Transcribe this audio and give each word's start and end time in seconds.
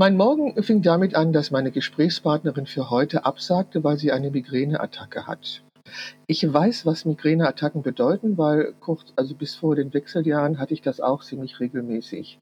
Mein 0.00 0.16
Morgen 0.16 0.62
fing 0.62 0.80
damit 0.80 1.16
an, 1.16 1.32
dass 1.32 1.50
meine 1.50 1.72
Gesprächspartnerin 1.72 2.66
für 2.66 2.88
heute 2.88 3.24
absagte, 3.24 3.82
weil 3.82 3.98
sie 3.98 4.12
eine 4.12 4.30
Migräneattacke 4.30 5.26
hat. 5.26 5.64
Ich 6.28 6.52
weiß, 6.52 6.86
was 6.86 7.04
Migräneattacken 7.04 7.82
bedeuten, 7.82 8.38
weil 8.38 8.74
kurz, 8.78 9.12
also 9.16 9.34
bis 9.34 9.56
vor 9.56 9.74
den 9.74 9.92
Wechseljahren 9.92 10.60
hatte 10.60 10.72
ich 10.72 10.82
das 10.82 11.00
auch 11.00 11.24
ziemlich 11.24 11.58
regelmäßig. 11.58 12.38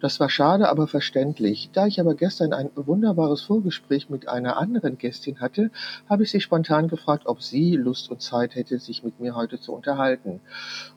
Das 0.00 0.18
war 0.18 0.28
schade, 0.28 0.68
aber 0.68 0.88
verständlich. 0.88 1.70
Da 1.72 1.86
ich 1.86 2.00
aber 2.00 2.16
gestern 2.16 2.52
ein 2.52 2.70
wunderbares 2.74 3.42
Vorgespräch 3.42 4.10
mit 4.10 4.26
einer 4.26 4.56
anderen 4.56 4.98
Gästin 4.98 5.40
hatte, 5.40 5.70
habe 6.08 6.24
ich 6.24 6.32
sie 6.32 6.40
spontan 6.40 6.88
gefragt, 6.88 7.26
ob 7.26 7.44
sie 7.44 7.76
Lust 7.76 8.10
und 8.10 8.22
Zeit 8.22 8.56
hätte, 8.56 8.80
sich 8.80 9.04
mit 9.04 9.20
mir 9.20 9.36
heute 9.36 9.60
zu 9.60 9.72
unterhalten. 9.72 10.40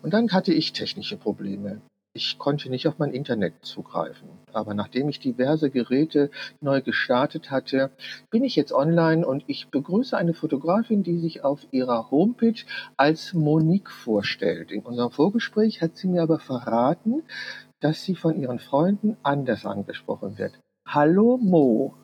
Und 0.01 0.15
dann 0.15 0.31
hatte 0.31 0.51
ich 0.51 0.73
technische 0.73 1.17
Probleme. 1.17 1.79
Ich 2.13 2.37
konnte 2.37 2.69
nicht 2.69 2.89
auf 2.89 2.99
mein 2.99 3.13
Internet 3.13 3.53
zugreifen. 3.63 4.27
Aber 4.51 4.73
nachdem 4.73 5.07
ich 5.07 5.21
diverse 5.21 5.69
Geräte 5.69 6.29
neu 6.59 6.81
gestartet 6.81 7.51
hatte, 7.51 7.89
bin 8.29 8.43
ich 8.43 8.57
jetzt 8.57 8.73
online 8.73 9.25
und 9.25 9.45
ich 9.47 9.69
begrüße 9.69 10.17
eine 10.17 10.33
Fotografin, 10.33 11.03
die 11.03 11.19
sich 11.19 11.45
auf 11.45 11.65
ihrer 11.71 12.11
Homepage 12.11 12.65
als 12.97 13.33
Monique 13.33 13.89
vorstellt. 13.89 14.71
In 14.71 14.81
unserem 14.81 15.11
Vorgespräch 15.11 15.81
hat 15.81 15.95
sie 15.95 16.09
mir 16.09 16.21
aber 16.21 16.39
verraten, 16.39 17.23
dass 17.79 18.03
sie 18.03 18.15
von 18.15 18.37
ihren 18.37 18.59
Freunden 18.59 19.15
anders 19.23 19.65
angesprochen 19.65 20.37
wird. 20.37 20.59
Hallo 20.85 21.37
Mo. 21.37 21.95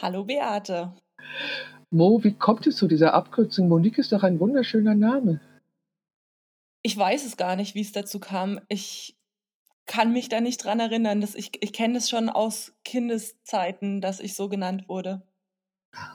Hallo 0.00 0.22
Beate. 0.22 0.92
Mo, 1.90 2.22
wie 2.22 2.34
kommt 2.34 2.68
es 2.68 2.76
zu 2.76 2.86
dieser 2.86 3.12
Abkürzung? 3.12 3.68
Monique 3.68 3.98
ist 3.98 4.12
doch 4.12 4.22
ein 4.22 4.38
wunderschöner 4.38 4.94
Name. 4.94 5.40
Ich 6.82 6.96
weiß 6.96 7.26
es 7.26 7.36
gar 7.36 7.56
nicht, 7.56 7.74
wie 7.74 7.80
es 7.80 7.90
dazu 7.90 8.20
kam. 8.20 8.60
Ich 8.68 9.17
kann 9.88 10.12
mich 10.12 10.28
da 10.28 10.40
nicht 10.40 10.62
dran 10.62 10.78
erinnern. 10.78 11.20
Dass 11.20 11.34
ich 11.34 11.50
ich 11.60 11.72
kenne 11.72 11.98
es 11.98 12.08
schon 12.08 12.28
aus 12.28 12.72
Kindeszeiten, 12.84 14.00
dass 14.00 14.20
ich 14.20 14.34
so 14.34 14.48
genannt 14.48 14.88
wurde. 14.88 15.22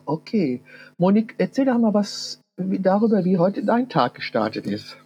Okay. 0.06 0.64
Monique, 0.98 1.36
erzähl 1.38 1.66
doch 1.66 1.78
mal 1.78 1.94
was 1.94 2.40
darüber, 2.58 3.26
wie 3.26 3.38
heute 3.38 3.66
dein 3.66 3.90
Tag 3.90 4.16
gestartet 4.16 4.68
ist. 4.68 4.98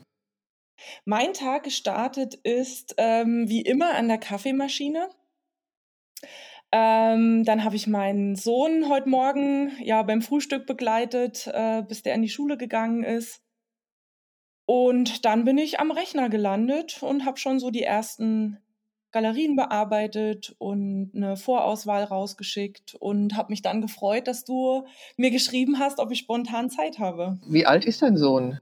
Mein 1.05 1.33
Tag 1.33 1.63
gestartet 1.63 2.35
ist 2.35 2.93
ähm, 2.97 3.49
wie 3.49 3.61
immer 3.61 3.95
an 3.95 4.07
der 4.07 4.19
Kaffeemaschine. 4.19 5.09
Ähm, 6.71 7.45
dann 7.45 7.63
habe 7.63 7.77
ich 7.77 7.87
meinen 7.87 8.35
Sohn 8.35 8.89
heute 8.89 9.07
Morgen 9.07 9.71
ja 9.81 10.03
beim 10.03 10.21
Frühstück 10.21 10.65
begleitet, 10.65 11.47
äh, 11.47 11.81
bis 11.81 12.03
der 12.03 12.13
in 12.13 12.21
die 12.21 12.29
Schule 12.29 12.57
gegangen 12.57 13.03
ist. 13.03 13.41
Und 14.67 15.23
dann 15.23 15.45
bin 15.45 15.57
ich 15.57 15.79
am 15.79 15.91
Rechner 15.91 16.27
gelandet 16.27 17.01
und 17.01 17.23
habe 17.23 17.37
schon 17.37 17.57
so 17.57 17.71
die 17.71 17.83
ersten 17.83 18.57
Galerien 19.13 19.55
bearbeitet 19.55 20.53
und 20.57 21.11
eine 21.15 21.37
Vorauswahl 21.37 22.03
rausgeschickt 22.03 22.93
und 22.99 23.37
habe 23.37 23.53
mich 23.53 23.61
dann 23.61 23.81
gefreut, 23.81 24.27
dass 24.27 24.43
du 24.43 24.85
mir 25.15 25.31
geschrieben 25.31 25.79
hast, 25.79 25.99
ob 25.99 26.11
ich 26.11 26.19
spontan 26.19 26.69
Zeit 26.69 26.99
habe. 26.99 27.39
Wie 27.47 27.65
alt 27.65 27.85
ist 27.85 28.01
dein 28.01 28.17
Sohn? 28.17 28.59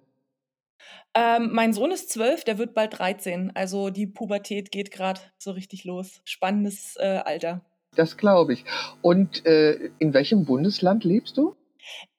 Ähm, 1.15 1.49
mein 1.51 1.73
Sohn 1.73 1.89
ist 1.89 2.11
zwölf, 2.11 2.43
der 2.43 2.59
wird 2.59 2.75
bald 2.75 2.99
13. 2.99 3.55
Also 3.55 3.89
die 3.89 4.05
Pubertät 4.05 4.71
geht 4.71 4.91
gerade 4.91 5.21
so 5.39 5.51
richtig 5.51 5.85
los. 5.85 6.21
Spannendes 6.23 6.97
äh, 6.99 7.21
Alter. 7.25 7.65
Das 7.95 8.15
glaube 8.15 8.53
ich. 8.53 8.63
Und 9.01 9.43
äh, 9.47 9.89
in 9.97 10.13
welchem 10.13 10.45
Bundesland 10.45 11.03
lebst 11.03 11.37
du? 11.37 11.55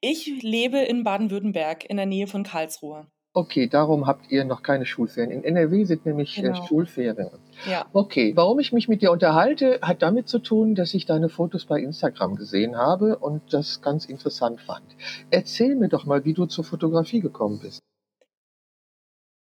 Ich 0.00 0.42
lebe 0.42 0.78
in 0.78 1.04
Baden-Württemberg 1.04 1.88
in 1.88 1.98
der 1.98 2.06
Nähe 2.06 2.26
von 2.26 2.42
Karlsruhe. 2.42 3.06
Okay, 3.36 3.66
darum 3.66 4.06
habt 4.06 4.32
ihr 4.32 4.46
noch 4.46 4.62
keine 4.62 4.86
Schulferien. 4.86 5.30
In 5.30 5.44
NRW 5.44 5.84
sind 5.84 6.06
nämlich 6.06 6.38
äh, 6.38 6.40
genau. 6.40 6.64
äh, 6.64 6.66
Schulferien. 6.66 7.28
Ja. 7.68 7.84
Okay, 7.92 8.32
warum 8.34 8.58
ich 8.60 8.72
mich 8.72 8.88
mit 8.88 9.02
dir 9.02 9.12
unterhalte, 9.12 9.78
hat 9.82 10.00
damit 10.00 10.26
zu 10.26 10.38
tun, 10.38 10.74
dass 10.74 10.94
ich 10.94 11.04
deine 11.04 11.28
Fotos 11.28 11.66
bei 11.66 11.78
Instagram 11.78 12.36
gesehen 12.36 12.78
habe 12.78 13.18
und 13.18 13.52
das 13.52 13.82
ganz 13.82 14.06
interessant 14.06 14.62
fand. 14.62 14.86
Erzähl 15.30 15.74
mir 15.74 15.90
doch 15.90 16.06
mal, 16.06 16.24
wie 16.24 16.32
du 16.32 16.46
zur 16.46 16.64
Fotografie 16.64 17.20
gekommen 17.20 17.60
bist. 17.60 17.82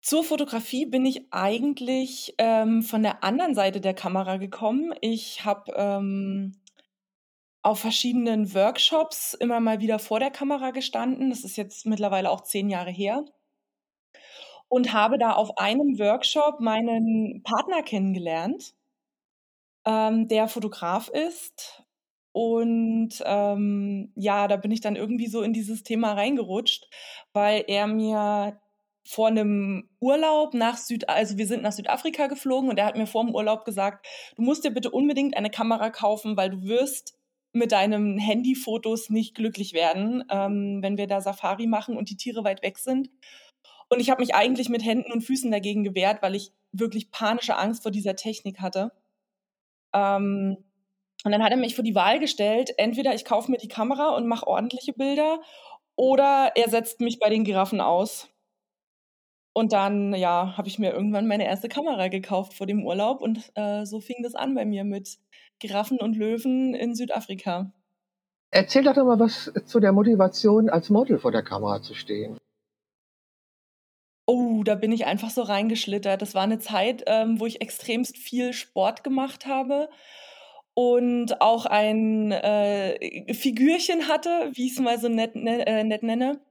Zur 0.02 0.26
Fotografie 0.26 0.86
bin 0.86 1.06
ich 1.06 1.28
eigentlich 1.32 2.36
ähm, 2.38 2.82
von 2.82 3.02
der 3.02 3.24
anderen 3.24 3.56
Seite 3.56 3.80
der 3.80 3.94
Kamera 3.94 4.36
gekommen. 4.36 4.94
Ich 5.00 5.46
habe 5.46 5.72
ähm, 5.74 6.58
auf 7.62 7.80
verschiedenen 7.80 8.54
Workshops 8.54 9.36
immer 9.36 9.62
mal 9.62 9.80
wieder 9.80 10.00
vor 10.00 10.20
der 10.20 10.32
Kamera 10.32 10.72
gestanden. 10.72 11.30
Das 11.30 11.46
ist 11.46 11.56
jetzt 11.56 11.86
mittlerweile 11.86 12.30
auch 12.30 12.42
zehn 12.42 12.70
Jahre 12.70 12.92
her 12.92 13.24
und 14.76 14.92
habe 14.92 15.18
da 15.18 15.32
auf 15.32 15.58
einem 15.58 16.00
Workshop 16.00 16.60
meinen 16.60 17.42
Partner 17.44 17.82
kennengelernt, 17.82 18.74
ähm, 19.86 20.28
der 20.28 20.50
Fotograf 20.50 21.08
ist. 21.08 21.86
Und 22.34 23.24
ähm, 23.26 24.12
ja, 24.16 24.50
da 24.50 24.58
bin 24.58 24.72
ich 24.72 24.82
dann 24.82 24.98
irgendwie 24.98 25.28
so 25.28 25.44
in 25.44 25.54
dieses 25.54 25.84
Thema 25.84 26.12
reingerutscht, 26.12 26.90
weil 27.32 27.64
er 27.68 27.88
mir 27.88 28.60
vor 29.08 29.30
einem 29.30 29.88
Urlaub 30.02 30.54
nach 30.54 30.76
Süd, 30.76 31.08
also 31.08 31.38
wir 31.38 31.48
sind 31.48 31.64
nach 31.64 31.72
Südafrika 31.72 32.28
geflogen 32.28 32.70
und 32.70 32.78
er 32.78 32.88
hat 32.88 32.98
mir 32.98 33.08
vor 33.08 33.24
dem 33.24 33.34
Urlaub 33.34 33.64
gesagt, 33.64 34.06
du 34.36 34.42
musst 34.42 34.66
dir 34.66 34.72
bitte 34.72 34.92
unbedingt 34.92 35.38
eine 35.38 35.50
Kamera 35.50 35.90
kaufen, 35.90 36.36
weil 36.36 36.50
du 36.50 36.64
wirst 36.64 37.18
mit 37.54 37.72
deinen 37.72 38.18
Handyfotos 38.18 39.10
nicht 39.10 39.36
glücklich 39.36 39.72
werden, 39.72 40.26
ähm, 40.30 40.80
wenn 40.82 40.98
wir 40.98 41.08
da 41.08 41.22
Safari 41.22 41.66
machen 41.66 41.96
und 41.96 42.10
die 42.10 42.18
Tiere 42.18 42.44
weit 42.44 42.62
weg 42.62 42.78
sind. 42.78 43.10
Und 43.90 44.00
ich 44.00 44.10
habe 44.10 44.22
mich 44.22 44.36
eigentlich 44.36 44.70
mit 44.70 44.84
Händen 44.84 45.12
und 45.12 45.22
Füßen 45.22 45.52
dagegen 45.52 45.84
gewehrt, 45.84 46.22
weil 46.22 46.36
ich 46.36 46.52
wirklich 46.72 47.12
panische 47.12 47.58
Angst 47.58 47.84
vor 47.84 47.92
dieser 47.92 48.16
Technik 48.16 48.60
hatte. 48.60 48.92
Ähm, 49.94 50.58
und 51.24 51.32
dann 51.32 51.44
hat 51.44 51.52
er 51.52 51.58
mich 51.58 51.76
vor 51.76 51.84
die 51.84 51.96
Wahl 51.96 52.20
gestellt, 52.20 52.74
entweder 52.78 53.16
ich 53.16 53.26
kaufe 53.26 53.50
mir 53.50 53.58
die 53.58 53.68
Kamera 53.68 54.10
und 54.10 54.28
mache 54.28 54.48
ordentliche 54.48 54.94
Bilder 54.94 55.42
oder 55.96 56.52
er 56.56 56.70
setzt 56.70 57.00
mich 57.02 57.20
bei 57.20 57.30
den 57.30 57.44
Giraffen 57.44 57.82
aus. 57.82 58.30
Und 59.54 59.72
dann, 59.72 60.14
ja, 60.14 60.58
habe 60.58 60.68
ich 60.68 60.80
mir 60.80 60.92
irgendwann 60.92 61.28
meine 61.28 61.46
erste 61.46 61.70
Kamera 61.70 62.10
gekauft 62.10 62.54
vor 62.54 62.68
dem 62.68 62.86
Urlaub 62.86 63.22
und 63.22 63.52
äh, 63.56 63.86
so 63.86 64.02
fing 64.02 64.18
das 64.22 64.36
an 64.36 64.54
bei 64.54 64.66
mir 64.66 64.84
mit 64.84 65.18
Giraffen 65.60 66.00
und 66.00 66.18
Löwen 66.18 66.76
in 66.76 66.94
Südafrika. 66.94 67.72
Erzähl 68.52 68.84
doch 68.84 68.96
mal 68.98 69.20
was 69.20 69.52
zu 69.66 69.80
der 69.80 69.94
Motivation, 69.94 70.70
als 70.70 70.90
Model 70.90 71.20
vor 71.20 71.32
der 71.32 71.44
Kamera 71.44 71.82
zu 71.82 71.94
stehen. 71.94 72.38
Oh, 74.28 74.64
da 74.64 74.76
bin 74.76 74.92
ich 74.92 75.06
einfach 75.06 75.30
so 75.30 75.44
reingeschlittert. 75.44 76.22
Das 76.22 76.34
war 76.34 76.44
eine 76.44 76.60
Zeit, 76.60 77.04
ähm, 77.08 77.40
wo 77.40 77.46
ich 77.46 77.62
extremst 77.62 78.18
viel 78.18 78.54
Sport 78.54 79.04
gemacht 79.04 79.46
habe 79.46 79.90
und 80.74 81.42
auch 81.42 81.66
ein 81.66 82.32
äh, 82.32 83.34
Figürchen 83.34 84.08
hatte, 84.08 84.52
wie 84.54 84.68
ich 84.68 84.74
es 84.74 84.80
mal 84.80 85.00
so 85.00 85.10
nett, 85.10 85.36
ne, 85.36 85.66
äh, 85.68 85.84
nett 85.84 86.04
nenne. 86.04 86.42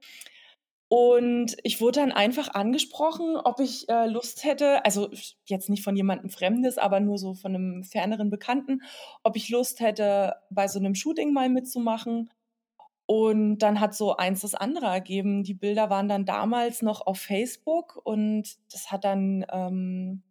Und 0.87 1.57
ich 1.63 1.81
wurde 1.81 1.99
dann 1.99 2.11
einfach 2.11 2.53
angesprochen, 2.53 3.37
ob 3.37 3.59
ich 3.59 3.89
äh, 3.89 4.05
Lust 4.07 4.43
hätte, 4.43 4.85
also 4.85 5.09
jetzt 5.45 5.69
nicht 5.69 5.83
von 5.83 5.95
jemandem 5.95 6.29
Fremdes, 6.29 6.77
aber 6.77 6.99
nur 6.99 7.17
so 7.17 7.33
von 7.33 7.55
einem 7.55 7.83
ferneren 7.83 8.29
Bekannten, 8.29 8.81
ob 9.23 9.35
ich 9.35 9.49
Lust 9.49 9.79
hätte, 9.79 10.35
bei 10.49 10.67
so 10.67 10.79
einem 10.79 10.95
Shooting 10.95 11.33
mal 11.33 11.49
mitzumachen. 11.49 12.29
Und 13.07 13.59
dann 13.59 13.79
hat 13.79 13.93
so 13.95 14.15
eins 14.17 14.41
das 14.41 14.55
andere 14.55 14.87
ergeben. 14.87 15.43
Die 15.43 15.53
Bilder 15.53 15.89
waren 15.89 16.07
dann 16.09 16.25
damals 16.25 16.81
noch 16.81 17.05
auf 17.05 17.19
Facebook 17.19 18.01
und 18.03 18.57
das 18.71 18.91
hat 18.91 19.03
dann 19.03 19.45
ähm, 19.51 20.23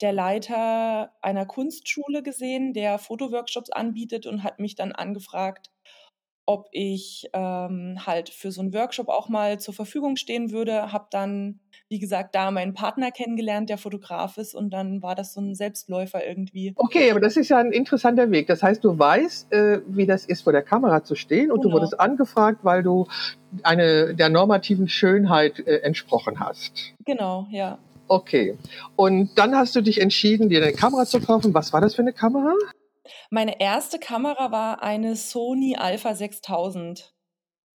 der 0.00 0.12
Leiter 0.12 1.12
einer 1.22 1.46
Kunstschule 1.46 2.22
gesehen, 2.22 2.72
der 2.72 2.98
Fotoworkshops 2.98 3.70
anbietet 3.70 4.26
und 4.26 4.42
hat 4.42 4.58
mich 4.58 4.74
dann 4.74 4.92
angefragt, 4.92 5.70
ob 6.46 6.68
ich 6.72 7.28
ähm, 7.32 7.98
halt 8.04 8.28
für 8.28 8.52
so 8.52 8.60
einen 8.60 8.74
Workshop 8.74 9.08
auch 9.08 9.28
mal 9.28 9.58
zur 9.58 9.72
Verfügung 9.72 10.16
stehen 10.16 10.50
würde. 10.50 10.92
Habe 10.92 11.06
dann, 11.10 11.60
wie 11.88 11.98
gesagt, 11.98 12.34
da 12.34 12.50
meinen 12.50 12.74
Partner 12.74 13.10
kennengelernt, 13.10 13.70
der 13.70 13.78
Fotograf 13.78 14.36
ist, 14.36 14.54
und 14.54 14.70
dann 14.70 15.02
war 15.02 15.14
das 15.14 15.32
so 15.32 15.40
ein 15.40 15.54
Selbstläufer 15.54 16.26
irgendwie. 16.26 16.74
Okay, 16.76 17.10
aber 17.10 17.20
das 17.20 17.36
ist 17.36 17.48
ja 17.48 17.58
ein 17.58 17.72
interessanter 17.72 18.30
Weg. 18.30 18.46
Das 18.46 18.62
heißt, 18.62 18.84
du 18.84 18.98
weißt, 18.98 19.52
äh, 19.52 19.80
wie 19.86 20.06
das 20.06 20.26
ist, 20.26 20.42
vor 20.42 20.52
der 20.52 20.62
Kamera 20.62 21.02
zu 21.02 21.14
stehen, 21.14 21.50
und 21.50 21.60
genau. 21.60 21.70
du 21.70 21.80
wurdest 21.80 21.98
angefragt, 21.98 22.60
weil 22.62 22.82
du 22.82 23.06
eine 23.62 24.14
der 24.14 24.28
normativen 24.28 24.88
Schönheit 24.88 25.60
äh, 25.60 25.78
entsprochen 25.78 26.40
hast. 26.40 26.94
Genau, 27.04 27.46
ja. 27.50 27.78
Okay. 28.08 28.58
Und 28.96 29.30
dann 29.36 29.56
hast 29.56 29.74
du 29.76 29.80
dich 29.80 30.00
entschieden, 30.00 30.50
dir 30.50 30.62
eine 30.62 30.74
Kamera 30.74 31.06
zu 31.06 31.20
kaufen. 31.20 31.54
Was 31.54 31.72
war 31.72 31.80
das 31.80 31.94
für 31.94 32.02
eine 32.02 32.12
Kamera? 32.12 32.52
Meine 33.30 33.60
erste 33.60 33.98
Kamera 33.98 34.50
war 34.50 34.82
eine 34.82 35.16
Sony 35.16 35.76
Alpha 35.76 36.14
6000. 36.14 37.14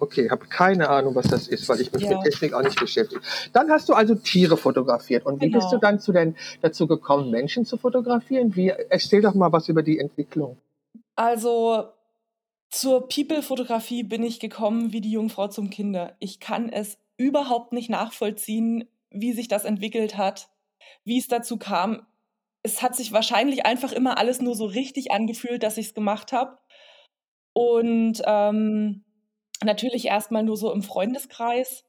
Okay, 0.01 0.29
habe 0.29 0.47
keine 0.47 0.89
Ahnung, 0.89 1.13
was 1.15 1.27
das 1.27 1.49
ist, 1.49 1.67
weil 1.67 1.81
ich 1.81 1.91
mich 1.91 2.03
ja. 2.03 2.11
mit 2.11 2.23
Technik 2.23 2.53
auch 2.53 2.61
nicht 2.61 2.79
beschäftige. 2.79 3.21
Dann 3.51 3.69
hast 3.69 3.89
du 3.89 3.93
also 3.93 4.15
Tiere 4.15 4.55
fotografiert. 4.55 5.25
Und 5.25 5.41
wie 5.41 5.47
genau. 5.47 5.59
bist 5.59 5.73
du 5.73 5.77
dann 5.77 5.99
zu 5.99 6.13
den, 6.13 6.37
dazu 6.61 6.87
gekommen, 6.87 7.29
Menschen 7.29 7.65
zu 7.65 7.75
fotografieren? 7.75 8.55
Wie, 8.55 8.69
erzähl 8.69 9.21
doch 9.21 9.33
mal 9.33 9.51
was 9.51 9.67
über 9.67 9.83
die 9.83 9.99
Entwicklung. 9.99 10.57
Also 11.17 11.89
zur 12.69 13.09
People-Fotografie 13.09 14.03
bin 14.03 14.23
ich 14.23 14.39
gekommen 14.39 14.93
wie 14.93 15.01
die 15.01 15.11
Jungfrau 15.11 15.49
zum 15.49 15.69
Kinder. 15.69 16.15
Ich 16.19 16.39
kann 16.39 16.69
es 16.69 16.97
überhaupt 17.17 17.73
nicht 17.73 17.89
nachvollziehen, 17.89 18.87
wie 19.09 19.33
sich 19.33 19.49
das 19.49 19.65
entwickelt 19.65 20.15
hat, 20.15 20.47
wie 21.03 21.19
es 21.19 21.27
dazu 21.27 21.57
kam 21.57 22.05
es 22.63 22.81
hat 22.81 22.95
sich 22.95 23.11
wahrscheinlich 23.13 23.65
einfach 23.65 23.91
immer 23.91 24.17
alles 24.17 24.41
nur 24.41 24.55
so 24.55 24.65
richtig 24.65 25.11
angefühlt, 25.11 25.63
dass 25.63 25.77
ich 25.77 25.87
es 25.87 25.93
gemacht 25.93 26.31
habe. 26.33 26.57
und, 27.53 28.21
ähm, 28.25 29.03
natürlich 29.63 30.05
erstmal 30.07 30.43
nur 30.43 30.57
so 30.57 30.71
im 30.71 30.83
Freundeskreis, 30.83 31.85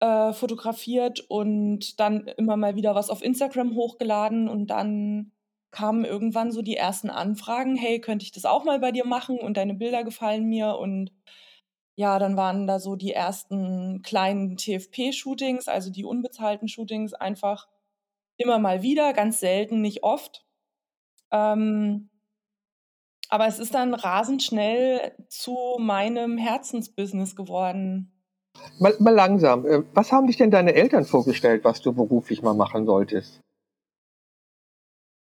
äh, 0.00 0.32
fotografiert 0.32 1.20
und 1.28 2.00
dann 2.00 2.28
immer 2.38 2.56
mal 2.56 2.76
wieder 2.76 2.94
was 2.94 3.10
auf 3.10 3.22
Instagram 3.22 3.74
hochgeladen 3.76 4.48
und 4.48 4.68
dann 4.68 5.32
kamen 5.72 6.04
irgendwann 6.04 6.52
so 6.52 6.62
die 6.62 6.76
ersten 6.76 7.10
Anfragen: 7.10 7.76
„Hey, 7.76 8.00
könnte 8.00 8.24
ich 8.24 8.32
das 8.32 8.44
auch 8.46 8.64
mal 8.64 8.80
bei 8.80 8.92
dir 8.92 9.06
machen 9.06 9.38
und 9.40 9.56
deine 9.56 9.74
Bilder 9.74 10.04
gefallen 10.04 10.46
mir“ 10.46 10.76
und 10.78 11.12
ja, 11.96 12.18
dann 12.18 12.36
waren 12.36 12.66
da 12.66 12.78
so 12.80 12.96
die 12.96 13.12
ersten 13.12 14.02
kleinen 14.02 14.56
TFP-Shootings, 14.56 15.68
also 15.68 15.90
die 15.90 16.04
unbezahlten 16.04 16.68
Shootings 16.68 17.12
einfach 17.14 17.66
immer 18.38 18.58
mal 18.58 18.82
wieder, 18.82 19.12
ganz 19.12 19.40
selten, 19.40 19.80
nicht 19.80 20.02
oft. 20.02 20.46
Ähm 21.30 22.08
aber 23.28 23.46
es 23.46 23.58
ist 23.58 23.74
dann 23.74 23.94
rasend 23.94 24.42
schnell 24.42 25.12
zu 25.28 25.76
meinem 25.78 26.38
Herzensbusiness 26.38 27.36
geworden. 27.36 28.12
Mal 28.78 28.94
mal 28.98 29.14
langsam. 29.14 29.66
Äh, 29.66 29.82
was 29.92 30.12
haben 30.12 30.26
dich 30.26 30.36
denn 30.36 30.50
deine 30.50 30.74
Eltern 30.74 31.04
vorgestellt, 31.04 31.64
was 31.64 31.80
du 31.80 31.92
beruflich 31.92 32.42
mal 32.42 32.54
machen 32.54 32.86
solltest? 32.86 33.40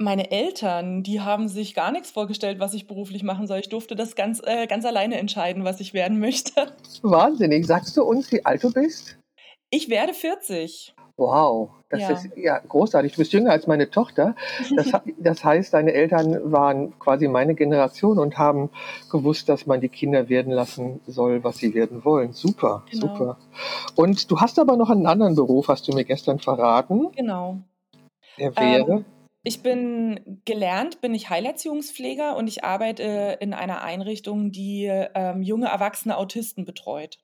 Meine 0.00 0.30
Eltern, 0.30 1.02
die 1.02 1.20
haben 1.20 1.48
sich 1.48 1.74
gar 1.74 1.90
nix 1.90 2.12
vorgestellt, 2.12 2.60
was 2.60 2.72
ich 2.74 2.86
beruflich 2.86 3.24
machen 3.24 3.48
soll. 3.48 3.58
Ich 3.58 3.68
durfte 3.68 3.96
das 3.96 4.14
ganz 4.14 4.40
äh, 4.44 4.68
ganz 4.68 4.84
alleine 4.84 5.16
entscheiden, 5.18 5.64
was 5.64 5.80
ich 5.80 5.94
werden 5.94 6.20
möchte. 6.20 6.76
Wahnsinnig. 7.02 7.66
Sagst 7.66 7.96
du 7.96 8.04
uns, 8.04 8.30
wie 8.30 8.44
alt 8.44 8.62
du 8.62 8.72
bist? 8.72 9.18
Ich 9.70 9.88
werde 9.88 10.14
40. 10.14 10.94
Wow, 11.18 11.70
das 11.90 12.00
Ja. 12.00 12.10
ist 12.10 12.28
ja 12.36 12.58
großartig. 12.60 13.12
Du 13.12 13.18
bist 13.18 13.32
jünger 13.32 13.50
als 13.50 13.66
meine 13.66 13.90
Tochter. 13.90 14.36
Das 14.76 14.86
das 15.18 15.44
heißt, 15.44 15.74
deine 15.74 15.92
Eltern 15.92 16.52
waren 16.52 16.96
quasi 17.00 17.26
meine 17.26 17.56
Generation 17.56 18.20
und 18.20 18.38
haben 18.38 18.70
gewusst, 19.10 19.48
dass 19.48 19.66
man 19.66 19.80
die 19.80 19.88
Kinder 19.88 20.28
werden 20.28 20.52
lassen 20.52 21.00
soll, 21.08 21.42
was 21.42 21.56
sie 21.58 21.74
werden 21.74 22.04
wollen. 22.04 22.32
Super, 22.32 22.84
Genau. 22.90 23.08
super. 23.08 23.38
Und 23.96 24.30
du 24.30 24.40
hast 24.40 24.60
aber 24.60 24.76
noch 24.76 24.90
einen 24.90 25.06
anderen 25.06 25.34
Beruf, 25.34 25.66
hast 25.66 25.88
du 25.88 25.92
mir 25.92 26.04
gestern 26.04 26.38
verraten. 26.38 27.10
Genau. 27.16 27.58
Der 28.38 28.56
wäre? 28.56 28.92
Ähm, 28.92 29.04
ich 29.42 29.62
bin 29.62 30.40
gelernt 30.44 31.00
bin 31.00 31.14
ich 31.14 31.30
Heilerziehungspfleger 31.30 32.36
und 32.36 32.46
ich 32.46 32.62
arbeite 32.64 33.38
in 33.40 33.54
einer 33.54 33.82
Einrichtung, 33.82 34.52
die, 34.52 34.84
ähm, 34.86 35.42
junge 35.42 35.66
erwachsene 35.66 36.16
Autisten 36.16 36.64
betreut. 36.64 37.18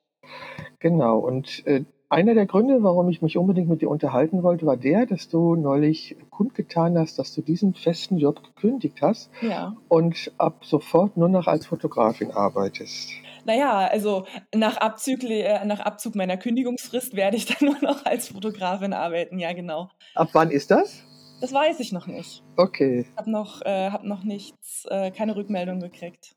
Genau. 0.80 1.18
Und, 1.18 1.64
äh, 1.66 1.84
einer 2.08 2.34
der 2.34 2.46
Gründe, 2.46 2.82
warum 2.82 3.08
ich 3.08 3.22
mich 3.22 3.36
unbedingt 3.36 3.68
mit 3.68 3.80
dir 3.82 3.90
unterhalten 3.90 4.42
wollte, 4.42 4.66
war 4.66 4.76
der, 4.76 5.06
dass 5.06 5.28
du 5.28 5.56
neulich 5.56 6.16
kundgetan 6.30 6.98
hast, 6.98 7.18
dass 7.18 7.34
du 7.34 7.42
diesen 7.42 7.74
festen 7.74 8.18
Job 8.18 8.42
gekündigt 8.44 8.98
hast 9.02 9.30
Ja. 9.40 9.74
und 9.88 10.30
ab 10.38 10.64
sofort 10.64 11.16
nur 11.16 11.28
noch 11.28 11.46
als 11.46 11.66
Fotografin 11.66 12.30
arbeitest. 12.30 13.10
Na 13.46 13.54
ja, 13.54 13.78
also 13.88 14.24
nach 14.54 14.76
Abzügli 14.78 15.40
äh, 15.42 15.64
nach 15.66 15.80
Abzug 15.80 16.14
meiner 16.14 16.36
Kündigungsfrist 16.36 17.14
werde 17.14 17.36
ich 17.36 17.46
dann 17.46 17.56
nur 17.68 17.80
noch 17.82 18.04
als 18.06 18.28
Fotografin 18.28 18.92
arbeiten. 18.92 19.38
Ja, 19.38 19.52
genau. 19.52 19.90
Ab 20.14 20.30
wann 20.32 20.50
ist 20.50 20.70
das? 20.70 21.02
Das 21.40 21.52
weiß 21.52 21.80
ich 21.80 21.92
noch 21.92 22.06
nicht. 22.06 22.42
Okay. 22.56 23.04
Habe 23.18 23.30
noch 23.30 23.60
äh, 23.62 23.90
habe 23.90 24.08
noch 24.08 24.24
nichts 24.24 24.86
äh, 24.88 25.10
keine 25.10 25.36
Rückmeldung 25.36 25.80
gekriegt. 25.80 26.36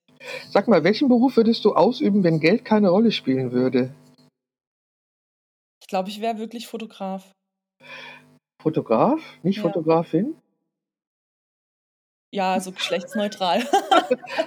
Sag 0.50 0.68
mal, 0.68 0.84
welchen 0.84 1.08
Beruf 1.08 1.38
würdest 1.38 1.64
du 1.64 1.76
ausüben, 1.76 2.24
wenn 2.24 2.40
Geld 2.40 2.66
keine 2.66 2.90
Rolle 2.90 3.12
spielen 3.12 3.52
würde? 3.52 3.92
Ich 5.88 5.90
glaube, 5.90 6.10
ich 6.10 6.20
wäre 6.20 6.38
wirklich 6.38 6.68
Fotograf. 6.68 7.32
Fotograf, 8.62 9.22
nicht 9.42 9.56
Ja. 9.56 9.62
Fotografin? 9.64 10.36
Ja, 12.34 12.60
so 12.60 12.72
geschlechtsneutral. 12.72 13.64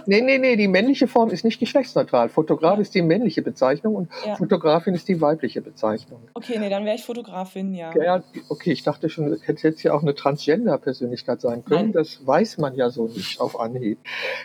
Ne, 0.06 0.22
ne, 0.22 0.38
ne, 0.38 0.56
die 0.56 0.68
männliche 0.68 1.06
Form 1.06 1.30
ist 1.30 1.44
nicht 1.44 1.58
geschlechtsneutral. 1.60 2.28
Fotograf 2.28 2.78
ist 2.78 2.94
die 2.94 3.02
männliche 3.02 3.42
Bezeichnung 3.42 3.94
und 3.94 4.08
Ja. 4.26 4.36
Fotografin 4.36 4.94
ist 4.94 5.08
die 5.08 5.20
weibliche 5.20 5.60
Bezeichnung. 5.60 6.28
Okay, 6.34 6.58
ne, 6.58 6.68
dann 6.70 6.84
wäre 6.84 6.96
ich 6.96 7.04
Fotografin, 7.04 7.74
ja. 7.74 7.94
Ja, 7.96 8.22
okay, 8.48 8.72
ich 8.72 8.82
dachte 8.82 9.08
schon, 9.08 9.32
es 9.32 9.46
hätte 9.46 9.68
jetzt 9.68 9.82
ja 9.82 9.92
auch 9.92 10.02
'ne 10.02 10.14
Transgender-Persönlichkeit 10.14 11.40
sein 11.40 11.64
können. 11.64 11.86
Nein. 11.86 11.92
Das 11.92 12.26
weiß 12.26 12.58
man 12.58 12.74
ja 12.74 12.90
so 12.90 13.06
nicht 13.06 13.40
auf 13.40 13.58
Anhieb. 13.58 13.98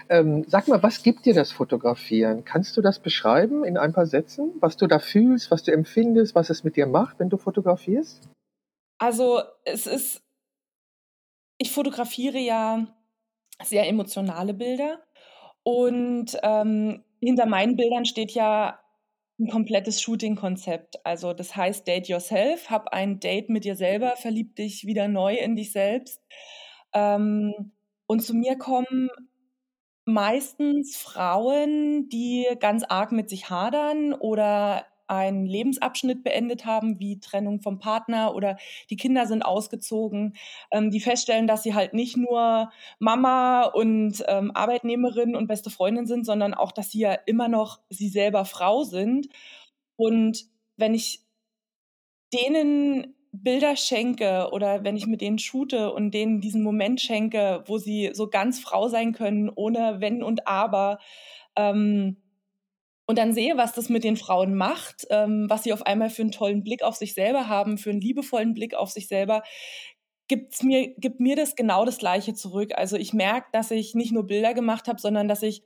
Ähm, 0.09 0.45
sag 0.47 0.67
mal, 0.67 0.81
was 0.83 1.03
gibt 1.03 1.25
dir 1.25 1.33
das 1.33 1.51
Fotografieren? 1.51 2.43
Kannst 2.45 2.75
du 2.77 2.81
das 2.81 2.99
beschreiben 2.99 3.63
in 3.63 3.77
ein 3.77 3.93
paar 3.93 4.05
Sätzen, 4.07 4.51
was 4.59 4.77
du 4.77 4.87
da 4.87 4.99
fühlst, 4.99 5.51
was 5.51 5.63
du 5.63 5.71
empfindest, 5.71 6.35
was 6.35 6.49
es 6.49 6.63
mit 6.63 6.75
dir 6.75 6.87
macht, 6.87 7.19
wenn 7.19 7.29
du 7.29 7.37
fotografierst? 7.37 8.27
Also, 8.99 9.41
es 9.63 9.87
ist 9.87 10.21
ich 11.57 11.71
fotografiere 11.71 12.37
ja 12.37 12.85
sehr 13.63 13.87
emotionale 13.87 14.53
Bilder 14.53 14.99
und, 15.63 16.37
ähm, 16.43 17.03
hinter 17.21 17.45
meinen 17.47 17.75
Bildern 17.77 18.05
steht 18.05 18.31
ja 18.33 18.79
'n 19.39 19.49
komplettes 19.49 20.01
Shooting-Konzept. 20.01 21.05
Also, 21.05 21.33
das 21.33 21.55
heißt 21.55 21.87
Date 21.87 22.07
Yourself, 22.09 22.69
hab 22.69 22.89
ein 22.93 23.19
Date 23.19 23.49
mit 23.49 23.65
dir 23.65 23.75
selber, 23.75 24.15
verlieb 24.17 24.55
dich 24.57 24.85
wieder 24.87 25.07
neu 25.09 25.35
in 25.35 25.55
dich 25.57 25.71
selbst. 25.73 26.21
Ähm, 26.93 27.73
und 28.07 28.21
zu 28.23 28.33
mir 28.35 28.57
kommen 28.57 29.09
meistens 30.05 30.97
Frauen, 30.97 32.09
die 32.09 32.47
ganz 32.59 32.83
arg 32.85 33.11
mit 33.13 33.29
sich 33.29 33.49
hadern 33.51 34.13
oder 34.13 34.85
einen 35.07 35.45
Lebensabschnitt 35.45 36.23
beendet 36.23 36.65
haben, 36.65 36.99
wie 36.99 37.19
Trennung 37.19 37.61
vom 37.61 37.79
Partner 37.79 38.33
oder 38.35 38.57
die 38.89 38.97
Kinder 38.97 39.25
sind 39.27 39.43
ausgezogen, 39.43 40.35
ähm, 40.71 40.91
die 40.91 40.99
feststellen, 40.99 41.47
dass 41.47 41.63
sie 41.63 41.73
halt 41.75 41.93
nicht 41.93 42.17
nur 42.17 42.71
Mama 42.99 43.63
und, 43.63 44.23
ähm, 44.27 44.51
Arbeitnehmerin 44.53 45.35
und 45.35 45.47
beste 45.47 45.69
Freundin 45.69 46.07
sind, 46.07 46.25
sondern 46.25 46.53
auch, 46.53 46.71
dass 46.71 46.91
sie 46.91 46.99
ja 46.99 47.13
immer 47.13 47.47
noch 47.47 47.79
sie 47.89 48.09
selber 48.09 48.45
Frau 48.45 48.83
sind. 48.83 49.27
Und 49.97 50.45
wenn 50.77 50.93
ich 50.93 51.21
denen 52.33 53.15
Bilder 53.31 53.75
schenke 53.75 54.49
oder 54.51 54.83
wenn 54.83 54.95
ich 54.95 55.07
mit 55.07 55.21
denen 55.21 55.39
shoote 55.39 55.91
und 55.93 56.11
denen 56.11 56.41
diesen 56.41 56.63
Moment 56.63 57.01
schenke, 57.01 57.63
wo 57.67 57.77
sie 57.77 58.11
so 58.13 58.29
ganz 58.29 58.59
Frau 58.59 58.87
sein 58.87 59.13
können, 59.13 59.49
ohne 59.53 59.97
Wenn 59.99 60.23
und 60.23 60.47
Aber, 60.47 60.99
ähm, 61.55 62.17
und 63.07 63.17
dann 63.19 63.33
sehe, 63.33 63.57
was 63.57 63.73
das 63.73 63.89
mit 63.89 64.03
den 64.03 64.17
Frauen 64.17 64.55
macht, 64.55 65.05
ähm, 65.11 65.45
was 65.49 65.63
sie 65.63 65.73
auf 65.73 65.85
einmal 65.85 66.09
für 66.09 66.23
'n 66.23 66.31
tollen 66.31 66.63
Blick 66.63 66.83
auf 66.83 66.95
sich 66.95 67.13
selber 67.15 67.47
haben, 67.49 67.77
für 67.77 67.91
'n 67.91 68.01
liebevollen 68.01 68.53
Blick 68.55 68.75
auf 68.75 68.91
sich 68.91 69.07
selber, 69.07 69.43
gibt's 70.29 70.63
mir 70.63 70.93
gibt 70.97 71.19
mir 71.21 71.35
das 71.37 71.55
genau 71.55 71.85
das 71.85 71.99
Gleiche 71.99 72.33
zurück. 72.35 72.71
Also, 72.75 72.97
ich 72.97 73.13
merke, 73.13 73.47
dass 73.53 73.71
ich 73.71 73.95
nicht 73.95 74.11
nur 74.13 74.27
Bilder 74.27 74.53
gemacht 74.55 74.87
habe, 74.89 75.01
sondern 75.01 75.27
dass 75.29 75.43
ich 75.43 75.63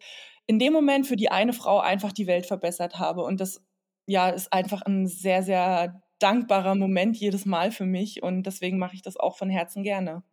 in 0.48 0.60
dem 0.60 0.74
Moment 0.74 1.08
für 1.08 1.16
die 1.18 1.32
eine 1.32 1.54
Frau 1.54 1.80
einfach 1.80 2.12
die 2.14 2.28
Welt 2.28 2.46
verbessert 2.48 3.00
habe. 3.00 3.24
Und 3.24 3.42
das, 3.42 3.64
ja, 4.08 4.30
ist 4.30 4.54
einfach 4.54 4.84
'n 4.88 5.08
sehr, 5.08 5.44
sehr 5.44 6.02
dankbarer 6.20 6.76
Moment 6.76 7.18
jedes 7.18 7.46
Mal 7.46 7.72
für 7.72 7.86
mich 7.86 8.24
und 8.24 8.44
deswegen 8.46 8.78
mache 8.80 8.96
ich 8.96 9.02
das 9.04 9.18
auch 9.18 9.38
von 9.38 9.50
Herzen 9.50 9.84
gerne. 9.84 10.24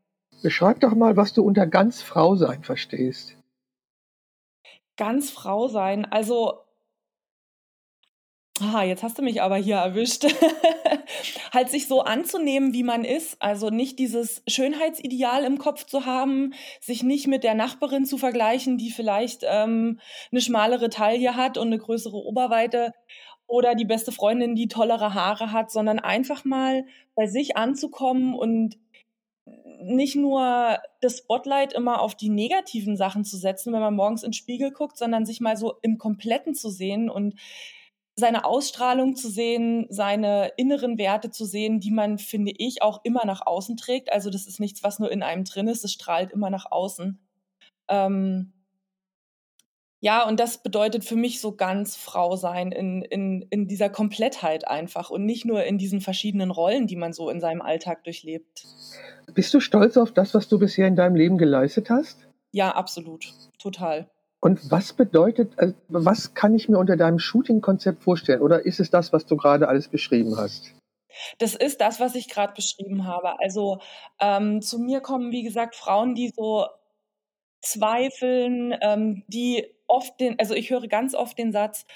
Beschreib 0.42 0.80
doch 0.80 0.94
mal, 0.96 1.16
was 1.16 1.32
du 1.34 1.42
unter 1.44 1.68
ganz 1.68 2.02
Frau 2.02 2.34
sein 2.34 2.64
verstehst. 2.64 3.36
Ganz 4.98 5.30
Frau 5.30 5.68
sein, 5.68 6.06
also 6.06 6.65
Ah, 8.62 8.82
jetzt 8.84 9.02
hast 9.02 9.18
du 9.18 9.22
mich 9.22 9.42
aber 9.42 9.56
hier 9.56 9.76
erwischt. 9.76 10.24
Halt 11.52 11.68
sich 11.68 11.86
so 11.88 12.00
anzunehmen, 12.02 12.72
wie 12.72 12.82
man 12.82 13.04
ist, 13.04 13.36
also 13.40 13.68
nicht 13.70 13.98
dieses 13.98 14.42
Schönheitsideal 14.48 15.44
im 15.44 15.58
Kopf 15.58 15.84
zu 15.84 16.06
haben, 16.06 16.52
sich 16.80 17.02
nicht 17.02 17.26
mit 17.26 17.44
der 17.44 17.54
Nachbarin 17.54 18.06
zu 18.06 18.16
vergleichen, 18.18 18.78
die 18.78 18.90
vielleicht, 18.90 19.42
ähm, 19.44 20.00
'ne 20.30 20.40
schmalere 20.40 20.88
Taille 20.90 21.36
hat 21.36 21.58
und 21.58 21.68
'ne 21.70 21.78
größere 21.78 22.16
Oberweite 22.16 22.92
oder 23.46 23.74
die 23.74 23.84
beste 23.84 24.10
Freundin, 24.12 24.54
die 24.54 24.68
tollere 24.68 25.12
Haare 25.14 25.52
hat, 25.52 25.70
sondern 25.70 25.98
einfach 25.98 26.44
mal 26.44 26.84
bei 27.14 27.26
sich 27.26 27.56
anzukommen 27.56 28.34
und 28.34 28.76
nicht 29.82 30.16
nur 30.16 30.78
das 31.02 31.18
Spotlight 31.18 31.72
immer 31.74 32.00
auf 32.02 32.14
die 32.16 32.30
negativen 32.30 32.96
Sachen 32.96 33.24
zu 33.24 33.36
setzen, 33.38 33.72
wenn 33.74 33.80
man 33.80 33.96
morgens 33.96 34.22
in 34.24 34.30
'n 34.30 34.34
Spiegel 34.34 34.72
guckt, 34.72 34.98
sondern 34.98 35.26
sich 35.26 35.40
mal 35.40 35.56
so 35.56 35.74
im 35.82 35.98
Kompletten 35.98 36.54
zu 36.54 36.70
sehen 36.70 37.10
und 37.10 37.34
seine 38.16 38.46
Ausstrahlung 38.46 39.14
zu 39.14 39.28
sehen, 39.28 39.86
seine 39.90 40.52
inneren 40.56 40.96
Werte 40.96 41.30
zu 41.30 41.44
sehen, 41.44 41.80
die 41.80 41.90
man, 41.90 42.18
finde 42.18 42.52
ich, 42.56 42.82
auch 42.82 43.00
immer 43.04 43.26
nach 43.26 43.46
außen 43.46 43.76
trägt. 43.76 44.10
Also, 44.12 44.30
das 44.30 44.46
ist 44.46 44.58
nichts, 44.58 44.82
was 44.82 44.98
nur 44.98 45.12
in 45.12 45.22
einem 45.22 45.44
drin 45.44 45.68
ist, 45.68 45.84
es 45.84 45.92
strahlt 45.92 46.32
immer 46.32 46.48
nach 46.50 46.70
außen. 46.70 47.18
Ähm 47.88 48.52
ja, 50.00 50.26
und 50.26 50.40
das 50.40 50.62
bedeutet 50.62 51.04
für 51.04 51.16
mich 51.16 51.40
so 51.40 51.56
ganz 51.56 51.96
Frau 51.96 52.36
sein 52.36 52.70
in 52.70 53.02
in 53.02 53.42
in 53.50 53.66
dieser 53.66 53.88
Komplettheit 53.88 54.68
einfach 54.68 55.10
und 55.10 55.24
nicht 55.24 55.44
nur 55.44 55.64
in 55.64 55.78
diesen 55.78 56.00
verschiedenen 56.00 56.50
Rollen, 56.50 56.86
die 56.86 56.96
man 56.96 57.12
so 57.12 57.30
in 57.30 57.40
seinem 57.40 57.62
Alltag 57.62 58.04
durchlebt. 58.04 58.66
Bist 59.34 59.52
du 59.54 59.60
stolz 59.60 59.96
auf 59.96 60.12
das, 60.12 60.34
was 60.34 60.48
du 60.48 60.58
bisher 60.58 60.86
in 60.86 60.96
deinem 60.96 61.16
Leben 61.16 61.38
geleistet 61.38 61.90
hast? 61.90 62.28
Ja, 62.52 62.74
absolut, 62.74 63.32
total. 63.58 64.08
Und 64.40 64.70
was 64.70 64.92
bedeutet 64.92 65.52
also, 65.56 65.74
was 65.88 66.34
kann 66.34 66.54
ich 66.54 66.68
mir 66.68 66.78
unter 66.78 66.96
deinem 66.96 67.18
Shooting-Konzept 67.18 68.02
vorstellen? 68.02 68.42
Oder 68.42 68.64
ist 68.64 68.80
es 68.80 68.90
das, 68.90 69.12
was 69.12 69.26
du 69.26 69.36
grade 69.36 69.68
alles 69.68 69.88
beschrieben 69.88 70.36
hast? 70.36 70.74
Das 71.38 71.54
ist 71.54 71.80
das, 71.80 71.98
was 71.98 72.14
ich 72.14 72.28
grad 72.28 72.54
beschrieben 72.54 73.06
habe. 73.06 73.40
Also, 73.40 73.80
ähm, 74.20 74.60
zu 74.60 74.78
mir 74.78 75.00
kommen, 75.00 75.32
wie 75.32 75.42
gesagt, 75.42 75.74
Frauen, 75.74 76.14
die 76.14 76.30
so 76.36 76.66
zweifeln, 77.62 78.74
ähm, 78.82 79.24
die 79.26 79.66
oft 79.86 80.20
den, 80.20 80.38
also 80.38 80.54
ich 80.54 80.70
höre 80.70 80.86
ganz 80.88 81.14
oft 81.14 81.38
den 81.38 81.52
Satz, 81.52 81.86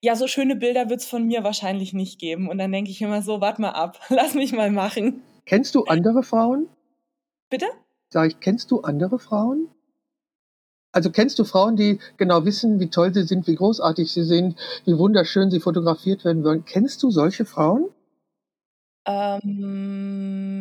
ja, 0.00 0.14
so 0.14 0.28
schöne 0.28 0.54
Bilder 0.54 0.88
wird 0.90 1.00
es 1.00 1.06
von 1.06 1.26
mir 1.26 1.42
wahrscheinlich 1.42 1.92
nicht 1.92 2.20
geben. 2.20 2.48
Und 2.48 2.58
dann 2.58 2.70
denke 2.70 2.90
ich 2.90 3.02
immer 3.02 3.22
so, 3.22 3.40
warte 3.40 3.60
mal 3.60 3.70
ab, 3.70 3.98
lass 4.08 4.34
mich 4.34 4.52
mal 4.52 4.70
machen. 4.70 5.22
Kennst 5.44 5.74
du 5.74 5.84
andere 5.84 6.22
Frauen? 6.22 6.68
Bitte? 7.50 7.66
Sag 8.10 8.28
ich, 8.28 8.40
kennst 8.40 8.70
du 8.70 8.82
andere 8.82 9.18
Frauen? 9.18 9.68
Also 10.98 11.10
kennst 11.10 11.38
du 11.38 11.44
Frauen, 11.44 11.76
die 11.76 12.00
genau 12.16 12.44
wissen, 12.44 12.80
wie 12.80 12.88
toll 12.88 13.14
sie 13.14 13.22
sind, 13.22 13.46
wie 13.46 13.54
großartig 13.54 14.10
sie 14.10 14.24
sind, 14.24 14.56
wie 14.84 14.98
wunderschön 14.98 15.48
sie 15.48 15.60
fotografiert 15.60 16.24
werden 16.24 16.42
wollen? 16.42 16.64
Kennst 16.64 17.04
du 17.04 17.12
solche 17.12 17.44
Frauen? 17.44 17.84
Ähm, 19.06 20.58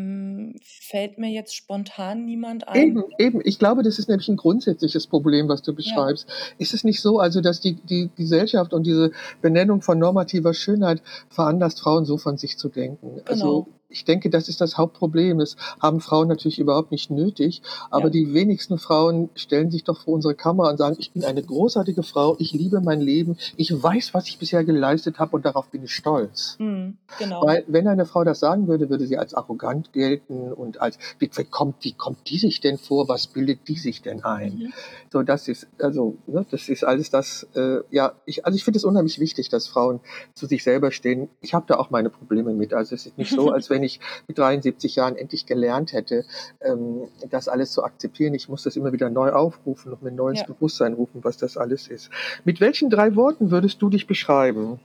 fällt 0.61 1.17
mir 1.17 1.31
jetzt 1.31 1.55
spontan 1.55 2.25
niemand 2.25 2.67
ein. 2.67 2.75
Eben, 2.79 3.03
eben. 3.17 3.41
Ich 3.45 3.57
glaube, 3.57 3.81
das 3.81 3.97
ist 3.97 4.09
nämlich 4.09 4.29
ein 4.29 4.37
grundsätzliches 4.37 5.07
Problem, 5.07 5.49
was 5.49 5.63
du 5.63 5.73
beschreibst. 5.73 6.29
Ja. 6.29 6.35
Ist 6.59 6.75
es 6.75 6.83
nicht 6.83 7.01
so, 7.01 7.17
also, 7.17 7.41
dass 7.41 7.59
die, 7.59 7.73
die 7.73 8.11
Gesellschaft 8.15 8.73
und 8.73 8.85
diese 8.85 9.13
Benennung 9.41 9.81
von 9.81 9.97
normativer 9.97 10.53
Schönheit 10.53 11.01
veranlasst, 11.29 11.79
Frauen 11.79 12.05
so 12.05 12.17
von 12.17 12.37
sich 12.37 12.59
zu 12.59 12.69
denken? 12.69 13.21
Also 13.25 13.43
genau. 13.43 13.55
Also, 13.63 13.67
ich 13.89 14.05
denke, 14.05 14.29
das 14.29 14.49
ist 14.49 14.59
das 14.61 14.77
Hauptproblem. 14.77 15.39
Das 15.39 15.55
haben 15.81 16.01
Frauen 16.01 16.27
natürlich 16.27 16.59
überhaupt 16.59 16.91
nicht 16.91 17.09
nötig. 17.09 17.61
Aber 17.89 18.05
ja. 18.05 18.09
die 18.09 18.33
wenigsten 18.33 18.77
Frauen 18.77 19.29
stellen 19.35 19.71
sich 19.71 19.83
doch 19.83 20.01
vor 20.01 20.13
unsere 20.13 20.35
Kamera 20.35 20.69
und 20.69 20.77
sagen, 20.77 20.97
ich 20.99 21.11
bin 21.11 21.23
eine 21.23 21.41
großartige 21.41 22.03
Frau, 22.03 22.35
ich 22.39 22.53
liebe 22.53 22.81
mein 22.81 23.01
Leben, 23.01 23.37
ich 23.55 23.71
weiß, 23.71 24.13
was 24.13 24.27
ich 24.27 24.39
bisher 24.39 24.63
geleistet 24.63 25.19
habe 25.19 25.35
und 25.35 25.45
darauf 25.45 25.69
bin 25.69 25.83
ich 25.83 25.93
stolz. 25.93 26.57
Mhm, 26.59 26.97
genau. 27.17 27.45
Weil 27.45 27.63
wenn 27.67 27.87
eine 27.87 28.05
Frau 28.05 28.23
das 28.23 28.39
sagen 28.39 28.67
würde, 28.67 28.89
würde 28.89 29.07
sie 29.07 29.17
als 29.17 29.33
arrogant 29.33 29.93
gelten 29.93 30.51
und 30.51 30.81
als, 30.81 30.97
wie 31.19 31.27
kommt, 31.27 31.83
wie 31.83 31.93
kommt 31.93 32.29
die 32.29 32.37
sich 32.37 32.59
denn 32.59 32.77
vor, 32.77 33.07
was 33.07 33.27
bildet 33.27 33.67
die 33.67 33.77
sich 33.77 34.01
denn 34.01 34.23
ein? 34.23 34.53
Mhm. 34.57 34.73
So, 35.11 35.23
das 35.23 35.47
ist, 35.47 35.67
also, 35.79 36.17
ne, 36.27 36.45
das 36.51 36.67
ist 36.67 36.83
alles 36.83 37.09
das, 37.09 37.47
äh, 37.55 37.79
ja, 37.91 38.13
ich, 38.25 38.45
also 38.45 38.55
ich 38.55 38.63
finde 38.63 38.77
es 38.77 38.83
unheimlich 38.83 39.19
wichtig, 39.19 39.49
dass 39.49 39.67
Frauen 39.67 40.01
zu 40.33 40.45
sich 40.45 40.63
selber 40.63 40.91
stehen. 40.91 41.29
Ich 41.41 41.53
habe 41.53 41.65
da 41.67 41.75
auch 41.75 41.89
meine 41.89 42.09
Probleme 42.09 42.53
mit. 42.53 42.73
Also 42.73 42.95
es 42.95 43.05
ist 43.05 43.17
nicht 43.17 43.31
so, 43.31 43.51
als 43.51 43.69
wenn 43.69 43.76
wenn 43.77 43.83
ich 43.83 43.99
mit 44.27 44.39
73 44.39 44.95
Jahren 44.95 45.15
endlich 45.15 45.45
gelernt 45.45 45.93
hätte, 45.93 46.25
ähm, 46.61 47.07
das 47.29 47.47
alles 47.47 47.71
zu 47.71 47.83
akzeptieren. 47.83 48.33
Ich 48.33 48.49
muss 48.49 48.63
das 48.63 48.75
immer 48.75 48.91
wieder 48.91 49.11
neu 49.11 49.31
aufrufen 49.31 49.93
und 49.93 50.01
mir 50.01 50.11
neu 50.11 50.31
ins 50.31 50.39
ja. 50.39 50.47
Bewusstsein 50.47 50.93
rufen, 50.93 51.23
was 51.23 51.37
das 51.37 51.57
alles 51.57 51.87
ist. 51.87 52.09
Mit 52.43 52.59
welchen 52.59 52.89
drei 52.89 53.15
Worten 53.15 53.51
würdest 53.51 53.79
du 53.83 53.89
dich 53.89 54.07
beschreiben? 54.07 54.79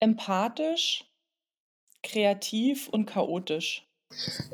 Empathisch, 0.00 1.10
kreativ 2.02 2.88
und 2.88 3.06
chaotisch. 3.06 3.86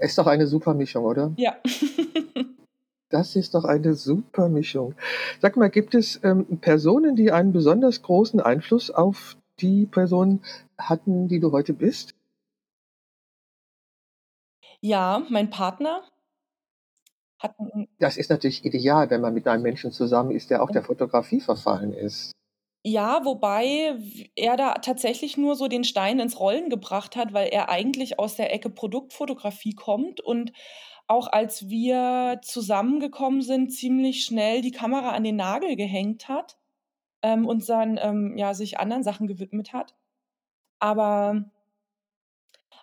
Ist 0.00 0.16
doch 0.16 0.28
eine 0.28 0.46
super 0.46 0.74
Mischung, 0.74 1.04
oder? 1.04 1.32
Ja. 1.36 1.56
Das 3.10 3.36
ist 3.36 3.54
doch 3.54 3.64
eine 3.64 3.94
super 3.94 4.50
Mischung. 4.50 4.94
Sag 5.40 5.56
mal, 5.56 5.70
gibt 5.70 5.94
es 5.94 6.20
ähm, 6.22 6.58
Personen, 6.60 7.16
die 7.16 7.32
einen 7.32 7.54
besonders 7.54 8.02
großen 8.02 8.38
Einfluss 8.38 8.90
auf 8.90 9.38
die 9.60 9.86
Person 9.86 10.40
hatten, 10.76 11.26
die 11.26 11.40
du 11.40 11.50
heute 11.50 11.72
bist? 11.72 12.14
Ja, 14.80 15.22
mein 15.28 15.50
Partner 15.50 16.02
hat 17.38 17.54
Das 17.98 18.16
ist 18.16 18.30
natürlich 18.30 18.64
ideal, 18.64 19.10
wenn 19.10 19.20
man 19.20 19.34
mit 19.34 19.46
einem 19.46 19.62
Menschen 19.62 19.92
zusammen 19.92 20.32
ist, 20.32 20.50
der 20.50 20.62
auch 20.62 20.70
der 20.70 20.82
Fotografie 20.82 21.40
verfallen 21.40 21.92
ist. 21.92 22.32
Ja, 22.84 23.24
wobei 23.24 23.98
er 24.36 24.56
da 24.56 24.74
tatsächlich 24.74 25.36
nur 25.36 25.56
so 25.56 25.68
den 25.68 25.84
Stein 25.84 26.20
ins 26.20 26.38
Rollen 26.38 26.70
gebracht 26.70 27.16
hat, 27.16 27.32
weil 27.32 27.48
er 27.48 27.68
eigentlich 27.68 28.18
aus 28.18 28.36
der 28.36 28.52
Ecke 28.54 28.70
Produktfotografie 28.70 29.74
kommt 29.74 30.20
und 30.20 30.52
auch 31.08 31.26
als 31.26 31.68
wir 31.68 32.40
zusammengekommen 32.42 33.42
sind, 33.42 33.72
ziemlich 33.72 34.24
schnell 34.24 34.62
die 34.62 34.70
Kamera 34.70 35.10
an 35.10 35.24
den 35.24 35.36
Nagel 35.36 35.74
gehängt 35.76 36.28
hat, 36.28 36.56
ähm, 37.22 37.46
und 37.46 37.68
dann, 37.68 37.98
ähm, 38.02 38.36
ja, 38.36 38.54
sich 38.54 38.78
anderen 38.78 39.02
Sachen 39.02 39.26
gewidmet 39.26 39.72
hat. 39.72 39.94
Aber 40.80 41.50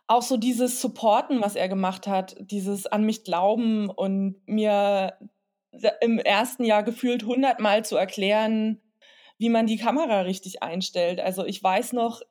auch 0.08 0.22
so 0.22 0.38
dieses 0.38 0.82
Supporten, 0.82 1.42
was 1.42 1.56
er 1.56 1.68
gemacht 1.68 2.08
hat, 2.08 2.36
dieses 2.40 2.86
an 2.86 3.04
mich 3.04 3.24
glauben 3.24 3.90
und 3.90 4.36
mir 4.46 5.14
im 6.02 6.20
ersten 6.20 6.64
Jahr 6.64 6.84
gefühlt 6.84 7.26
hundertmal 7.26 7.84
zu 7.84 7.98
erklären, 7.98 8.82
wie 9.38 9.50
man 9.50 9.68
die 9.68 9.78
Kamera 9.78 10.22
richtig 10.22 10.64
einstellt. 10.64 11.20
Also 11.20 11.46
ich 11.46 11.62
weiß 11.62 11.94
noch, 11.94 12.22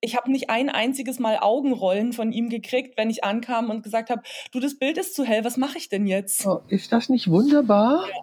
ich 0.00 0.16
habe 0.16 0.30
nicht 0.30 0.50
ein 0.50 0.70
einziges 0.70 1.18
Mal 1.18 1.38
Augenrollen 1.40 2.12
von 2.12 2.32
ihm 2.32 2.48
gekriegt, 2.48 2.96
wenn 2.96 3.10
ich 3.10 3.24
ankam 3.24 3.70
und 3.70 3.82
gesagt 3.82 4.08
habe, 4.08 4.22
du, 4.52 4.60
das 4.60 4.78
Bild 4.78 4.98
ist 4.98 5.14
zu 5.14 5.24
hell, 5.24 5.44
was 5.44 5.56
mache 5.56 5.78
ich 5.78 5.88
denn 5.88 6.06
jetzt? 6.06 6.46
Oh, 6.46 6.60
ist 6.68 6.92
das 6.92 7.08
nicht 7.08 7.28
wunderbar? 7.28 8.06
Ja. 8.08 8.14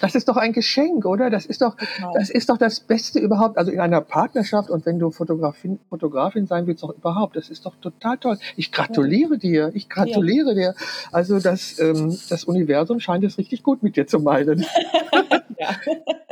Das 0.00 0.14
ist 0.14 0.28
doch 0.28 0.36
ein 0.36 0.52
Geschenk, 0.52 1.04
oder? 1.04 1.30
Das 1.30 1.46
ist 1.46 1.62
doch, 1.62 1.76
das 2.14 2.30
ist 2.30 2.48
doch 2.48 2.58
das 2.58 2.80
Beste 2.80 3.18
überhaupt. 3.18 3.58
Also 3.58 3.70
in 3.70 3.80
einer 3.80 4.00
Partnerschaft 4.00 4.70
und 4.70 4.86
wenn 4.86 4.98
du 4.98 5.10
Fotografin, 5.10 5.78
Fotografin 5.88 6.46
sein 6.46 6.66
willst, 6.66 6.84
auch 6.84 6.94
überhaupt. 6.94 7.36
Das 7.36 7.50
ist 7.50 7.66
doch 7.66 7.74
total 7.80 8.18
toll. 8.18 8.38
Ich 8.56 8.72
gratuliere 8.72 9.38
dir. 9.38 9.70
Ich 9.74 9.88
gratuliere 9.88 10.50
ja. 10.50 10.54
dir. 10.54 10.74
Also 11.12 11.40
das, 11.40 11.78
ähm, 11.78 12.16
das 12.28 12.44
Universum 12.44 13.00
scheint 13.00 13.24
es 13.24 13.38
richtig 13.38 13.62
gut 13.62 13.82
mit 13.82 13.96
dir 13.96 14.06
zu 14.06 14.20
meinen. 14.20 14.64
ja. 15.58 15.68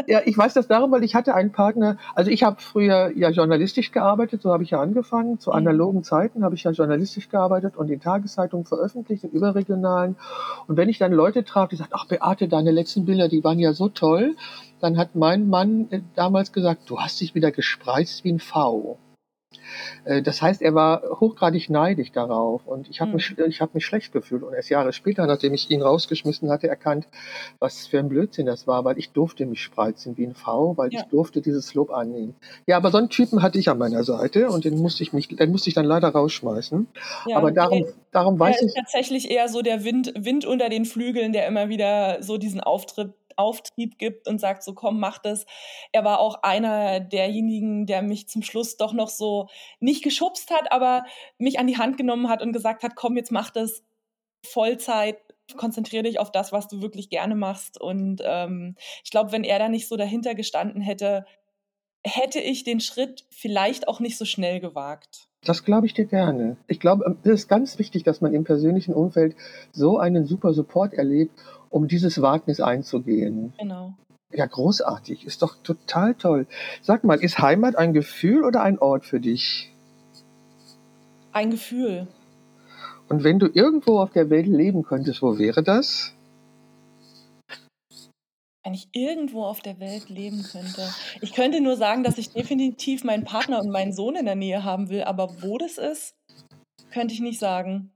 ja, 0.06 0.20
ich 0.24 0.36
weiß 0.36 0.54
das 0.54 0.68
darum, 0.68 0.90
weil 0.92 1.04
ich 1.04 1.14
hatte 1.14 1.34
einen 1.34 1.52
Partner, 1.52 1.96
also 2.14 2.30
ich 2.30 2.42
habe 2.42 2.56
früher 2.60 3.12
ja 3.16 3.30
journalistisch 3.30 3.92
gearbeitet, 3.92 4.42
so 4.42 4.52
habe 4.52 4.62
ich 4.62 4.70
ja 4.70 4.80
angefangen. 4.80 5.38
Zu 5.38 5.50
mhm. 5.50 5.56
analogen 5.56 6.04
Zeiten 6.04 6.44
habe 6.44 6.54
ich 6.54 6.64
ja 6.64 6.70
journalistisch 6.70 7.28
gearbeitet 7.28 7.76
und 7.76 7.90
in 7.90 8.00
Tageszeitungen 8.00 8.66
veröffentlicht, 8.66 9.24
in 9.24 9.30
überregionalen. 9.30 10.16
Und 10.66 10.76
wenn 10.76 10.88
ich 10.88 10.98
dann 10.98 11.12
Leute 11.12 11.44
traf, 11.44 11.68
die 11.68 11.76
sagten, 11.76 11.94
ach 11.96 12.06
Beate, 12.06 12.48
deine 12.48 12.70
letzten 12.70 13.04
Bilder, 13.04 13.28
die 13.28 13.42
waren 13.44 13.58
ja 13.62 13.72
so 13.72 13.88
toll, 13.88 14.36
dann 14.80 14.98
hat 14.98 15.14
mein 15.14 15.48
Mann 15.48 15.88
äh, 15.90 16.00
damals 16.14 16.52
gesagt, 16.52 16.90
du 16.90 17.00
hast 17.00 17.20
dich 17.20 17.34
wieder 17.34 17.52
gespreizt 17.52 18.24
wie 18.24 18.32
ein 18.32 18.40
V. 18.40 18.98
Äh, 20.04 20.22
das 20.22 20.42
heißt, 20.42 20.62
er 20.62 20.74
war 20.74 21.02
hochgradig 21.20 21.70
neidisch 21.70 22.12
darauf 22.12 22.66
und 22.66 22.88
ich 22.88 23.00
habe 23.00 23.10
mhm. 23.10 23.16
mich, 23.16 23.38
ich 23.38 23.60
hab 23.60 23.74
mich 23.74 23.84
schlecht 23.84 24.12
gefühlt. 24.12 24.42
Und 24.42 24.54
erst 24.54 24.70
Jahre 24.70 24.92
später, 24.92 25.26
nachdem 25.26 25.54
ich 25.54 25.70
ihn 25.70 25.82
rausgeschmissen 25.82 26.50
hatte, 26.50 26.68
erkannt, 26.68 27.06
was 27.58 27.86
für 27.86 27.98
ein 27.98 28.08
Blödsinn 28.08 28.46
das 28.46 28.66
war, 28.66 28.84
weil 28.84 28.98
ich 28.98 29.10
durfte 29.10 29.46
mich 29.46 29.62
spreizen 29.62 30.16
wie 30.16 30.26
ein 30.26 30.34
V, 30.34 30.76
weil 30.76 30.92
ja. 30.92 31.00
ich 31.00 31.06
durfte 31.06 31.40
dieses 31.40 31.74
Lob 31.74 31.90
annehmen. 31.90 32.34
Ja, 32.66 32.76
aber 32.76 32.90
so 32.90 32.98
einen 32.98 33.08
Typen 33.08 33.42
hatte 33.42 33.58
ich 33.58 33.68
an 33.68 33.78
meiner 33.78 34.04
Seite 34.04 34.48
und 34.48 34.64
den 34.64 34.78
musste 34.78 35.02
ich 35.02 35.12
mich, 35.12 35.28
den 35.28 35.50
musste 35.50 35.68
ich 35.68 35.74
dann 35.74 35.86
leider 35.86 36.08
rausschmeißen. 36.08 36.88
Ja, 37.26 37.36
aber 37.36 37.52
darum, 37.52 37.86
darum 38.10 38.38
weiß 38.38 38.58
der 38.58 38.66
ich. 38.66 38.68
Ist 38.68 38.76
tatsächlich 38.76 39.30
eher 39.30 39.48
so 39.48 39.62
der 39.62 39.84
Wind, 39.84 40.12
Wind 40.16 40.44
unter 40.44 40.68
den 40.68 40.84
Flügeln, 40.84 41.32
der 41.32 41.46
immer 41.46 41.68
wieder 41.68 42.22
so 42.22 42.38
diesen 42.38 42.60
Auftritt 42.60 43.12
Auftrieb 43.36 43.98
gibt 43.98 44.28
und 44.28 44.40
sagt 44.40 44.62
so, 44.62 44.74
komm, 44.74 45.00
mach 45.00 45.18
das. 45.18 45.46
Er 45.92 46.04
war 46.04 46.20
auch 46.20 46.42
einer 46.42 47.00
derjenigen, 47.00 47.86
der 47.86 48.02
mich 48.02 48.28
zum 48.28 48.42
Schluss 48.42 48.76
doch 48.76 48.92
noch 48.92 49.08
so 49.08 49.48
nicht 49.80 50.02
geschubst 50.02 50.50
hat, 50.50 50.72
aber 50.72 51.04
mich 51.38 51.58
an 51.58 51.66
die 51.66 51.78
Hand 51.78 51.96
genommen 51.96 52.28
hat 52.28 52.42
und 52.42 52.52
gesagt 52.52 52.82
hat, 52.82 52.94
komm, 52.94 53.16
jetzt 53.16 53.32
mach 53.32 53.50
das 53.50 53.82
Vollzeit, 54.44 55.18
konzentriere 55.56 56.04
dich 56.04 56.18
auf 56.18 56.32
das, 56.32 56.52
was 56.52 56.68
du 56.68 56.82
wirklich 56.82 57.10
gerne 57.10 57.34
machst. 57.34 57.80
Und 57.80 58.22
ähm, 58.24 58.76
ich 59.04 59.10
glaube, 59.10 59.32
wenn 59.32 59.44
er 59.44 59.58
da 59.58 59.68
nicht 59.68 59.88
so 59.88 59.96
dahinter 59.96 60.34
gestanden 60.34 60.80
hätte, 60.80 61.24
hätte 62.04 62.40
ich 62.40 62.64
den 62.64 62.80
Schritt 62.80 63.24
vielleicht 63.30 63.88
auch 63.88 64.00
nicht 64.00 64.18
so 64.18 64.24
schnell 64.24 64.60
gewagt. 64.60 65.28
Das 65.44 65.64
glaube 65.64 65.86
ich 65.86 65.94
dir 65.94 66.04
gerne. 66.04 66.56
Ich 66.68 66.78
glaube, 66.78 67.16
es 67.24 67.30
ist 67.30 67.48
ganz 67.48 67.78
wichtig, 67.78 68.04
dass 68.04 68.20
man 68.20 68.32
im 68.32 68.44
persönlichen 68.44 68.94
Umfeld 68.94 69.34
so 69.72 69.98
einen 69.98 70.24
super 70.24 70.52
Support 70.52 70.94
erlebt 70.94 71.32
um 71.72 71.88
dieses 71.88 72.20
Wagnis 72.22 72.60
einzugehen. 72.60 73.52
Genau. 73.58 73.94
Ja, 74.30 74.46
großartig. 74.46 75.26
Ist 75.26 75.42
doch 75.42 75.56
total 75.62 76.14
toll. 76.14 76.46
Sag 76.80 77.04
mal, 77.04 77.18
ist 77.18 77.38
Heimat 77.38 77.76
ein 77.76 77.92
Gefühl 77.92 78.44
oder 78.44 78.62
ein 78.62 78.78
Ort 78.78 79.04
für 79.04 79.20
dich? 79.20 79.72
Ein 81.32 81.50
Gefühl. 81.50 82.06
Und 83.08 83.24
wenn 83.24 83.38
du 83.38 83.46
irgendwo 83.52 83.98
auf 83.98 84.10
der 84.10 84.30
Welt 84.30 84.46
leben 84.46 84.84
könntest, 84.84 85.22
wo 85.22 85.38
wäre 85.38 85.62
das? 85.62 86.14
Wenn 88.64 88.74
ich 88.74 88.88
irgendwo 88.92 89.44
auf 89.44 89.60
der 89.60 89.80
Welt 89.80 90.08
leben 90.08 90.44
könnte. 90.44 90.88
Ich 91.20 91.32
könnte 91.32 91.60
nur 91.60 91.76
sagen, 91.76 92.04
dass 92.04 92.16
ich 92.16 92.30
definitiv 92.30 93.02
meinen 93.02 93.24
Partner 93.24 93.60
und 93.60 93.70
meinen 93.70 93.92
Sohn 93.92 94.14
in 94.14 94.24
der 94.24 94.36
Nähe 94.36 94.62
haben 94.62 94.88
will, 94.88 95.02
aber 95.02 95.42
wo 95.42 95.58
das 95.58 95.78
ist, 95.78 96.14
könnte 96.92 97.12
ich 97.12 97.20
nicht 97.20 97.40
sagen. 97.40 97.90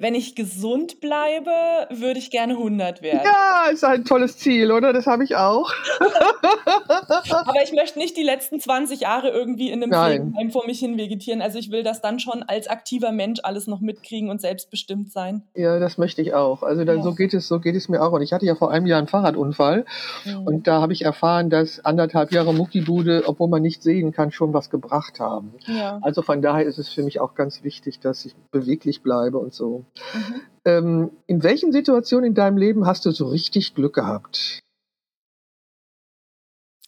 Wenn 0.00 0.14
ich 0.14 0.34
gesund 0.34 1.02
bleibe, 1.02 1.50
würde 1.90 2.18
ich 2.18 2.30
gerne 2.30 2.54
100 2.54 3.02
werden. 3.02 3.20
Ja, 3.22 3.70
ist 3.70 3.84
ein 3.84 4.06
tolles 4.06 4.38
Ziel, 4.38 4.72
oder? 4.72 4.94
Das 4.94 5.06
habe 5.06 5.24
ich 5.24 5.36
auch. 5.36 5.70
Aber 7.30 7.62
ich 7.62 7.74
möchte 7.74 7.98
nicht 7.98 8.16
die 8.16 8.22
letzten 8.22 8.60
20 8.60 9.02
Jahre 9.02 9.28
irgendwie 9.28 9.68
in 9.68 9.82
einem 9.82 9.92
Pflegeheim 9.92 10.50
vor 10.52 10.64
mich 10.64 10.78
hin 10.78 10.96
vegetieren. 10.96 11.42
Also 11.42 11.58
ich 11.58 11.70
will 11.70 11.82
das 11.82 12.00
dann 12.00 12.18
schon 12.18 12.42
als 12.42 12.66
aktiver 12.66 13.12
Mensch 13.12 13.40
alles 13.42 13.66
noch 13.66 13.80
mitkriegen 13.80 14.30
und 14.30 14.40
selbstbestimmt 14.40 15.12
sein. 15.12 15.42
Ja, 15.54 15.78
das 15.78 15.98
möchte 15.98 16.22
ich 16.22 16.32
auch. 16.32 16.62
Also 16.62 16.86
da, 16.86 16.94
ja. 16.94 17.02
so 17.02 17.14
geht 17.14 17.34
es, 17.34 17.46
so 17.46 17.60
geht 17.60 17.76
es 17.76 17.90
mir 17.90 18.00
auch. 18.00 18.12
Und 18.12 18.22
ich 18.22 18.32
hatte 18.32 18.46
ja 18.46 18.54
vor 18.54 18.70
einem 18.70 18.86
Jahr 18.86 19.00
einen 19.00 19.06
Fahrradunfall 19.06 19.84
mhm. 20.24 20.46
und 20.46 20.66
da 20.66 20.80
habe 20.80 20.94
ich 20.94 21.02
erfahren, 21.02 21.50
dass 21.50 21.84
anderthalb 21.84 22.32
Jahre 22.32 22.54
Muckibude, 22.54 23.24
obwohl 23.26 23.48
man 23.48 23.60
nicht 23.60 23.82
sehen 23.82 24.12
kann, 24.12 24.32
schon 24.32 24.54
was 24.54 24.70
gebracht 24.70 25.20
haben. 25.20 25.52
Ja. 25.66 25.98
Also 26.00 26.22
von 26.22 26.40
daher 26.40 26.64
ist 26.64 26.78
es 26.78 26.88
für 26.88 27.02
mich 27.02 27.20
auch 27.20 27.34
ganz 27.34 27.62
wichtig, 27.64 28.00
dass 28.00 28.24
ich 28.24 28.34
beweglich 28.50 29.02
bleibe 29.02 29.36
und 29.36 29.52
so. 29.52 29.84
Mhm. 30.14 30.40
Ähm, 30.64 31.10
in 31.26 31.42
welchen 31.42 31.72
Situationen 31.72 32.26
in 32.26 32.34
deinem 32.34 32.56
Leben 32.56 32.86
hast 32.86 33.06
du 33.06 33.10
so 33.10 33.28
richtig 33.28 33.74
Glück 33.74 33.94
gehabt? 33.94 34.60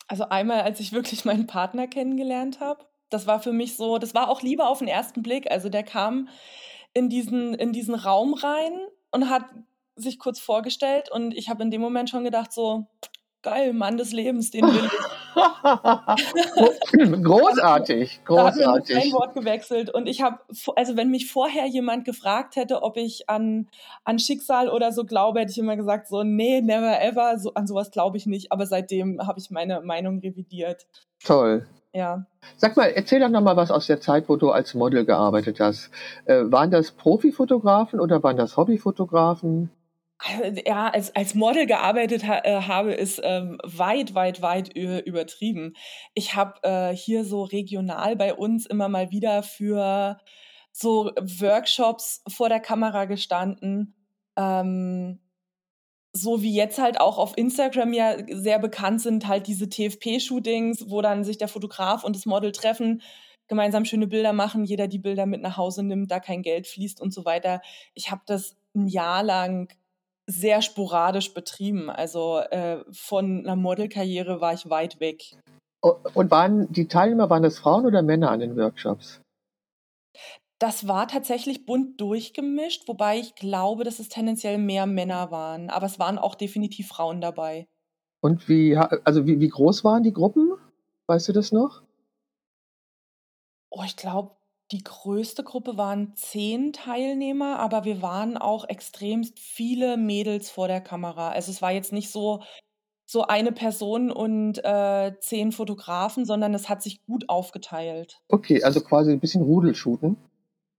Also 0.08 0.28
einmal, 0.28 0.60
als 0.60 0.78
ich 0.80 0.92
wirklich 0.92 1.24
meinen 1.24 1.46
Partner 1.46 1.86
kennengelernt 1.86 2.60
habe. 2.60 2.84
Das 3.08 3.26
war 3.26 3.40
für 3.40 3.52
mich 3.52 3.76
so 3.76 3.98
das 3.98 4.14
war 4.14 4.28
auch 4.28 4.42
Liebe 4.42 4.66
auf 4.66 4.78
den 4.78 4.88
ersten 4.88 5.22
Blick. 5.22 5.50
Also, 5.50 5.68
der 5.68 5.82
kam 5.82 6.28
in 6.94 7.08
diesen 7.08 7.54
in 7.54 7.72
diesen 7.72 7.94
Raum 7.94 8.34
rein 8.34 8.72
und 9.10 9.28
hat 9.28 9.44
sich 9.96 10.18
kurz 10.18 10.40
vorgestellt 10.40 11.10
und 11.10 11.36
ich 11.36 11.48
habe 11.48 11.62
in 11.62 11.70
dem 11.70 11.80
Moment 11.80 12.10
schon 12.10 12.24
gedacht 12.24 12.52
so: 12.52 12.86
„Geil, 13.42 13.72
Mann 13.72 13.96
des 13.96 14.12
Lebens, 14.12 14.50
den 14.50 14.64
will 14.72 14.84
ich.“ 14.84 14.92
Großartig, 17.24 18.20
Da 18.28 18.44
hatten 18.46 18.58
wir 18.58 18.66
nur 18.68 18.80
kein 18.80 19.10
großartig. 19.10 19.12
Wort 19.12 19.34
gewechselt 19.34 19.90
und 19.90 20.06
ich 20.06 20.22
habe 20.22 20.38
also, 20.76 20.96
wenn 20.96 21.10
mich 21.10 21.30
vorher 21.30 21.66
jemand 21.66 22.04
gefragt 22.04 22.56
hätte, 22.56 22.82
ob 22.82 22.96
ich 22.96 23.28
an 23.28 23.68
an 24.04 24.18
Schicksal 24.18 24.68
oder 24.68 24.92
so 24.92 25.04
glaube, 25.04 25.40
hätte 25.40 25.50
ich 25.52 25.58
immer 25.58 25.76
gesagt 25.76 26.08
so: 26.08 26.22
„Ne, 26.22 26.60
never 26.62 27.00
ever, 27.02 27.38
so 27.38 27.54
an 27.54 27.66
sowas 27.66 27.90
glaube 27.90 28.16
ich 28.16 28.26
nicht.“ 28.26 28.52
Aber 28.52 28.66
seitdem 28.66 29.20
habe 29.26 29.40
ich 29.40 29.50
meine 29.50 29.80
Meinung 29.80 30.18
revidiert. 30.20 30.86
Toll. 31.24 31.66
Ja. 31.94 32.26
Sag 32.56 32.76
mal, 32.76 32.86
erzähl 32.90 33.20
doch 33.20 33.28
noch 33.28 33.42
mal 33.42 33.56
was 33.56 33.70
aus 33.70 33.86
der 33.86 34.00
Zeit, 34.00 34.28
wo 34.28 34.36
du 34.36 34.50
als 34.50 34.74
Model 34.74 35.04
gearbeitet 35.04 35.60
hast. 35.60 35.90
Äh, 36.24 36.42
waren 36.46 36.70
das 36.70 36.90
Profifotografen 36.92 38.00
oder 38.00 38.22
waren 38.22 38.36
das 38.36 38.56
Hobbyfotografen? 38.56 39.70
Äh, 40.24 40.62
ja, 40.66 40.88
als 40.88 41.14
als 41.16 41.34
Model 41.34 41.66
gearbeitet 41.66 42.24
ha 42.26 42.38
äh, 42.44 42.62
habe, 42.62 42.92
ist, 42.94 43.20
ähm, 43.24 43.58
weit, 43.64 44.14
weit, 44.14 44.42
weit 44.42 44.68
übertrieben. 44.76 45.74
Ich 46.14 46.34
habe, 46.34 46.60
äh, 46.62 46.94
hier 46.94 47.24
so 47.24 47.42
regional 47.44 48.16
bei 48.16 48.34
uns 48.34 48.66
immer 48.66 48.88
mal 48.88 49.10
wieder 49.10 49.42
für 49.42 50.18
so 50.72 51.10
Workshops 51.20 52.22
vor 52.28 52.48
der 52.48 52.60
Kamera 52.60 53.04
gestanden. 53.06 53.94
Ähm, 54.36 55.18
so 56.12 56.42
wie 56.42 56.54
jetzt 56.54 56.78
halt 56.78 57.00
auch 57.00 57.18
auf 57.18 57.36
Instagram 57.38 57.92
ja 57.94 58.16
sehr 58.30 58.58
bekannt 58.58 59.00
sind 59.02 59.28
halt 59.28 59.46
diese 59.46 59.68
TFP-Shootings, 59.68 60.90
wo 60.90 61.02
dann 61.02 61.24
sich 61.24 61.38
der 61.38 61.48
Fotograf 61.48 62.04
und 62.04 62.16
das 62.16 62.26
Model 62.26 62.52
treffen, 62.52 63.02
gemeinsam 63.48 63.84
schöne 63.86 64.06
Bilder 64.08 64.32
machen, 64.34 64.64
jeder 64.64 64.88
die 64.88 64.98
Bilder 64.98 65.26
mit 65.26 65.42
nach 65.42 65.56
Hause 65.56 65.82
nimmt, 65.84 66.10
da 66.10 66.20
kein 66.20 66.42
Geld 66.42 66.66
fließt 66.66 67.00
und 67.00 67.12
so 67.14 67.24
weiter. 67.24 67.62
Ich 67.94 68.10
habe 68.10 68.22
das 68.26 68.56
'n 68.74 68.88
Jahr 68.88 69.22
lang 69.22 69.72
sehr 70.32 70.62
sporadisch 70.62 71.34
betrieben. 71.34 71.90
Also, 71.90 72.38
äh, 72.50 72.84
von 72.92 73.42
'ner 73.42 73.56
Modelkarriere 73.56 74.40
war 74.40 74.54
ich 74.54 74.68
weit 74.70 75.00
weg. 75.00 75.36
Und 75.80 76.30
waren 76.30 76.72
die 76.72 76.86
Teilnehmer 76.86 77.28
waren 77.28 77.42
das 77.42 77.58
Frauen 77.58 77.86
oder 77.86 78.02
Männer 78.02 78.30
an 78.30 78.40
den 78.40 78.56
Workshops? 78.56 79.20
Das 80.60 80.86
war 80.86 81.08
tatsächlich 81.08 81.66
bunt 81.66 82.00
durchgemischt, 82.00 82.86
wobei 82.86 83.18
ich 83.18 83.34
glaube, 83.34 83.82
dass 83.82 83.98
es 83.98 84.08
tendenziell 84.08 84.58
mehr 84.58 84.86
Männer 84.86 85.32
waren, 85.32 85.70
aber 85.70 85.86
es 85.86 85.98
waren 85.98 86.18
auch 86.18 86.36
definitiv 86.36 86.86
Frauen 86.86 87.20
dabei. 87.20 87.66
Und 88.20 88.48
wie 88.48 88.76
also, 88.76 89.26
wie 89.26 89.40
wie 89.40 89.48
groß 89.48 89.82
waren 89.82 90.04
die 90.04 90.12
Gruppen? 90.12 90.52
Weißt 91.08 91.28
du 91.28 91.32
das 91.32 91.50
noch? 91.50 91.82
Oh, 93.70 93.82
ich 93.84 93.96
glaube, 93.96 94.36
die 94.72 94.82
größte 94.84 95.44
Gruppe 95.44 95.76
waren 95.76 96.14
10 96.16 96.72
Teilnehmer, 96.72 97.58
aber 97.58 97.84
wir 97.84 98.02
waren 98.02 98.36
auch 98.38 98.68
extremst 98.68 99.38
viele 99.38 99.96
Mädels 99.96 100.50
vor 100.50 100.68
der 100.68 100.80
Kamera. 100.80 101.30
Also, 101.30 101.50
es 101.52 101.62
war 101.62 101.72
jetzt 101.72 101.92
nicht 101.92 102.10
so 102.10 102.42
so 103.06 103.24
eine 103.26 103.52
Person 103.52 104.10
und, 104.10 104.64
äh, 104.64 105.12
10 105.20 105.52
Fotografen, 105.52 106.24
sondern 106.26 106.54
es 106.54 106.68
hat 106.70 106.82
sich 106.82 107.02
gut 107.04 107.28
aufgeteilt. 107.28 108.20
Okay, 108.30 108.62
also 108.64 108.80
quasi 108.80 109.12
'n 109.12 109.20
bisschen 109.20 109.42
Rudelshooten? 109.42 110.16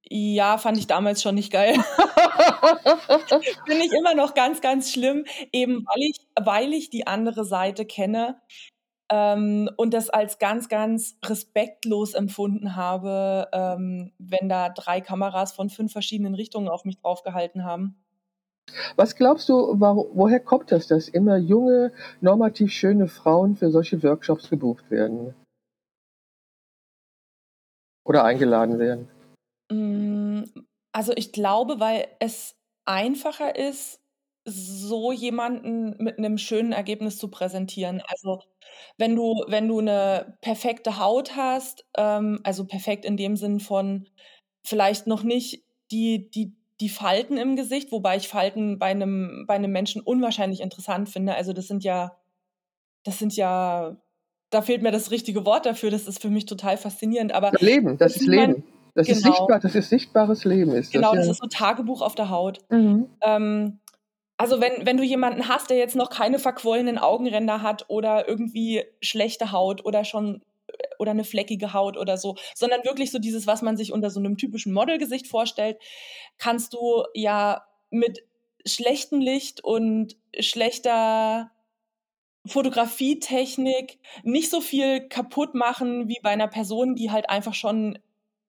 Ja, 0.09 0.57
fand 0.57 0.77
ich 0.77 0.87
damals 0.87 1.21
schon 1.21 1.35
nicht 1.35 1.51
geil. 1.51 1.75
Finde 3.65 3.85
ich 3.85 3.91
immer 3.93 4.15
noch 4.15 4.33
ganz, 4.33 4.59
ganz 4.61 4.91
schlimm, 4.91 5.25
eben 5.53 5.85
weil 5.85 6.01
ich 6.09 6.19
weil 6.41 6.73
ich 6.73 6.89
die 6.89 7.07
andere 7.07 7.45
Seite 7.45 7.85
kenne, 7.85 8.41
ähm, 9.13 9.69
und 9.77 9.93
das 9.93 10.09
als 10.09 10.39
ganz, 10.39 10.69
ganz 10.69 11.17
respektlos 11.23 12.15
empfunden 12.15 12.75
habe, 12.75 13.47
ähm, 13.53 14.11
wenn 14.17 14.49
da 14.49 14.69
3 14.69 15.01
Kameras 15.01 15.53
von 15.53 15.69
5 15.69 15.91
verschiedenen 15.91 16.33
Richtungen 16.33 16.67
auf 16.67 16.83
mich 16.83 16.97
draufgehalten 16.97 17.63
haben. 17.63 17.95
Was 18.95 19.15
glaubst 19.15 19.49
du, 19.49 19.79
waru 19.79 20.09
woher 20.13 20.39
kommt 20.39 20.71
das, 20.71 20.87
dass 20.87 21.09
immer 21.09 21.37
junge, 21.37 21.91
normativ 22.21 22.71
schöne 22.71 23.07
Frauen 23.07 23.55
für 23.55 23.69
solche 23.69 24.01
Workshops 24.01 24.49
gebucht 24.49 24.89
werden? 24.89 25.35
Oder 28.05 28.23
eingeladen 28.23 28.79
werden? 28.79 29.09
Hm, 29.71 30.51
also, 30.91 31.13
ich 31.15 31.31
glaube, 31.31 31.79
weil 31.79 32.07
es 32.19 32.55
einfacher 32.85 33.55
ist, 33.55 34.02
so 34.45 35.11
jemanden 35.13 35.95
mit 36.03 36.19
'nem 36.19 36.37
schönen 36.37 36.73
Ergebnis 36.73 37.17
zu 37.17 37.29
präsentieren. 37.29 38.01
Also, 38.07 38.41
wenn 38.97 39.15
du 39.15 39.43
wenn 39.47 39.67
du 39.67 39.81
'ne 39.81 40.37
perfekte 40.41 40.99
Haut 40.99 41.35
hast, 41.37 41.85
ähm, 41.97 42.39
also, 42.43 42.65
perfekt 42.65 43.05
in 43.05 43.17
dem 43.17 43.37
Sinn 43.37 43.59
von 43.61 44.09
vielleicht 44.65 45.07
noch 45.07 45.23
nicht 45.23 45.63
die 45.91 46.29
die 46.31 46.55
die 46.81 46.89
Falten 46.89 47.37
im 47.37 47.55
Gesicht, 47.55 47.91
wobei 47.93 48.17
ich 48.17 48.27
Falten 48.29 48.79
bei 48.79 48.93
'nem 48.93 49.45
bei 49.47 49.57
'nem 49.57 49.71
Menschen 49.71 50.01
unwahrscheinlich 50.01 50.61
interessant 50.61 51.09
finde. 51.09 51.35
Also, 51.35 51.53
das 51.53 51.67
sind 51.67 51.83
ja 51.83 52.17
das 53.05 53.19
sind 53.19 53.35
ja 53.37 53.97
da 54.51 54.61
fehlt 54.63 54.83
mir 54.83 54.91
das 54.93 55.11
richtige 55.11 55.45
Wort 55.45 55.65
dafür, 55.67 55.91
das 55.91 56.07
ist 56.07 56.21
für 56.21 56.29
mich 56.31 56.45
total 56.47 56.77
faszinierend, 56.77 57.33
aber 57.33 57.55
Leben, 57.59 57.97
das 57.97 58.15
ist 58.15 58.25
Leben. 58.27 58.63
Das 58.95 59.09
ist 59.09 59.21
genau. 59.21 59.23
sichtbar 59.23 59.59
das 59.59 59.75
ist 59.75 59.89
sichtbares 59.89 60.45
Leben 60.45 60.71
ist 60.73 60.95
das, 60.95 61.11
Genau, 61.11 61.15
das 61.15 61.27
ja. 61.27 61.31
ist 61.31 61.39
so 61.41 61.47
Tagebuch 61.47 62.01
auf 62.01 62.13
der 62.15 62.29
Haut. 62.29 62.59
Mhm. 62.69 63.13
Ähm, 63.21 63.79
also, 64.37 64.61
wenn 64.61 64.85
wenn 64.85 64.97
du 64.97 65.03
jemanden 65.03 65.47
hast, 65.47 65.69
der 65.69 65.77
jetzt 65.77 65.95
noch 65.95 66.09
keine 66.09 66.39
verquollenen 66.39 66.97
Augenränder 66.97 67.61
hat 67.61 67.85
oder 67.89 68.27
irgendwie 68.27 68.83
schlechte 69.01 69.51
Haut 69.51 69.85
oder 69.85 70.05
schon 70.05 70.41
äh, 70.67 70.73
oder 70.99 71.13
'ne 71.13 71.23
fleckige 71.23 71.73
Haut 71.73 71.97
oder 71.97 72.17
so, 72.17 72.35
sondern 72.55 72.83
wirklich 72.85 73.11
so 73.11 73.19
dieses, 73.19 73.47
was 73.47 73.61
man 73.61 73.77
sich 73.77 73.93
unter 73.93 74.09
so 74.09 74.19
'nem 74.19 74.37
typischen 74.37 74.73
Modelgesicht 74.73 75.27
vorstellt, 75.27 75.77
kannst 76.39 76.73
du 76.73 77.03
ja 77.13 77.63
mit 77.91 78.23
schlechtem 78.65 79.19
Licht 79.21 79.63
und 79.63 80.15
schlechter 80.39 81.51
Fotografietechnik 82.47 83.99
nicht 84.23 84.49
so 84.51 84.61
viel 84.61 85.07
kaputt 85.09 85.55
machen 85.55 86.09
wie 86.09 86.19
bei 86.23 86.35
'ner 86.35 86.47
Person, 86.49 86.95
die 86.95 87.11
halt 87.11 87.29
einfach 87.29 87.53
schon 87.55 87.99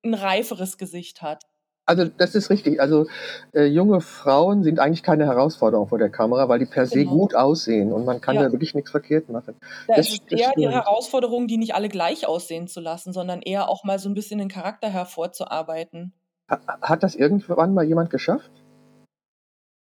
'n 0.04 0.14
reiferes 0.14 0.78
Gesicht 0.78 1.22
hat. 1.22 1.44
Also, 1.88 2.06
das 2.06 2.34
ist 2.34 2.48
richtig. 2.48 2.80
Also, 2.80 3.06
äh, 3.52 3.64
junge 3.66 4.00
Frauen 4.00 4.62
sind 4.62 4.78
eigentlich 4.80 5.02
keine 5.02 5.26
Herausforderung 5.26 5.86
vor 5.88 5.98
der 5.98 6.08
Kamera, 6.08 6.48
weil 6.48 6.58
die 6.58 6.64
per 6.66 6.86
se 6.86 7.04
Genau. 7.04 7.06
gut 7.06 7.34
aussehen 7.34 7.92
und 7.92 8.06
man 8.06 8.20
kann 8.22 8.36
Ja. 8.36 8.42
da 8.42 8.50
wirklich 8.52 8.74
nix 8.74 8.90
verkehrt 8.90 9.28
machen. 9.28 9.54
Da 9.88 9.96
Das 9.96 10.08
ist 10.08 10.22
es 10.30 10.40
eher 10.40 10.52
die. 10.52 10.66
Herausforderung, 10.70 11.46
die 11.46 11.58
nicht 11.58 11.74
alle 11.74 11.88
gleich 11.90 12.26
aussehen 12.26 12.68
zu 12.68 12.80
lassen, 12.80 13.12
sondern 13.12 13.42
eher 13.42 13.68
auch 13.68 13.84
mal 13.84 13.98
so 13.98 14.08
'n 14.08 14.14
bisschen 14.14 14.38
den 14.38 14.48
Charakter 14.48 14.88
hervorzuarbeiten. 14.88 16.14
Ha 16.50 16.60
hat 16.82 17.02
das 17.02 17.14
irgendwann 17.14 17.72
mal 17.72 17.84
jemand 17.84 18.10
geschafft? 18.10 18.50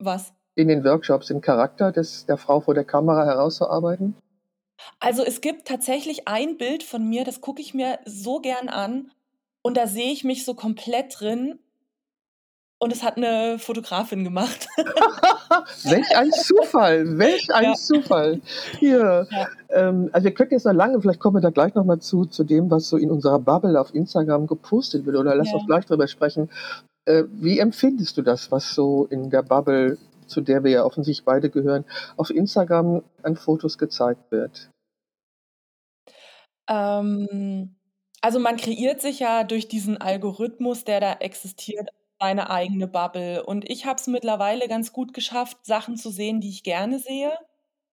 Was? 0.00 0.32
In 0.58 0.68
den 0.68 0.84
Workshops 0.84 1.28
den 1.28 1.40
Charakter 1.40 1.92
des 1.92 2.26
der 2.26 2.36
Frau 2.36 2.60
vor 2.60 2.74
der 2.74 2.84
Kamera 2.84 3.24
herauszuarbeiten? 3.24 4.14
Also, 5.04 5.24
es 5.24 5.40
gibt 5.40 5.66
tatsächlich 5.66 6.28
ein 6.28 6.56
Bild 6.58 6.84
von 6.84 7.08
mir, 7.08 7.24
das 7.24 7.40
gucke 7.40 7.60
ich 7.60 7.74
mir 7.74 7.98
so 8.04 8.38
gern 8.40 8.68
an 8.68 9.10
und 9.60 9.76
da 9.76 9.88
sehe 9.88 10.12
ich 10.12 10.22
mich 10.22 10.44
so 10.44 10.54
komplett 10.54 11.18
drin 11.18 11.58
und 12.82 12.92
es 12.92 13.02
hat 13.02 13.16
'ne 13.16 13.58
Fotografin 13.60 14.24
gemacht. 14.24 14.66
Welch 15.84 16.16
ein 16.16 16.30
Zufall, 16.32 17.16
welch 17.18 17.52
ein 17.54 17.64
Ja. 17.64 17.74
Zufall. 17.74 18.40
Ja, 18.80 19.22
Ja. 19.30 19.48
ähm, 19.70 20.10
also, 20.12 20.24
wir 20.24 20.34
könnten 20.34 20.54
jetzt 20.54 20.64
noch 20.66 20.72
lange 20.72 21.00
vielleicht 21.00 21.20
kommen 21.20 21.36
wir 21.36 21.40
da 21.40 21.50
gleich 21.50 21.74
noch 21.74 21.84
mal 21.84 22.00
zu 22.00 22.24
zu 22.26 22.44
dem, 22.44 22.70
was 22.70 22.88
so 22.88 22.96
in 22.96 23.10
unserer 23.10 23.38
Bubble 23.38 23.80
auf 23.80 23.94
Instagram 23.94 24.46
gepostet 24.46 25.06
wird 25.06 25.16
oder 25.16 25.34
lass 25.36 25.48
Ja. 25.48 25.54
uns 25.58 25.66
gleich 25.66 25.86
drüber 25.86 26.08
sprechen. 26.08 26.50
Äh, 27.06 27.24
wie 27.30 27.58
empfindest 27.60 28.16
du 28.16 28.22
das, 28.22 28.50
was 28.50 28.74
so 28.74 29.06
in 29.10 29.30
der 29.30 29.42
Bubble, 29.42 29.98
zu 30.26 30.40
der 30.40 30.64
wir 30.64 30.70
ja 30.72 30.84
offensichtlich 30.84 31.24
beide 31.24 31.50
gehören, 31.50 31.84
auf 32.16 32.30
Instagram 32.30 33.02
an 33.22 33.36
Fotos 33.36 33.78
gezeigt 33.78 34.30
wird? 34.30 34.68
Ähm, 36.68 37.76
also, 38.20 38.38
man 38.38 38.56
kreiert 38.56 39.00
sich 39.00 39.18
ja 39.20 39.44
durch 39.44 39.68
diesen 39.68 39.98
Algorithmus, 40.00 40.84
der 40.84 41.00
da 41.00 41.12
existiert, 41.14 41.88
seine 42.22 42.50
eigene 42.50 42.86
Bubble 42.86 43.44
und 43.44 43.68
ich 43.68 43.84
habe 43.84 43.96
es 43.96 44.06
mittlerweile 44.06 44.68
ganz 44.68 44.92
gut 44.92 45.12
geschafft, 45.12 45.56
Sachen 45.62 45.96
zu 45.96 46.10
sehen, 46.10 46.40
die 46.40 46.50
ich 46.50 46.62
gerne 46.62 47.00
sehe. 47.00 47.32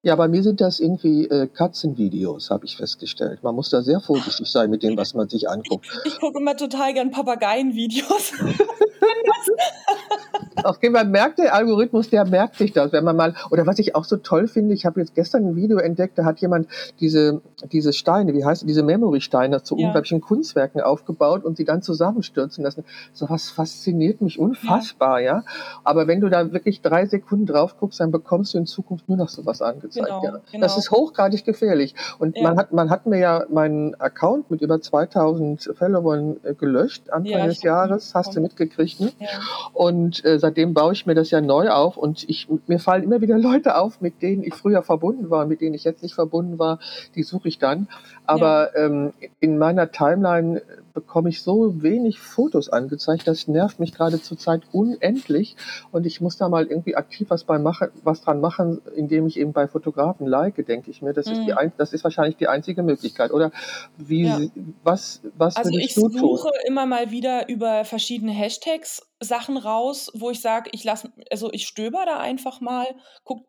Ja, 0.04 0.16
bei 0.16 0.28
mir 0.28 0.44
sind 0.44 0.62
das 0.62 0.80
irgendwie, 0.80 1.26
äh, 1.26 1.48
Katzenvideos, 1.48 2.52
habe 2.52 2.66
ich 2.66 2.78
festgestellt. 2.78 3.42
Man 3.42 3.56
muss 3.56 3.70
da 3.72 3.82
sehr 3.82 4.00
vorsichtig 4.00 4.48
sein 4.48 4.70
mit 4.70 4.84
dem, 4.84 4.96
was 4.96 5.14
man 5.16 5.28
sich 5.28 5.44
Ich 5.44 5.50
anguckt. 5.50 5.88
ich 6.06 6.20
gucke 6.20 6.40
immer 6.40 6.56
total 6.56 6.94
gern 6.94 7.10
Papageienvideos. 7.12 8.34
Das 10.56 10.66
Okay, 10.80 10.90
man 10.90 11.12
merkt, 11.12 11.40
der 11.40 11.54
Algorithmus, 11.54 12.10
der 12.10 12.26
merkt 12.26 12.56
sich 12.56 12.72
das, 12.74 12.92
wenn 12.92 13.04
man 13.04 13.16
mal, 13.16 13.34
oder 13.52 13.66
was 13.66 13.80
ich 13.80 13.96
auch 13.96 14.04
so 14.06 14.18
toll 14.18 14.48
finde, 14.48 14.74
ich 14.74 14.86
habe 14.86 15.00
jetzt 15.00 15.16
gestern 15.16 15.46
ein 15.46 15.56
Video 15.56 15.78
entdeckt, 15.78 16.18
da 16.18 16.26
hat 16.26 16.40
jemand 16.40 16.68
diese, 17.00 17.42
diese 17.72 17.92
Steine, 17.94 18.34
wie 18.34 18.46
heißt 18.46 18.68
diese 18.68 18.84
Memory-Steine 18.84 19.64
zu 19.64 19.78
Ja. 19.78 19.88
unglaublichen 19.88 20.22
Kunstwerken 20.22 20.82
aufgebaut 20.82 21.44
und 21.44 21.58
sie 21.58 21.66
dann 21.66 21.82
zusammenstürzen 21.82 22.64
lassen. 22.64 22.84
Sowas 23.14 23.50
fasziniert 23.50 24.22
mich 24.22 24.40
unfassbar, 24.40 25.20
ja. 25.22 25.44
Aber 25.84 26.08
wenn 26.08 26.22
du 26.22 26.30
da 26.30 26.52
wirklich 26.52 26.82
drei 26.82 27.06
Sekunden 27.06 27.46
drauf 27.46 27.78
guckst, 27.80 28.00
dann 28.00 28.12
bekommst 28.12 28.54
du 28.54 28.58
in 28.60 28.66
Zukunft 28.66 29.10
nur 29.10 29.18
noch 29.18 29.30
sowas 29.30 29.62
angezeigt. 29.62 30.08
Genau, 30.08 30.24
ja. 30.24 30.40
genau. 30.52 30.62
Das 30.64 30.78
ist 30.78 30.92
hochgradig 30.92 31.46
gefährlich. 31.46 31.96
Und 32.20 32.38
Ja. 32.38 32.44
man 32.44 32.58
hat, 32.58 32.72
man 32.72 32.90
hat 32.90 33.06
mir 33.06 33.20
ja 33.20 33.44
meinen 33.50 33.96
Account 33.96 34.52
mit 34.52 34.62
über 34.62 34.80
2000 34.82 35.72
Followern 35.78 36.38
äh, 36.44 36.54
gelöscht 36.54 37.10
Anfang 37.10 37.32
Ja, 37.40 37.46
des 37.48 37.64
Jahres, 37.64 38.16
hast 38.16 38.36
du 38.36 38.42
mitgekriegt, 38.42 39.00
ne? 39.00 39.12
Ja. 39.20 39.28
Und 39.74 40.24
äh, 40.30 40.40
seitdem 40.40 40.74
baue 40.74 40.94
ich 40.94 41.06
mir 41.06 41.16
das 41.16 41.32
ja 41.32 41.42
neu 41.42 41.70
auf 41.70 41.98
und 41.98 42.26
ich, 42.28 42.48
mir 42.68 42.80
fallen 42.80 43.04
immer 43.04 43.22
wieder 43.22 43.38
Leute 43.50 43.76
auf, 43.78 44.02
mit 44.02 44.22
denen 44.22 44.44
ich 44.44 44.54
früher 44.54 44.84
verbunden 44.84 45.30
war, 45.30 45.46
mit 45.46 45.62
denen 45.62 45.76
ich 45.76 45.84
jetzt 45.84 46.04
nicht 46.04 46.16
verbunden 46.16 46.60
war, 46.60 46.80
die 47.16 47.24
suche 47.24 47.48
ich 47.48 47.60
dann. 47.60 47.88
Aber 48.26 48.76
ähm, 48.76 49.14
in 49.40 49.58
meiner 49.58 49.92
Timeline 49.92 50.62
bekomme 51.00 51.30
ich 51.30 51.42
so 51.42 51.82
wenig 51.82 52.20
Fotos 52.20 52.70
angezeigt, 52.70 53.28
das 53.28 53.48
nervt 53.48 53.80
mich 53.80 53.94
gerade 53.94 54.22
zurzeit 54.22 54.64
unendlich 54.72 55.56
und 55.92 56.06
ich 56.06 56.22
muss 56.22 56.38
da 56.38 56.50
mal 56.50 56.66
irgendwie 56.68 56.96
aktiv 56.96 57.30
was 57.30 57.44
bei 57.44 57.58
machen, 57.58 57.90
was 58.04 58.22
dran 58.22 58.42
machen, 58.42 58.82
indem 58.96 59.28
ich 59.28 59.38
eben 59.40 59.54
bei 59.54 59.68
Fotografen 59.68 60.28
like, 60.28 60.56
denke 60.66 60.92
ich 60.92 61.02
mir. 61.02 61.14
Das 61.14 61.28
ist 61.28 61.42
die 61.46 61.52
Mhm. 61.52 61.58
ein, 61.58 61.72
das 61.78 61.94
ist 61.94 62.04
wahrscheinlich 62.04 62.38
die 62.38 62.48
einzige 62.48 62.84
Möglichkeit. 62.84 63.32
Oder 63.32 63.52
wie 63.98 64.24
Ja. 64.24 64.40
was 64.84 65.22
was 65.38 65.56
Also 65.56 65.72
ich 65.78 65.96
du 65.96 66.10
tun? 66.10 66.20
suche 66.20 66.52
immer 66.68 66.86
mal 66.86 67.12
wieder 67.12 67.48
über 67.50 67.86
verschiedene 67.86 68.32
Hashtags 68.32 69.02
Sachen 69.20 69.58
raus, 69.58 70.12
wo 70.14 70.30
ich 70.32 70.42
sage, 70.42 70.70
ich 70.74 70.84
lasse, 70.84 71.12
also 71.32 71.50
ich 71.52 71.68
stöber 71.68 72.06
da 72.06 72.18
einfach 72.20 72.62
mal, 72.62 72.86
guck, 73.24 73.46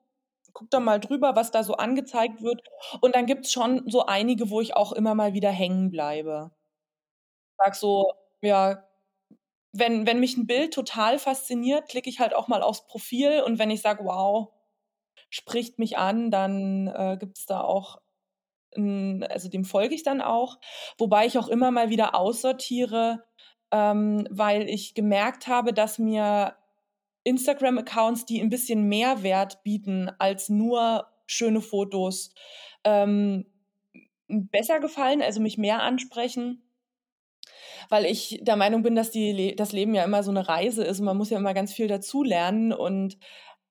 guck 0.52 0.70
da 0.70 0.80
mal 0.80 0.98
drüber, 1.00 1.36
was 1.36 1.50
da 1.50 1.62
so 1.62 1.74
angezeigt 1.74 2.42
wird. 2.42 2.60
Und 3.00 3.14
dann 3.14 3.26
gibt's 3.26 3.52
schon 3.52 3.82
so 3.88 4.06
einige, 4.06 4.50
wo 4.50 4.60
ich 4.60 4.76
auch 4.76 4.92
immer 4.92 5.14
mal 5.14 5.32
wieder 5.34 5.50
hängen 5.50 5.90
bleibe. 5.90 6.50
Sag 7.62 7.74
so, 7.76 8.12
ja, 8.42 8.84
wenn, 9.72 10.06
wenn 10.06 10.20
mich 10.20 10.36
ein 10.36 10.46
Bild 10.46 10.74
total 10.74 11.18
fasziniert, 11.18 11.88
klicke 11.88 12.10
ich 12.10 12.20
halt 12.20 12.34
auch 12.34 12.48
mal 12.48 12.62
aufs 12.62 12.86
Profil 12.86 13.42
und 13.46 13.58
wenn 13.58 13.70
ich 13.70 13.82
sage, 13.82 14.04
wow, 14.04 14.48
spricht 15.28 15.78
mich 15.78 15.96
an, 15.98 16.30
dann 16.30 16.88
äh, 16.88 17.16
gibt's 17.18 17.46
da 17.46 17.60
auch, 17.60 18.00
n, 18.72 19.24
also 19.30 19.48
dem 19.48 19.64
folge 19.64 19.94
ich 19.94 20.02
dann 20.02 20.20
auch, 20.22 20.58
wobei 20.98 21.26
ich 21.26 21.38
auch 21.38 21.48
immer 21.48 21.70
mal 21.70 21.90
wieder 21.90 22.14
aussortiere, 22.14 23.24
ähm, 23.70 24.26
weil 24.30 24.68
ich 24.68 24.94
gemerkt 24.94 25.46
habe, 25.46 25.72
dass 25.72 25.98
mir 25.98 26.56
Instagram-Accounts, 27.24 28.26
die 28.26 28.40
ein 28.40 28.48
bisschen 28.48 28.88
mehr 28.88 29.22
Wert 29.22 29.62
bieten 29.62 30.10
als 30.18 30.48
nur 30.48 31.06
schöne 31.26 31.60
Fotos, 31.60 32.34
ähm, 32.84 33.46
besser 34.28 34.80
gefallen, 34.80 35.22
also 35.22 35.40
mich 35.40 35.58
mehr 35.58 35.82
ansprechen 35.82 36.62
weil 37.88 38.04
ich 38.04 38.40
der 38.42 38.56
Meinung 38.56 38.82
bin, 38.82 38.94
dass 38.94 39.10
die 39.10 39.54
das 39.56 39.72
Leben 39.72 39.94
ja 39.94 40.04
immer 40.04 40.22
so 40.22 40.30
eine 40.30 40.48
Reise 40.48 40.84
ist 40.84 41.00
und 41.00 41.06
man 41.06 41.16
muss 41.16 41.30
ja 41.30 41.38
immer 41.38 41.54
ganz 41.54 41.72
viel 41.72 41.88
dazulernen 41.88 42.72
und 42.72 43.18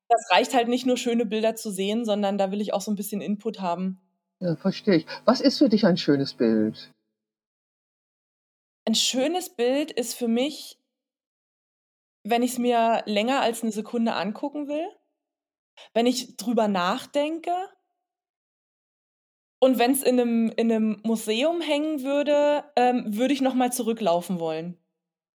das 0.10 0.28
reicht 0.32 0.54
halt 0.54 0.68
nicht 0.68 0.86
nur 0.86 0.98
schöne 0.98 1.26
Bilder 1.26 1.56
zu 1.56 1.72
sehen, 1.72 2.04
sondern 2.04 2.38
da 2.38 2.52
will 2.52 2.62
ich 2.62 2.74
auch 2.74 2.82
so 2.82 2.92
ein 2.92 2.96
bisschen 2.96 3.22
Input 3.22 3.62
haben. 3.62 4.02
Ja, 4.40 4.56
verstehe 4.56 4.96
ich. 4.96 5.06
Was 5.26 5.42
ist 5.42 5.60
für 5.60 5.70
dich 5.70 5.86
ein 5.86 5.98
schönes 5.98 6.34
Bild? 6.34 6.92
Ein 8.86 8.96
schönes 8.96 9.50
Bild 9.56 9.92
ist 9.92 10.16
für 10.16 10.28
mich, 10.28 10.80
wenn 12.24 12.42
ich's 12.42 12.58
mir 12.58 13.04
länger 13.06 13.42
als 13.42 13.62
eine 13.62 13.72
Sekunde 13.72 14.14
angucken 14.14 14.68
will, 14.68 14.88
wenn 15.94 16.08
ich 16.08 16.38
drüber 16.38 16.68
nachdenke 16.68 17.52
und 19.60 19.80
wenn's 19.80 20.04
in 20.04 20.16
'nem 20.18 20.52
in 20.58 20.68
'nem 20.68 20.98
Museum 21.04 21.62
hängen 21.62 22.04
würde, 22.04 22.64
ähm, 22.76 23.06
würde 23.18 23.34
ich 23.34 23.42
noch 23.42 23.56
mal 23.56 23.72
zurücklaufen 23.74 24.40
wollen. 24.40 24.80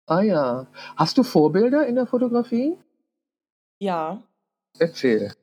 Ah 0.08 0.22
ja. 0.22 0.68
Hast 0.98 1.18
du 1.18 1.24
Vorbilder 1.24 1.88
in 1.88 1.96
der 1.96 2.08
Fotografie? 2.08 2.78
Ja. 3.82 4.24
Erzähl. 4.80 5.34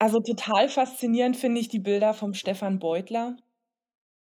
Also, 0.00 0.20
total 0.20 0.68
faszinierend 0.68 1.36
finde 1.36 1.60
ich 1.60 1.68
die 1.68 1.78
Bilder 1.78 2.12
vom 2.14 2.34
Stefan 2.34 2.78
Beutler. 2.78 3.36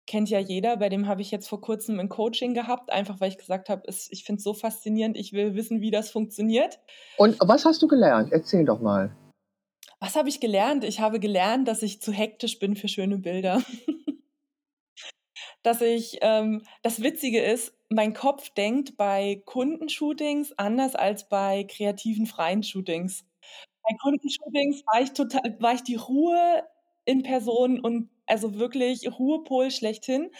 Kennt 0.07 0.29
ja 0.29 0.39
jeder, 0.39 0.77
bei 0.77 0.89
dem 0.89 1.07
habe 1.07 1.21
ich 1.21 1.31
jetzt 1.31 1.49
vor 1.49 1.62
Kurzem 1.62 1.99
'n 1.99 2.09
Coaching 2.09 2.53
gehabt, 2.55 2.91
einfach 2.91 3.21
weil 3.21 3.29
ich 3.31 3.38
gesagt 3.39 3.69
habe, 3.69 3.83
es 3.88 4.09
ich 4.12 4.23
finde 4.25 4.39
es 4.39 4.43
so 4.45 4.53
faszinierend, 4.55 5.17
ich 5.17 5.33
will 5.33 5.55
wissen, 5.55 5.81
wie 5.81 5.91
das 5.91 6.12
funktioniert. 6.12 6.79
Und 7.17 7.35
was 7.41 7.65
hast 7.65 7.81
du 7.81 7.88
gelernt? 7.88 8.31
Erzähl 8.31 8.63
doch 8.65 8.79
mal. 8.79 9.12
Was 10.01 10.15
habe 10.15 10.27
ich 10.29 10.39
gelernt? 10.41 10.83
Ich 10.83 10.99
habe 10.99 11.19
gelernt, 11.21 11.67
dass 11.67 11.83
ich 11.83 12.01
zu 12.01 12.12
hektisch 12.12 12.59
bin 12.59 12.75
für 12.75 12.88
schöne 12.88 13.17
Bilder. 13.17 13.62
Dass 15.63 15.81
ich 15.81 16.17
ähm, 16.21 16.63
das 16.81 17.01
Witzige 17.01 17.41
ist, 17.41 17.73
mein 17.89 18.13
Kopf 18.13 18.49
denkt 18.51 18.97
bei 18.97 19.41
Kundenshootings 19.45 20.53
anders 20.57 20.95
als 20.95 21.27
bei 21.29 21.63
kreativen 21.65 22.25
freien 22.27 22.63
Shootings. 22.63 23.25
Bei 23.83 23.95
Kundenshootings 24.01 24.83
war 24.88 25.01
ich 25.01 25.12
total 25.13 25.57
war 25.59 25.73
ich 25.73 25.83
die 25.83 25.95
Ruhe 25.95 26.63
in 27.05 27.23
Person 27.23 27.79
und 27.79 28.09
also 28.27 28.55
wirklich 28.59 29.07
Ruhepol 29.19 29.71
schlechthin. 29.71 30.31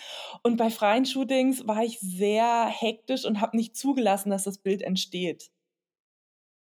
Und 0.44 0.58
bei 0.58 0.70
freien 0.70 1.06
Shootings 1.06 1.68
war 1.68 1.84
ich 1.84 2.00
sehr 2.00 2.68
hektisch 2.68 3.26
und 3.26 3.42
habe 3.42 3.58
nicht 3.58 3.76
zugelassen, 3.78 4.30
dass 4.30 4.44
das 4.46 4.60
Bild 4.60 4.82
entsteht. 4.84 5.52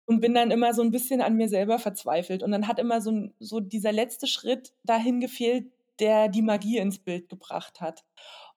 Und 0.07 0.21
bin 0.21 0.35
dann 0.35 0.51
immer 0.51 0.75
so 0.75 0.83
'n 0.83 0.91
bisschen 0.91 1.23
an 1.23 1.35
mir 1.37 1.49
selber 1.49 1.79
verzweifelt. 1.79 2.43
Und 2.43 2.53
dann 2.53 2.69
hat 2.69 2.79
immer 2.79 3.01
so 3.01 3.29
so 3.39 3.61
dieser 3.61 3.93
letzte 3.93 4.27
Schritt 4.27 4.73
dahin 4.85 5.21
gefehlt, 5.21 5.67
der 6.01 6.29
die 6.29 6.43
Magie 6.43 6.79
ins 6.79 6.99
Bild 6.99 7.29
gebracht 7.31 7.81
hat. 7.81 8.05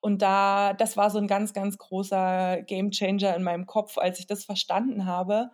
Und 0.02 0.22
da 0.22 0.74
das 0.74 0.98
war 0.98 1.10
so 1.10 1.20
'n 1.20 1.28
ganz, 1.28 1.54
ganz 1.54 1.78
großer 1.78 2.62
Gamechanger 2.64 3.36
in 3.36 3.44
meinem 3.44 3.66
Kopf, 3.66 3.98
als 3.98 4.20
ich 4.20 4.28
das 4.28 4.44
verstanden 4.46 5.06
habe. 5.06 5.52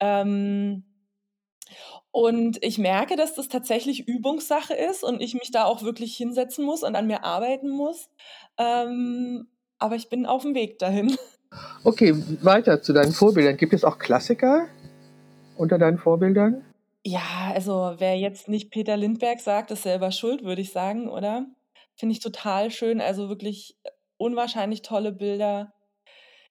Ähm 0.00 0.84
und 2.14 2.58
ich 2.62 2.78
merke, 2.78 3.14
dass 3.16 3.34
das 3.34 3.48
tatsächlich 3.48 4.08
Übungssache 4.08 4.74
ist 4.74 5.04
und 5.04 5.20
ich 5.20 5.34
mich 5.34 5.52
da 5.52 5.64
auch 5.64 5.82
wirklich 5.82 6.16
hinsetzen 6.16 6.64
muss 6.64 6.82
und 6.82 6.96
an 6.96 7.06
mir 7.06 7.24
arbeiten 7.24 7.68
muss. 7.70 8.08
Ähm, 8.58 9.46
aber 9.78 9.94
ich 9.94 10.08
bin 10.08 10.26
auf'm 10.26 10.54
Weg 10.54 10.78
dahin. 10.80 11.16
Okay, 11.84 12.14
weiter 12.42 12.82
zu 12.82 12.92
deinen 12.92 13.12
Vorbildern. 13.12 13.56
Gibt 13.56 13.72
es 13.72 13.84
auch 13.84 13.98
Klassiker 13.98 14.68
unter 15.60 15.78
deinen 15.78 15.98
Vorbildern? 15.98 16.64
Ja, 17.04 17.52
also 17.54 17.94
wer 17.98 18.18
jetzt 18.18 18.48
nicht 18.48 18.70
Peter 18.70 18.96
Lindbergh 18.96 19.40
sagt, 19.40 19.70
ist 19.70 19.82
selber 19.82 20.10
schuld, 20.10 20.42
würde 20.42 20.62
ich 20.62 20.72
sagen, 20.72 21.08
oder? 21.08 21.46
Finde 21.94 22.14
ich 22.14 22.20
total 22.20 22.70
schön, 22.70 23.00
also 23.00 23.28
wirklich 23.28 23.76
unwahrscheinlich 24.16 24.82
tolle 24.82 25.12
Bilder. 25.12 25.72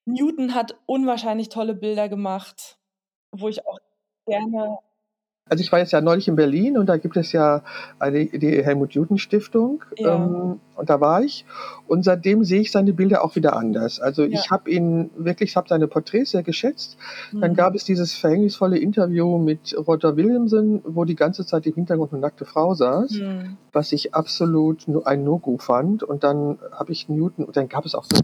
Newton 0.05 0.55
hat 0.55 0.75
unwahrscheinlich 0.85 1.49
tolle 1.49 1.75
Bilder 1.75 2.09
gemacht, 2.09 2.77
wo 3.31 3.47
ich 3.49 3.65
auch 3.67 3.77
gerne 4.25 4.79
Also, 5.49 5.61
ich 5.61 5.71
war 5.71 5.79
jetzt 5.79 5.91
ja 5.91 5.99
neulich 6.01 6.27
in 6.27 6.35
Berlin 6.35 6.77
und 6.77 6.85
da 6.87 6.97
gibt 6.97 7.17
es 7.17 7.31
ja 7.31 7.63
eine 7.99 8.25
die 8.25 8.63
Helmut-Newton-Stiftung, 8.63 9.83
Ja. 9.97 10.15
ähm, 10.15 10.59
und 10.75 10.89
da 10.89 11.01
war 11.01 11.21
ich. 11.23 11.43
Und 11.87 12.03
seitdem 12.03 12.43
sehe 12.43 12.61
ich 12.61 12.71
seine 12.71 12.93
Bilder 12.93 13.23
auch 13.23 13.35
wieder 13.35 13.55
anders. 13.57 13.99
Also, 13.99 14.23
Ja. 14.23 14.29
ich 14.39 14.51
habe 14.51 14.69
ihn 14.69 15.09
wirklich 15.17 15.49
ich 15.49 15.55
habe 15.55 15.67
seine 15.67 15.87
Porträts 15.87 16.31
sehr 16.31 16.43
geschätzt. 16.43 16.97
Dann 17.33 17.51
Mhm. 17.51 17.55
gab 17.55 17.73
es 17.75 17.83
dieses 17.83 18.13
verhängnisvolle 18.13 18.77
Interview 18.77 19.37
mit 19.39 19.75
Roger 19.87 20.15
Williamson, 20.15 20.81
wo 20.85 21.03
die 21.05 21.15
ganze 21.15 21.45
Zeit 21.45 21.65
im 21.65 21.73
Hintergrund 21.73 22.13
'ne 22.13 22.19
nackte 22.19 22.45
Frau 22.45 22.75
saß, 22.75 23.11
Mhm. 23.13 23.57
was 23.73 23.91
ich 23.91 24.13
absolut 24.13 24.85
ein 25.05 25.23
No-Go 25.23 25.57
fand. 25.57 26.03
Und 26.03 26.23
dann 26.23 26.59
habe 26.71 26.91
ich 26.91 27.09
Newton 27.09 27.45
und 27.45 27.57
dann 27.57 27.67
gab 27.67 27.85
es 27.85 27.95
auch 27.95 28.03
so 28.05 28.19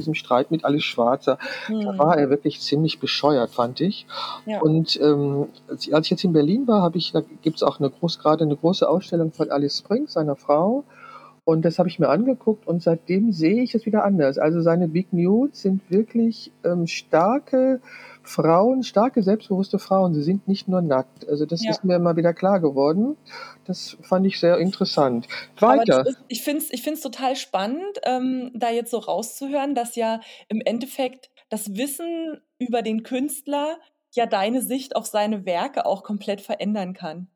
diesem 0.00 0.14
Streit 0.14 0.50
mit 0.50 0.64
Alice 0.64 0.84
Schwarzer. 0.84 1.38
Da 1.68 1.74
Mhm. 1.92 1.98
war 1.98 2.18
er 2.18 2.30
wirklich 2.30 2.60
ziemlich 2.60 2.98
bescheuert, 3.00 3.50
fand 3.50 3.80
ich. 3.80 4.06
Ja. 4.46 4.60
Und, 4.60 4.98
ähm, 5.00 5.46
als 5.68 5.92
als 5.92 6.06
ich 6.06 6.10
jetzt 6.10 6.24
in 6.24 6.32
Berlin 6.32 6.66
war, 6.68 6.82
habe 6.82 6.98
ich 6.98 7.12
da 7.12 7.22
gibt's 7.42 7.62
auch 7.62 7.78
'ne 7.80 7.90
groß 7.90 8.18
grade 8.18 8.46
'ne 8.46 8.56
große 8.56 8.88
Ausstellung 8.88 9.32
von 9.32 9.50
Alice 9.50 9.78
Springs, 9.78 10.12
seiner 10.14 10.36
Frau. 10.36 10.84
Und 11.44 11.64
das 11.64 11.78
habe 11.78 11.88
ich 11.88 11.98
mir 11.98 12.08
angeguckt 12.10 12.66
und 12.68 12.82
seitdem 12.82 13.32
sehe 13.32 13.62
ich 13.62 13.74
es 13.74 13.86
wieder 13.86 14.04
anders. 14.04 14.38
Also, 14.38 14.60
seine 14.60 14.88
Big 14.88 15.12
Nudes 15.12 15.62
sind 15.62 15.80
wirklich, 15.90 16.52
ähm, 16.64 16.86
starke 16.86 17.80
Frauen, 18.30 18.82
starke, 18.84 19.22
selbstbewusste 19.22 19.78
Frauen. 19.78 20.14
Sie 20.14 20.22
sind 20.22 20.46
nicht 20.46 20.68
nur 20.68 20.82
nackt. 20.82 21.28
Also, 21.28 21.46
das 21.46 21.64
Ja. 21.64 21.70
ist 21.70 21.84
mir 21.84 21.98
mal 21.98 22.16
wieder 22.16 22.32
klar 22.32 22.60
geworden. 22.60 23.16
Das 23.66 23.96
fand 24.02 24.24
ich 24.26 24.38
sehr 24.38 24.58
interessant. 24.58 25.26
Weiter. 25.58 26.06
ist 26.06 26.18
ich 26.28 26.42
finde 26.42 26.62
es 26.62 26.72
ich 26.72 26.82
finde 26.82 26.96
es 26.98 27.02
total 27.02 27.34
spannend, 27.36 27.98
ähm, 28.04 28.52
da 28.54 28.70
jetzt 28.70 28.90
so 28.92 28.98
rauszuhören, 28.98 29.74
dass 29.74 29.96
ja 29.96 30.20
im 30.48 30.60
Endeffekt 30.64 31.30
das 31.48 31.74
Wissen 31.76 32.40
über 32.58 32.82
den 32.82 33.02
Künstler 33.02 33.78
ja 34.14 34.26
deine 34.26 34.62
Sicht 34.62 34.94
auf 34.96 35.06
seine 35.06 35.44
Werke 35.46 35.84
auch 35.86 36.02
komplett 36.04 36.40
verändern 36.40 36.94
kann. 36.94 37.28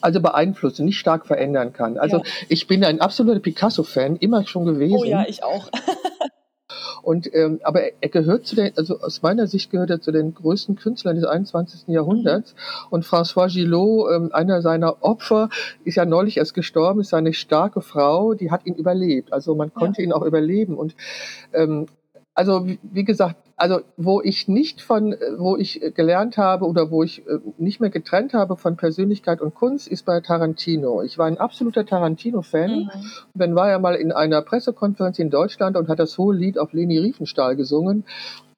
Also, 0.00 0.20
beeinflussen, 0.20 0.84
nicht 0.86 0.98
stark 0.98 1.26
verändern 1.26 1.72
kann. 1.72 1.96
Also, 1.98 2.18
Ja. 2.18 2.22
ich 2.48 2.66
bin 2.66 2.84
ein 2.84 3.00
absoluter 3.00 3.38
Picasso-Fan, 3.40 4.16
immer 4.16 4.44
schon 4.46 4.64
gewesen. 4.64 4.96
Oh 4.98 5.04
ja, 5.04 5.24
ich 5.28 5.44
auch. 5.44 5.70
Und 7.06 7.32
ähm, 7.34 7.60
aber 7.62 7.82
er, 8.00 8.08
gehört 8.08 8.46
zu 8.46 8.56
den, 8.56 8.72
also 8.76 8.98
aus 8.98 9.22
meiner 9.22 9.46
Sicht 9.46 9.70
gehört 9.70 9.90
er 9.90 10.00
zu 10.00 10.10
den 10.10 10.34
größten 10.34 10.74
Künstlern 10.74 11.14
des 11.14 11.24
21. 11.24 11.86
Jahrhunderts. 11.86 12.56
Und 12.90 13.04
François 13.04 13.46
Gillot, 13.46 14.10
ähm, 14.12 14.30
einer 14.32 14.60
seiner 14.60 15.04
Opfer, 15.04 15.48
ist 15.84 15.94
ja 15.94 16.04
neulich 16.04 16.38
erst 16.38 16.54
gestorben, 16.54 16.98
ist 17.00 17.14
eine 17.14 17.32
starke 17.32 17.80
Frau, 17.80 18.34
die 18.34 18.50
hat 18.50 18.66
ihn 18.66 18.74
überlebt. 18.74 19.32
Also 19.32 19.54
man 19.54 19.72
konnte 19.72 20.02
Ja. 20.02 20.08
ihn 20.08 20.12
auch 20.12 20.22
überleben. 20.22 20.76
Und 20.76 20.96
ähm, 21.52 21.86
also 22.34 22.66
wie 22.82 23.04
gesagt, 23.04 23.36
also 23.56 23.80
wo 23.96 24.20
ich 24.20 24.48
nicht 24.48 24.82
von, 24.82 25.12
äh, 25.12 25.16
wo 25.38 25.56
ich 25.56 25.82
äh, 25.82 25.90
gelernt 25.90 26.36
habe 26.36 26.66
oder 26.66 26.90
wo 26.90 27.02
ich 27.02 27.26
äh, 27.26 27.38
nicht 27.56 27.80
mehr 27.80 27.90
getrennt 27.90 28.34
habe 28.34 28.56
von 28.56 28.76
Persönlichkeit 28.76 29.40
und 29.40 29.54
Kunst, 29.54 29.88
ist 29.88 30.04
bei 30.04 30.20
Tarantino. 30.20 31.02
Ich 31.02 31.16
war 31.16 31.26
ein 31.26 31.38
absoluter 31.38 31.86
Tarantino-Fan. 31.86 32.70
Mhm. 32.80 32.90
Dann 33.34 33.54
war 33.54 33.70
er 33.70 33.78
mal 33.78 33.94
in 33.94 34.12
einer 34.12 34.42
Pressekonferenz 34.42 35.18
in 35.18 35.30
Deutschland 35.30 35.76
und 35.76 35.88
hat 35.88 35.98
das 35.98 36.18
hohe 36.18 36.34
Lied 36.34 36.58
auf 36.58 36.72
Leni 36.74 36.98
Riefenstahl 36.98 37.56
gesungen. 37.56 38.04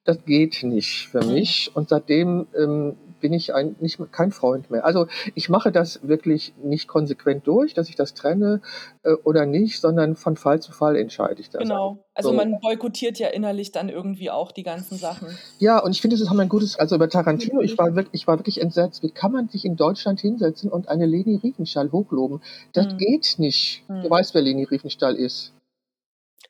Das 0.03 0.23
geht 0.25 0.63
nicht 0.63 1.07
für 1.07 1.23
Mhm. 1.23 1.33
mich. 1.33 1.71
Und 1.73 1.89
seitdem 1.89 2.47
ähm, 2.57 2.95
bin 3.19 3.33
ich 3.33 3.53
ein, 3.53 3.75
nicht, 3.79 3.99
kein 4.11 4.31
Freund 4.31 4.69
mehr. 4.71 4.85
Also 4.85 5.07
ich 5.35 5.49
mache 5.49 5.71
das 5.71 6.07
wirklich 6.07 6.53
nicht 6.63 6.87
konsequent 6.87 7.45
durch, 7.47 7.73
dass 7.73 7.89
ich 7.89 7.95
das 7.95 8.13
trenne 8.13 8.61
äh, 9.03 9.11
oder 9.23 9.45
nicht, 9.45 9.79
sondern 9.81 10.15
von 10.15 10.35
Fall 10.37 10.61
zu 10.61 10.71
Fall 10.71 10.95
entscheide 10.95 11.41
ich 11.41 11.49
das. 11.49 11.61
Genau. 11.61 11.97
Also 12.13 12.29
So. 12.29 12.35
man 12.35 12.59
boykottiert 12.59 13.19
ja 13.19 13.29
innerlich 13.29 13.71
dann 13.71 13.89
irgendwie 13.89 14.29
auch 14.31 14.51
die 14.51 14.63
ganzen 14.63 14.97
Sachen. 14.97 15.27
Ja, 15.59 15.79
und 15.79 15.91
ich 15.91 16.01
finde, 16.01 16.17
das 16.17 16.29
haben 16.29 16.37
wir 16.37 16.43
ein 16.43 16.49
gutes, 16.49 16.77
also 16.77 16.95
über 16.95 17.09
Tarantino, 17.09 17.61
ich 17.61 17.77
war 17.77 17.95
wirklich, 17.95 18.21
ich 18.21 18.27
war 18.27 18.37
wirklich 18.39 18.61
entsetzt. 18.61 19.03
Wie 19.03 19.11
kann 19.11 19.31
man 19.31 19.47
sich 19.49 19.65
in 19.65 19.75
Deutschland 19.75 20.19
hinsetzen 20.19 20.69
und 20.71 20.87
eine 20.89 21.05
Leni 21.05 21.35
Riefenstahl 21.41 21.91
hochloben? 21.91 22.41
Das 22.73 22.87
Mhm. 22.87 22.97
geht 22.97 23.35
nicht. 23.37 23.83
Du 23.87 23.93
Mhm. 23.93 24.09
weißt, 24.09 24.33
wer 24.33 24.41
Leni 24.41 24.63
Riefenstahl 24.63 25.15
ist. 25.15 25.53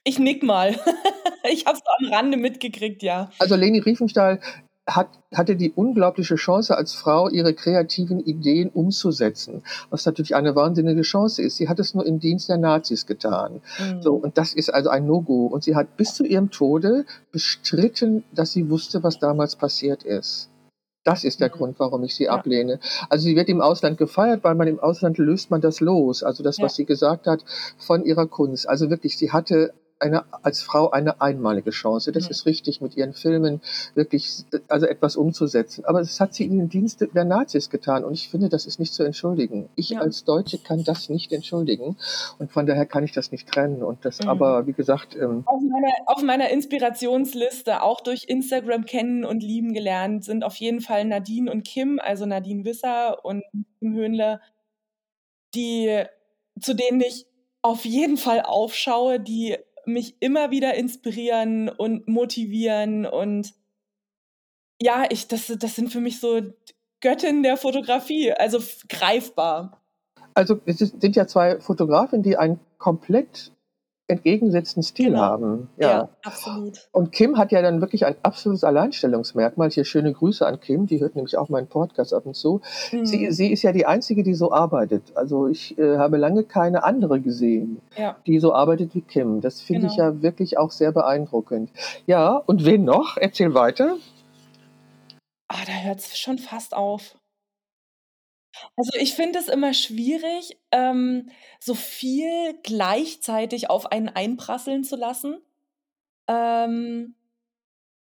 Ich 0.04 0.18
nick 0.18 0.44
mal. 0.44 0.70
ich 1.52 1.66
habe 1.66 1.78
es 1.78 1.84
am 2.00 2.14
Rande 2.14 2.38
mitgekriegt, 2.38 3.04
ja. 3.04 3.30
Also 3.40 3.56
Leni 3.56 3.80
Riefenstahl 3.80 4.40
hat, 4.96 5.08
hatte 5.34 5.56
die 5.56 5.72
unglaubliche 5.72 6.36
Chance 6.36 6.76
als 6.76 6.94
Frau, 6.94 7.30
ihre 7.30 7.54
kreativen 7.54 8.20
Ideen 8.20 8.70
umzusetzen, 8.70 9.64
was 9.90 10.06
natürlich 10.06 10.36
eine 10.36 10.56
wahnsinnige 10.56 11.02
Chance 11.04 11.42
ist. 11.42 11.58
Sie 11.58 11.70
hat 11.70 11.80
es 11.80 11.94
nur 11.94 12.06
im 12.06 12.20
Dienst 12.20 12.50
der 12.50 12.58
Nazis 12.58 13.06
getan. 13.06 13.62
Mhm. 13.80 14.02
So, 14.02 14.14
und 14.16 14.38
das 14.38 14.54
ist 14.54 14.74
also 14.74 14.90
ein 14.90 15.06
No-Go. 15.06 15.48
Und 15.48 15.64
sie 15.64 15.76
hat 15.76 15.98
bis 15.98 16.14
zu 16.14 16.26
ihrem 16.26 16.50
Tode 16.52 17.06
bestritten, 17.32 18.24
dass 18.34 18.52
sie 18.52 18.70
wusste, 18.70 19.04
was 19.04 19.20
damals 19.20 19.56
passiert 19.56 20.04
ist. 20.04 20.50
Das 21.06 21.24
ist 21.24 21.40
der 21.40 21.48
Mhm. 21.50 21.54
Grund, 21.54 21.80
warum 21.80 22.04
ich 22.04 22.16
sie 22.16 22.26
Ja. 22.26 22.32
ablehne. 22.32 22.80
Also 23.10 23.24
sie 23.24 23.36
wird 23.36 23.50
im 23.50 23.62
Ausland 23.62 23.98
gefeiert, 23.98 24.44
weil 24.44 24.56
man 24.56 24.68
im 24.68 24.80
Ausland 24.80 25.18
löst 25.18 25.50
man 25.50 25.62
das 25.62 25.80
los. 25.80 26.24
Also 26.24 26.44
das, 26.44 26.58
was 26.60 26.74
Ja. 26.74 26.76
sie 26.78 26.86
gesagt 26.86 27.26
hat 27.26 27.44
von 27.78 28.04
ihrer 28.04 28.28
Kunst. 28.28 28.68
Also 28.68 28.90
wirklich, 28.90 29.18
sie 29.18 29.32
hatte 29.32 29.74
eine, 30.00 30.24
als 30.44 30.62
Frau 30.62 30.90
eine 30.92 31.22
einmalige 31.22 31.72
Chance. 31.72 32.12
Das 32.12 32.26
Mhm. 32.26 32.32
ist 32.32 32.46
richtig, 32.46 32.82
mit 32.82 32.96
ihren 32.96 33.14
Filmen 33.14 33.62
wirklich, 33.96 34.46
also 34.68 34.86
etwas 34.86 35.16
umzusetzen. 35.16 35.86
Aber 35.86 36.00
das 36.00 36.20
hat 36.20 36.34
sie 36.34 36.46
in 36.46 36.58
den 36.58 36.70
Dienst 36.70 37.06
der 37.14 37.26
Nazis 37.26 37.70
getan. 37.70 38.04
Und 38.04 38.14
ich 38.14 38.30
finde, 38.30 38.50
das 38.50 38.66
ist 38.66 38.80
nicht 38.80 38.94
zu 38.94 39.04
entschuldigen. 39.04 39.70
Ich 39.76 39.90
Ja. 39.92 40.00
als 40.02 40.24
Deutsche 40.24 40.58
kann 40.58 40.84
das 40.84 41.10
nicht 41.10 41.32
entschuldigen. 41.34 41.98
Und 42.38 42.52
von 42.52 42.66
daher 42.66 42.86
kann 42.86 43.04
ich 43.04 43.12
das 43.12 43.32
nicht 43.32 43.48
trennen. 43.48 43.84
Und 43.84 44.06
das 44.06 44.20
Mhm. 44.22 44.30
aber, 44.30 44.68
wie 44.68 44.74
gesagt, 44.74 45.16
ähm, 45.16 45.44
Auf 45.46 45.62
meiner, 45.62 45.94
auf 46.06 46.22
meiner 46.24 46.50
Inspirationsliste, 46.50 47.82
auch 47.84 48.02
durch 48.02 48.26
Instagram 48.28 48.86
kennen 48.86 49.26
und 49.26 49.44
lieben 49.44 49.74
gelernt, 49.74 50.24
sind 50.24 50.44
auf 50.44 50.56
jeden 50.56 50.82
Fall 50.82 51.06
Nadine 51.06 51.52
und 51.52 51.64
Kim, 51.64 52.00
also 52.02 52.26
Nadine 52.26 52.64
Wisser 52.66 53.24
und 53.26 53.44
Kim 53.80 53.94
Höhnle, 53.96 54.40
die, 55.56 56.04
zu 56.60 56.74
denen 56.74 57.02
ich 57.02 57.26
auf 57.62 57.84
jeden 57.86 58.18
Fall 58.18 58.42
aufschaue, 58.42 59.20
die 59.20 59.58
mich 59.90 60.16
immer 60.20 60.52
wieder 60.52 60.76
inspirieren 60.76 61.70
und 61.70 62.08
motivieren 62.08 63.06
und 63.06 63.54
ja, 64.82 65.06
ich, 65.10 65.28
das, 65.28 65.48
das 65.48 65.76
sind 65.76 65.92
für 65.92 66.00
mich 66.00 66.20
so 66.20 66.42
Göttinnen 67.02 67.44
der 67.44 67.58
Fotografie, 67.58 68.32
also 68.32 68.60
greifbar. 68.88 69.82
also 70.34 70.60
es 70.66 70.78
sind 70.78 71.16
ja 71.16 71.28
zwei 71.28 71.60
Fotografen, 71.60 72.24
die 72.24 72.38
einen 72.38 72.60
komplett 72.78 73.52
entgegengesetzten 74.10 74.84
Stil 74.84 75.10
Genau. 75.12 75.20
haben. 75.22 75.70
Ja. 75.78 76.10
absolut. 76.26 76.88
Und 76.92 77.12
Kim 77.12 77.38
hat 77.38 77.52
ja 77.52 77.62
dann 77.62 77.80
wirklich 77.82 78.06
ein 78.06 78.16
absolutes 78.24 78.64
Alleinstellungsmerkmal. 78.64 79.70
Hier 79.70 79.86
schöne 79.86 80.12
Grüße 80.14 80.46
an 80.46 80.60
Kim, 80.60 80.88
die 80.88 81.00
hört 81.00 81.16
nämlich 81.16 81.38
auch 81.38 81.50
meinen 81.50 81.68
Podcast 81.68 82.14
ab 82.14 82.26
und 82.26 82.36
zu. 82.36 82.62
Sie, 83.04 83.26
Mhm. 83.28 83.32
sie 83.32 83.52
ist 83.52 83.62
ja 83.64 83.72
die 83.72 83.86
Einzige, 83.86 84.24
die 84.24 84.34
so 84.34 84.52
arbeitet. 84.52 85.04
Also 85.16 85.48
ich 85.48 85.78
äh, 85.78 85.98
habe 85.98 86.18
lange 86.18 86.44
keine 86.44 86.84
andere 86.84 87.20
gesehen, 87.22 87.82
Ja. 87.98 88.16
die 88.26 88.40
so 88.40 88.54
arbeitet 88.54 88.96
wie 88.96 89.02
Kim. 89.02 89.42
Das 89.42 89.62
finde 89.62 89.88
ich 89.88 89.96
Genau. 89.98 90.10
ja 90.10 90.22
wirklich 90.22 90.58
auch 90.58 90.72
sehr 90.72 90.92
beeindruckend. 90.92 91.70
Ja, 92.08 92.36
und 92.46 92.66
wen 92.66 92.84
noch? 92.84 93.18
Erzähl 93.18 93.54
weiter. 93.54 93.96
Ah, 95.48 95.56
da 95.66 95.72
hört 95.88 96.00
es 96.00 96.18
schon 96.18 96.38
fast 96.38 96.76
auf. 96.76 97.16
Also 98.76 98.92
ich 99.00 99.14
finde 99.14 99.40
es 99.40 99.48
immer 99.48 99.74
schwierig, 99.74 100.58
ähm, 100.72 101.30
so 101.60 101.76
viel 101.76 102.56
gleichzeitig 102.64 103.70
auf 103.70 103.92
einen 103.92 104.10
einprasseln 104.10 104.84
zu 104.84 104.96
lassen, 104.96 105.40
ähm, 106.28 107.16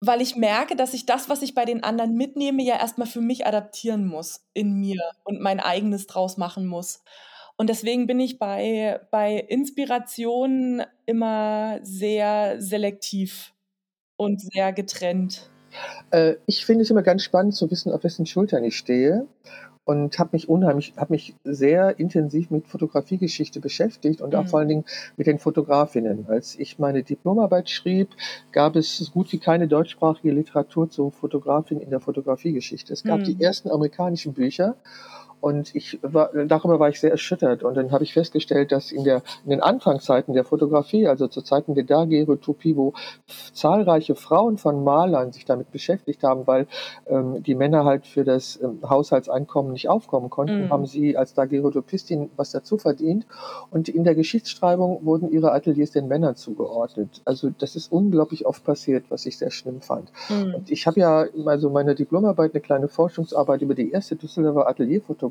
weil 0.02 0.22
ich 0.22 0.36
merke, 0.36 0.76
dass 0.76 0.94
ich 0.94 1.06
das, 1.06 1.30
was 1.30 1.42
ich 1.42 1.56
bei 1.56 1.66
den 1.66 1.84
anderen 1.84 2.16
mitnehme, 2.16 2.64
ja 2.64 2.78
erstmal 2.80 3.08
für 3.08 3.22
mich 3.22 3.46
adaptieren 3.46 4.06
muss 4.06 4.46
in 4.54 4.74
mir 4.80 5.02
und 5.24 5.42
mein 5.42 5.60
eigenes 5.60 6.08
draus 6.08 6.38
machen 6.38 6.66
muss. 6.68 7.04
Und 7.58 7.70
deswegen 7.70 8.06
bin 8.06 8.20
ich 8.20 8.38
bei, 8.38 9.00
bei 9.12 9.36
Inspirationen 9.36 10.84
immer 11.06 11.80
sehr 11.84 12.62
selektiv 12.62 13.54
und 14.18 14.42
sehr 14.42 14.74
getrennt. 14.74 15.50
Äh, 16.12 16.36
ich 16.46 16.66
finde 16.66 16.84
es 16.84 16.90
immer 16.90 17.04
ganz 17.04 17.24
spannend 17.24 17.56
zu 17.56 17.70
wissen, 17.72 17.92
auf 17.92 18.04
wessen 18.04 18.26
Schultern 18.26 18.64
ich 18.64 18.78
stehe. 18.78 19.28
Und 19.86 20.18
habe 20.18 20.32
mich 20.34 20.50
unheimlich, 20.50 20.94
habe 20.98 21.14
mich 21.14 21.36
sehr 21.44 22.00
intensiv 22.00 22.50
mit 22.50 22.68
Fotografiegeschichte 22.68 23.60
beschäftigt 23.60 24.20
und 24.20 24.34
auch 24.36 24.44
Mhm. 24.44 24.48
vor 24.48 24.60
allen 24.60 24.68
Dingen 24.70 24.86
mit 25.16 25.28
den 25.28 25.38
Fotografinnen. 25.38 26.26
Als 26.28 26.58
ich 26.58 26.80
meine 26.80 27.04
Diplomarbeit 27.04 27.70
schrieb, 27.70 28.10
gab 28.52 28.76
es 28.76 28.98
so 28.98 29.12
gut 29.12 29.32
wie 29.32 29.38
keine 29.38 29.68
deutschsprachige 29.68 30.32
Literatur 30.32 30.90
zur 30.90 31.12
Fotografin 31.12 31.80
in 31.80 31.92
der 31.92 32.00
Fotografiegeschichte. 32.00 32.92
Es 32.94 33.04
gab 33.04 33.24
die 33.24 33.36
Mhm. 33.36 33.42
ersten 33.42 33.70
amerikanischen 33.70 34.34
Bücher 34.34 34.76
und 35.42 35.76
ich 35.76 36.00
war, 36.02 36.32
darüber 36.48 36.80
war 36.80 36.90
ich 36.90 37.00
sehr 37.00 37.12
erschüttert. 37.12 37.64
Und 37.64 37.76
dann 37.78 37.92
habe 37.92 38.04
ich 38.04 38.14
festgestellt, 38.14 38.72
dass 38.72 38.92
in, 38.92 39.04
der, 39.04 39.22
in 39.44 39.52
den 39.52 39.62
Anfangszeiten 39.62 40.34
der 40.34 40.44
Fotografie, 40.44 41.08
also 41.08 41.28
zu 41.28 41.42
Zeiten 41.42 41.76
der 41.76 41.84
Daguerreotypie, 41.84 42.76
wo 42.76 42.94
zahlreiche 43.54 44.16
Frauen 44.16 44.58
von 44.58 44.84
Malern 44.84 45.32
sich 45.32 45.46
damit 45.46 45.72
beschäftigt 45.72 46.24
haben, 46.24 46.48
weil 46.48 46.68
ähm, 47.08 47.44
die 47.44 47.56
Männer 47.56 47.86
halt 47.86 48.06
für 48.06 48.24
das 48.24 48.60
ähm, 48.62 48.80
Haushaltseinkommen 48.88 49.74
nicht 49.74 49.90
aufkommen 49.90 50.30
konnten, 50.30 50.66
Mhm. 50.66 50.70
haben 50.70 50.86
sie 50.86 51.18
als 51.18 51.34
Daguerreotypistin 51.34 52.30
was 52.36 52.52
dazu 52.52 52.78
verdient. 52.78 53.26
Und 53.72 53.90
in 53.90 54.04
der 54.04 54.16
Geschichtsschreibung 54.16 55.06
wurden 55.06 55.32
ihre 55.32 55.52
Ateliers 55.52 55.92
den 55.92 56.08
Männern 56.08 56.36
zugeordnet. 56.36 57.22
Also 57.26 57.50
das 57.58 57.76
ist 57.76 57.92
unglaublich 57.92 58.46
oft 58.46 58.64
passiert, 58.64 59.06
was 59.10 59.26
ich 59.26 59.38
sehr 59.38 59.52
schlimm 59.52 59.82
fand. 59.82 60.12
Mhm. 60.30 60.56
Und 60.56 60.72
ich 60.72 60.88
habe 60.88 61.00
ja 61.00 61.26
also 61.46 61.70
meine 61.70 61.96
Diplomarbeit, 61.96 62.54
eine 62.54 62.62
kleine 62.62 62.88
Forschungsarbeit 62.88 63.62
über 63.62 63.76
die 63.76 63.92
erste 63.92 64.16
Düsseldorfer 64.16 64.68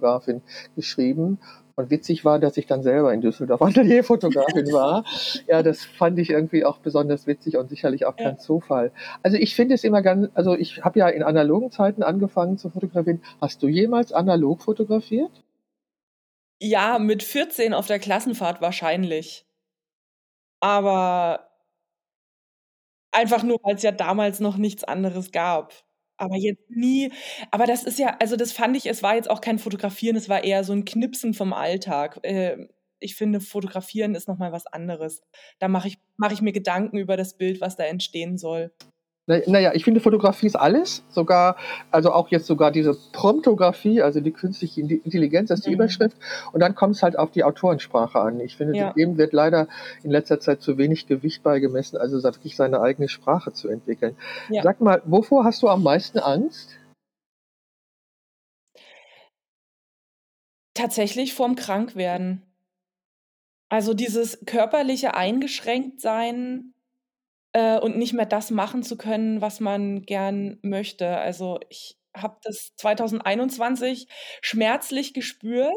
Atelierfotografin 0.04 0.42
geschrieben. 0.76 1.38
Und 1.76 1.90
witzig 1.90 2.24
war, 2.24 2.38
dass 2.38 2.56
ich 2.56 2.66
dann 2.66 2.84
selber 2.84 3.12
in 3.12 3.20
Düsseldorf 3.20 3.60
Atelierfotografin 3.62 4.72
war. 4.72 5.04
Ja, 5.48 5.62
das 5.62 5.84
fand 5.84 6.18
ich 6.20 6.30
irgendwie 6.30 6.64
auch 6.64 6.78
besonders 6.78 7.26
witzig 7.26 7.56
und 7.56 7.68
sicherlich 7.68 8.06
auch 8.06 8.16
kein. 8.16 8.38
Zufall. 8.38 8.92
Also 9.22 9.36
ich 9.36 9.56
finde 9.56 9.74
es 9.74 9.82
immer 9.82 10.02
ganz, 10.02 10.28
also 10.34 10.54
ich 10.54 10.84
habe 10.84 10.98
ja 11.00 11.08
in 11.08 11.22
analogen 11.22 11.70
Zeiten 11.70 12.02
angefangen 12.02 12.58
zu 12.58 12.70
fotografieren. 12.70 13.22
Hast 13.40 13.62
du 13.62 13.68
jemals 13.68 14.12
analog 14.12 14.62
fotografiert? 14.62 15.30
Ja, 16.60 16.98
mit 17.00 17.22
14 17.22 17.74
auf 17.74 17.86
der 17.86 17.98
Klassenfahrt 17.98 18.60
wahrscheinlich. 18.60 19.44
Aber 20.60 21.48
einfach 23.10 23.42
nur, 23.42 23.58
weil 23.62 23.74
es 23.74 23.82
ja 23.82 23.92
damals 23.92 24.38
noch 24.40 24.56
nichts 24.56 24.84
anderes 24.84 25.32
gab. 25.32 25.72
Aber 26.16 26.36
jetzt 26.36 26.70
nie. 26.70 27.12
Aber 27.50 27.66
das 27.66 27.84
ist 27.84 27.98
ja, 27.98 28.16
also 28.20 28.36
das 28.36 28.52
fand 28.52 28.76
ich, 28.76 28.86
es 28.86 29.02
war 29.02 29.16
jetzt 29.16 29.28
auch 29.30 29.40
kein 29.40 29.58
Fotografieren, 29.58 30.16
es 30.16 30.28
war 30.28 30.44
eher 30.44 30.62
so 30.64 30.72
ein 30.72 30.84
Knipsen 30.84 31.34
vom 31.34 31.52
Alltag. 31.52 32.20
Ähm, 32.22 32.68
ich 33.00 33.16
finde, 33.16 33.40
Fotografieren 33.40 34.14
ist 34.14 34.28
nochmal 34.28 34.52
was 34.52 34.66
anderes. 34.66 35.22
Da 35.58 35.68
mache 35.68 35.88
ich, 35.88 35.98
mache 36.16 36.34
ich 36.34 36.40
mir 36.42 36.52
Gedanken 36.52 36.96
über 36.98 37.16
das 37.16 37.36
Bild, 37.36 37.60
was 37.60 37.76
da 37.76 37.84
entstehen 37.84 38.38
soll. 38.38 38.72
Na- 39.26 39.40
Naja, 39.46 39.72
ich 39.74 39.84
finde 39.84 40.00
Fotografie 40.00 40.46
ist 40.46 40.56
alles, 40.56 41.02
sogar, 41.08 41.56
also 41.90 42.12
auch 42.12 42.28
jetzt 42.28 42.46
sogar 42.46 42.70
diese 42.70 42.94
Promptografie, 43.12 44.02
also 44.02 44.20
die 44.20 44.32
künstliche 44.32 44.82
Intelligenz, 44.82 45.48
das 45.48 45.60
ist 45.60 45.64
die 45.66 45.70
Mhm. 45.70 45.76
Überschrift. 45.76 46.16
Und 46.52 46.60
dann 46.60 46.74
kommt 46.74 46.96
es 46.96 47.02
halt 47.02 47.18
auf 47.18 47.30
die 47.30 47.42
Autorensprache 47.42 48.18
an. 48.20 48.38
Ich 48.40 48.56
finde, 48.58 48.76
Ja. 48.76 48.92
dem 48.92 49.16
wird 49.16 49.32
leider 49.32 49.66
in 50.02 50.10
letzter 50.10 50.40
Zeit 50.40 50.60
zu 50.60 50.76
wenig 50.76 51.06
Gewicht 51.06 51.42
beigemessen, 51.42 51.96
also 51.96 52.22
wirklich 52.22 52.54
seine 52.56 52.80
eigene 52.82 53.08
Sprache 53.08 53.52
zu 53.52 53.68
entwickeln. 53.68 54.14
Ja. 54.50 54.62
Sag 54.62 54.80
mal, 54.82 55.00
wovor 55.06 55.44
hast 55.44 55.62
du 55.62 55.68
am 55.68 55.82
meisten 55.82 56.18
Angst? 56.18 56.76
Tatsächlich 60.74 61.34
vorm 61.34 61.54
Krankwerden. 61.54 62.42
Also 63.70 63.94
dieses 63.94 64.44
körperliche 64.44 65.14
Eingeschränktsein 65.14 66.74
äh, 67.54 67.78
und 67.78 67.96
nicht 67.96 68.12
mehr 68.14 68.26
das 68.26 68.50
machen 68.50 68.82
zu 68.82 68.98
können, 68.98 69.40
was 69.40 69.60
man 69.60 70.02
gern 70.04 70.58
möchte. 70.62 71.16
Also, 71.18 71.60
ich 71.70 71.98
habe 72.16 72.38
das 72.44 72.74
2021 72.76 74.08
schmerzlich 74.42 75.14
gespürt. 75.14 75.72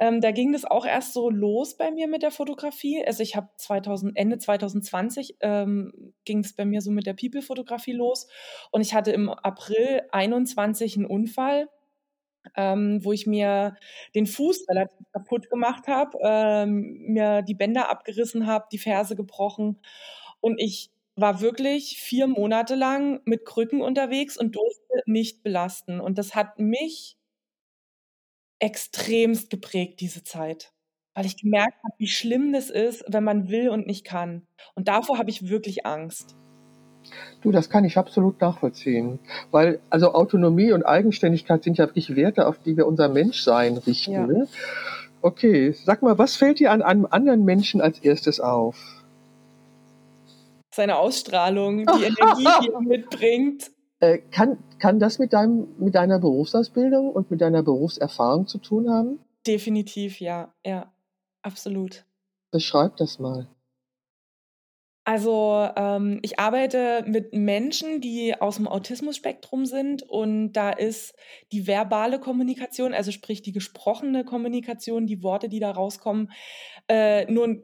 Ähm, 0.00 0.20
da 0.20 0.32
ging 0.32 0.52
das 0.52 0.64
auch 0.64 0.84
erst 0.86 1.12
so 1.14 1.30
los 1.30 1.76
bei 1.76 1.90
mir 1.92 2.08
mit 2.08 2.22
der 2.22 2.30
Fotografie. 2.32 3.04
Also, 3.06 3.22
ich 3.22 3.36
habe 3.36 3.48
2000 3.56 4.16
Ende 4.16 4.38
2020, 4.38 5.36
ähm, 5.40 6.14
es 6.28 6.54
bei 6.56 6.64
mir 6.64 6.80
so 6.82 6.90
mit 6.90 7.06
der 7.06 7.14
People-Fotografie 7.14 7.92
los 7.92 8.28
und 8.72 8.80
ich 8.82 8.94
hatte 8.94 9.12
im 9.12 9.28
April 9.30 10.02
21 10.12 10.96
einen 10.96 11.06
Unfall 11.06 11.68
ähm, 12.56 13.00
wo 13.04 13.12
ich 13.12 13.26
mir 13.26 13.76
den 14.14 14.26
Fuß 14.26 14.66
relativ 14.68 14.98
kaputt 15.12 15.48
gemacht 15.50 15.86
habe, 15.88 16.18
ähm, 16.22 16.98
mir 17.06 17.42
die 17.42 17.54
Bänder 17.54 17.90
abgerissen 17.90 18.46
habe, 18.46 18.66
die 18.72 18.78
Ferse 18.78 19.16
gebrochen 19.16 19.80
und 20.42 20.60
ich 20.60 20.90
war 21.16 21.40
wirklich 21.40 21.98
vier 21.98 22.26
Monate 22.26 22.74
lang 22.74 23.20
mit 23.24 23.44
Krücken 23.44 23.80
unterwegs 23.80 24.36
und 24.36 24.56
durfte 24.56 25.02
nicht 25.06 25.42
belasten. 25.42 26.00
Und 26.00 26.18
das 26.18 26.34
hat 26.34 26.58
mich 26.58 27.16
extremst 28.58 29.50
geprägt, 29.50 30.00
diese 30.00 30.24
Zeit, 30.24 30.72
weil 31.14 31.26
ich 31.26 31.36
gemerkt 31.36 31.76
habe, 31.84 31.94
wie 31.98 32.06
schlimm 32.06 32.52
das 32.52 32.70
ist, 32.70 33.04
wenn 33.08 33.24
man 33.24 33.48
will 33.48 33.68
und 33.68 33.86
nicht 33.86 34.04
kann. 34.04 34.46
Und 34.74 34.88
davor 34.88 35.18
habe 35.18 35.30
ich 35.30 35.48
wirklich 35.48 35.84
Angst. 35.84 36.36
Du, 37.42 37.50
das 37.50 37.68
kann 37.68 37.84
ich 37.84 37.98
absolut 37.98 38.40
nachvollziehen. 38.40 39.18
Weil, 39.50 39.80
also 39.90 40.14
Autonomie 40.14 40.72
und 40.72 40.84
Eigenständigkeit 40.84 41.64
sind 41.64 41.76
ja 41.76 41.86
wirklich 41.86 42.14
Werte, 42.14 42.46
auf 42.46 42.58
die 42.58 42.76
wir 42.76 42.86
unser 42.86 43.08
Menschsein 43.08 43.76
richten. 43.76 44.12
Ja. 44.12 44.26
Ne? 44.26 44.46
Okay, 45.20 45.72
sag 45.72 46.02
mal, 46.02 46.18
was 46.18 46.36
fällt 46.36 46.60
dir 46.60 46.70
an 46.70 46.82
einem 46.82 47.06
anderen 47.10 47.44
Menschen 47.44 47.80
als 47.80 47.98
erstes 47.98 48.40
auf? 48.40 49.01
Seine 50.74 50.96
Ausstrahlung, 50.96 51.86
die 51.86 52.04
Energie, 52.04 52.48
die 52.62 52.70
er 52.72 52.80
mitbringt. 52.80 53.70
Äh, 54.00 54.18
kann, 54.30 54.58
kann 54.78 54.98
das 54.98 55.18
mit, 55.18 55.32
deinem, 55.32 55.68
mit 55.78 55.94
deiner 55.94 56.18
Berufsausbildung 56.18 57.10
und 57.10 57.30
mit 57.30 57.40
deiner 57.40 57.62
Berufserfahrung 57.62 58.46
zu 58.46 58.58
tun 58.58 58.90
haben? 58.90 59.20
Definitiv, 59.46 60.20
ja, 60.20 60.52
ja, 60.64 60.92
absolut. 61.42 62.04
Beschreib 62.50 62.96
das 62.96 63.18
mal. 63.18 63.48
Also, 65.04 65.68
ähm, 65.74 66.20
ich 66.22 66.38
arbeite 66.38 67.04
mit 67.08 67.32
Menschen, 67.32 68.00
die 68.00 68.40
aus 68.40 68.56
dem 68.56 68.68
Autismus-Spektrum 68.68 69.66
sind 69.66 70.04
und 70.04 70.52
da 70.52 70.70
ist 70.70 71.16
die 71.50 71.66
verbale 71.66 72.20
Kommunikation, 72.20 72.94
also 72.94 73.10
sprich 73.10 73.42
die 73.42 73.50
gesprochene 73.50 74.24
Kommunikation, 74.24 75.08
die 75.08 75.24
Worte, 75.24 75.48
die 75.48 75.58
da 75.58 75.72
rauskommen, 75.72 76.30
äh, 76.88 77.30
nur 77.30 77.56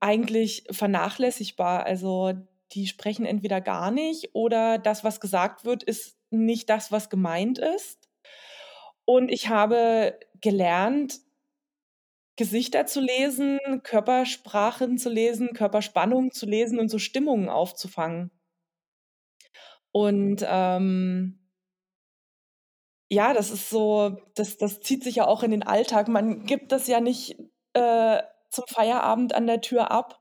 eigentlich 0.00 0.64
vernachlässigbar. 0.70 1.84
Also, 1.84 2.34
die 2.72 2.86
sprechen 2.86 3.24
entweder 3.26 3.60
gar 3.60 3.90
nicht 3.90 4.30
oder 4.34 4.78
das, 4.78 5.04
was 5.04 5.20
gesagt 5.20 5.64
wird, 5.64 5.82
ist 5.82 6.16
nicht 6.30 6.68
das, 6.70 6.92
was 6.92 7.08
gemeint 7.10 7.58
ist. 7.58 8.08
Und 9.04 9.30
ich 9.30 9.48
habe 9.48 10.18
gelernt 10.40 11.20
Gesichter 12.36 12.86
zu 12.86 13.00
lesen, 13.00 13.58
Körpersprachen 13.82 14.96
zu 14.96 15.10
lesen, 15.10 15.54
Körperspannung 15.54 16.30
zu 16.30 16.46
lesen 16.46 16.78
und 16.78 16.88
so 16.88 16.98
Stimmungen 16.98 17.48
aufzufangen. 17.48 18.30
Und, 19.92 20.44
ähm 20.46 21.38
ja, 23.10 23.32
das 23.32 23.50
ist 23.50 23.70
so 23.70 24.18
das 24.34 24.58
das 24.58 24.80
zieht 24.80 25.02
sich 25.02 25.16
ja 25.16 25.26
auch 25.26 25.42
in 25.42 25.50
den 25.50 25.62
Alltag. 25.62 26.08
Man 26.08 26.44
gibt 26.44 26.72
das 26.72 26.86
ja 26.88 27.00
nicht, 27.00 27.36
äh, 27.72 28.22
zum 28.50 28.64
Feierabend 28.68 29.34
an 29.34 29.46
der 29.46 29.60
Tür 29.60 29.90
ab. 29.90 30.20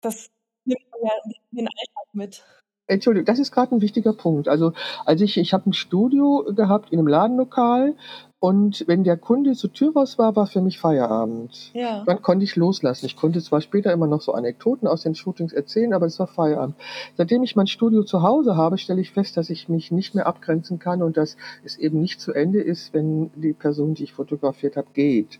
Das 0.00 0.30
nimmt 0.64 0.80
man 0.90 1.00
ja 1.02 1.12
den 1.50 1.68
Alltag 1.68 2.14
mit. 2.14 2.44
Entschuldigung, 2.90 3.26
das 3.26 3.38
ist 3.38 3.52
gerade 3.52 3.74
ein 3.74 3.80
wichtiger 3.80 4.12
Punkt. 4.12 4.48
Also, 4.48 4.72
als 5.04 5.20
ich 5.20 5.38
ich 5.38 5.52
habe 5.52 5.70
ein 5.70 5.72
Studio 5.72 6.44
gehabt 6.56 6.90
in 6.90 6.98
einem 6.98 7.06
Ladenlokal 7.06 7.94
und 8.40 8.84
wenn 8.88 9.04
der 9.04 9.16
Kunde 9.16 9.52
zur 9.52 9.72
Tür 9.72 9.92
raus 9.92 10.18
war, 10.18 10.34
war 10.34 10.46
für 10.46 10.60
mich 10.60 10.80
Feierabend. 10.80 11.72
Ja. 11.72 12.02
Dann 12.04 12.20
konnte 12.20 12.44
ich 12.44 12.56
loslassen. 12.56 13.06
Ich 13.06 13.16
konnte 13.16 13.40
zwar 13.40 13.60
später 13.60 13.92
immer 13.92 14.08
noch 14.08 14.22
so 14.22 14.32
Anekdoten 14.32 14.88
aus 14.88 15.02
den 15.02 15.14
Shootings 15.14 15.52
erzählen, 15.52 15.92
aber 15.92 16.06
es 16.06 16.18
war 16.18 16.26
Feierabend. 16.26 16.74
Seitdem 17.16 17.44
ich 17.44 17.54
mein 17.54 17.68
Studio 17.68 18.02
zu 18.02 18.22
Hause 18.22 18.56
habe, 18.56 18.78
stelle 18.78 19.00
ich 19.00 19.12
fest, 19.12 19.36
dass 19.36 19.50
ich 19.50 19.68
mich 19.68 19.92
nicht 19.92 20.14
mehr 20.14 20.26
abgrenzen 20.26 20.78
kann 20.80 21.02
und 21.02 21.16
dass 21.16 21.36
es 21.64 21.76
eben 21.76 22.00
nicht 22.00 22.20
zu 22.20 22.32
Ende 22.32 22.60
ist, 22.60 22.92
wenn 22.92 23.30
die 23.36 23.52
Person, 23.52 23.94
die 23.94 24.04
ich 24.04 24.14
fotografiert 24.14 24.76
habe, 24.76 24.88
geht. 24.94 25.38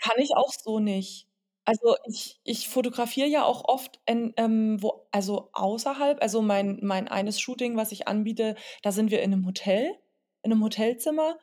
Kann 0.00 0.18
ich 0.18 0.30
auch 0.36 0.52
so 0.52 0.78
nicht. 0.78 1.26
Also, 1.64 1.96
ich 2.08 2.40
ich 2.44 2.68
fotografiere 2.68 3.28
ja 3.28 3.44
auch 3.44 3.64
oft 3.64 4.00
in, 4.06 4.32
ähm, 4.36 4.80
wo 4.82 5.06
also 5.12 5.50
außerhalb. 5.52 6.22
Also, 6.22 6.40
mein 6.42 6.78
mein 6.82 7.08
eines 7.08 7.40
Shooting, 7.40 7.76
was 7.76 7.92
ich 7.92 8.08
anbiete, 8.08 8.54
da 8.82 8.92
sind 8.92 9.10
wir 9.10 9.22
in 9.22 9.32
einem 9.32 9.46
Hotel 9.46 9.94
in 10.42 10.52
einem 10.52 10.62
Hotelzimmer 10.64 11.36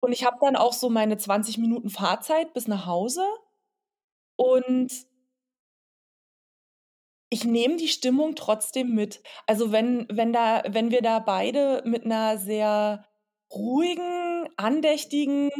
und 0.00 0.12
ich 0.12 0.24
habe 0.24 0.38
dann 0.40 0.56
auch 0.56 0.72
so 0.74 0.90
meine 0.90 1.18
20 1.18 1.58
Minuten 1.58 1.90
Fahrzeit 1.90 2.54
bis 2.54 2.68
nach 2.68 2.86
Hause 2.86 3.22
und 4.36 4.92
ich 7.30 7.44
nehme 7.44 7.76
die 7.76 7.88
Stimmung 7.88 8.34
trotzdem 8.34 8.94
mit. 8.94 9.22
Also, 9.46 9.70
wenn 9.72 10.06
wenn 10.10 10.32
da 10.32 10.62
wenn 10.68 10.90
wir 10.90 11.02
da 11.02 11.18
beide 11.18 11.82
mit 11.84 12.04
einer 12.04 12.38
sehr 12.38 13.04
ruhigen, 13.52 14.48
andächtigen, 14.56 15.50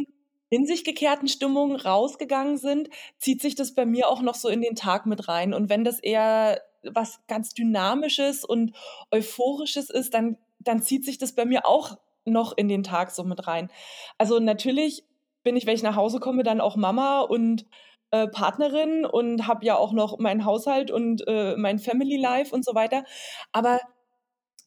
in 0.49 0.65
sich 0.65 0.83
gekehrten 0.83 1.27
Stimmung 1.27 1.75
rausgegangen 1.75 2.57
sind, 2.57 2.89
zieht 3.17 3.41
sich 3.41 3.55
das 3.55 3.73
bei 3.75 3.85
mir 3.85 4.09
auch 4.09 4.21
noch 4.21 4.35
so 4.35 4.49
in 4.49 4.61
den 4.61 4.75
Tag 4.75 5.05
mit 5.05 5.27
rein. 5.27 5.53
Und 5.53 5.69
wenn 5.69 5.83
das 5.83 5.99
eher 5.99 6.61
was 6.83 7.19
ganz 7.27 7.53
Dynamisches 7.53 8.45
und 8.45 8.73
Euphorisches 9.11 9.89
ist, 9.89 10.13
dann 10.13 10.37
dann 10.59 10.81
zieht 10.81 11.05
sich 11.05 11.17
das 11.17 11.33
bei 11.33 11.45
mir 11.45 11.65
auch 11.65 11.97
noch 12.25 12.55
in 12.57 12.67
den 12.67 12.83
Tag 12.83 13.11
so 13.11 13.23
mit 13.23 13.47
rein. 13.47 13.71
Also 14.17 14.39
natürlich 14.39 15.05
bin 15.43 15.55
ich, 15.55 15.65
wenn 15.65 15.75
ich 15.75 15.83
nach 15.83 15.95
Hause 15.95 16.19
komme, 16.19 16.43
dann 16.43 16.61
auch 16.61 16.75
Mama 16.75 17.21
und 17.21 17.65
äh, 18.11 18.27
Partnerin 18.27 19.05
und 19.05 19.47
habe 19.47 19.65
ja 19.65 19.77
auch 19.77 19.93
noch 19.93 20.19
meinen 20.19 20.45
Haushalt 20.45 20.91
und 20.91 21.25
äh, 21.27 21.55
mein 21.55 21.79
Family 21.79 22.17
Life 22.17 22.53
und 22.53 22.65
so 22.65 22.75
weiter. 22.75 23.03
Aber 23.51 23.79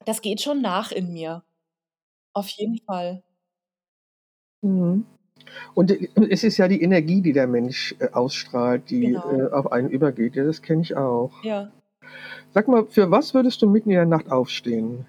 das 0.07 0.23
geht 0.23 0.41
schon 0.43 0.63
nach 0.63 0.93
in 0.93 1.13
mir. 1.13 1.45
Auf 2.35 2.49
jeden 2.51 2.79
Fall. 2.87 3.23
Mhm. 4.63 5.05
Und 5.75 5.91
es 6.31 6.45
ist 6.45 6.59
ja 6.59 6.69
die 6.69 6.83
Energie, 6.83 7.21
die 7.21 7.33
der 7.33 7.47
Mensch 7.47 7.95
äh, 7.99 8.09
ausstrahlt, 8.11 8.91
die 8.91 9.07
genau. 9.07 9.31
äh, 9.31 9.51
auf 9.53 9.73
einen 9.73 9.91
übergeht. 9.91 10.37
Ja, 10.37 10.45
das 10.45 10.63
kenne 10.63 10.83
ich 10.83 10.97
auch. 10.97 11.33
Ja. 11.43 11.71
Sag 12.53 12.69
mal, 12.69 12.87
für 12.87 13.11
was 13.11 13.35
würdest 13.35 13.63
du 13.63 13.69
mitten 13.69 13.91
in 13.91 13.97
der 13.97 14.07
Nacht 14.07 14.31
aufstehen? 14.31 15.07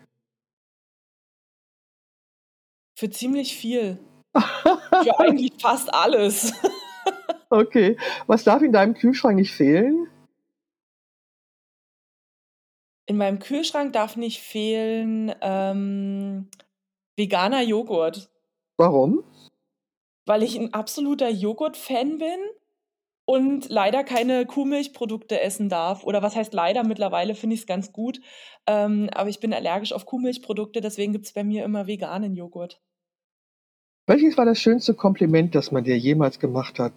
Für 2.98 3.10
ziemlich 3.10 3.58
viel. 3.58 3.98
Für 4.34 5.19
eigentlich 5.19 5.54
fast 5.60 5.93
alles. 5.93 6.54
Okay. 7.54 7.98
Was 8.26 8.43
darf 8.43 8.63
in 8.63 8.72
deinem 8.72 8.96
Kühlschrank 8.96 9.36
nicht 9.36 9.52
fehlen? 9.52 10.08
In 13.06 13.17
meinem 13.17 13.38
Kühlschrank 13.38 13.93
darf 13.93 14.15
nicht 14.15 14.39
fehlen 14.39 15.32
ähm, 15.39 16.50
veganer 17.15 17.62
Joghurt. 17.62 18.32
Warum? 18.78 19.24
Weil 20.26 20.44
ich 20.44 20.58
ein 20.58 20.74
absoluter 20.74 21.30
Joghurt-Fan 21.30 22.18
bin 22.18 22.40
und 23.26 23.70
leider 23.70 24.04
keine 24.04 24.46
Kuhmilchprodukte 24.46 25.42
essen 25.42 25.70
darf. 25.70 26.04
Oder 26.04 26.22
was 26.22 26.36
heißt 26.36 26.54
leider? 26.54 26.84
Mittlerweile 26.84 27.36
finde 27.36 27.56
ich 27.56 27.62
es 27.62 27.68
ganz 27.68 27.92
gut. 27.92 28.20
Ähm, 28.68 29.10
aber 29.14 29.30
ich 29.30 29.40
bin 29.40 29.54
allergisch 29.54 29.94
auf 29.94 30.06
Kuhmilchprodukte, 30.06 30.82
deswegen 30.82 31.14
gibt 31.14 31.26
es 31.26 31.34
bei 31.34 31.44
mir 31.44 31.64
immer 31.64 31.88
veganen 31.88 32.36
Joghurt. 32.36 32.82
Welches 34.06 34.38
war 34.38 34.46
das 34.46 34.60
schönste 34.60 34.94
Kompliment, 34.94 35.56
das 35.56 35.72
man 35.72 35.86
dir 35.86 35.98
jemals 35.98 36.40
gemacht 36.40 36.78
hat? 36.80 36.94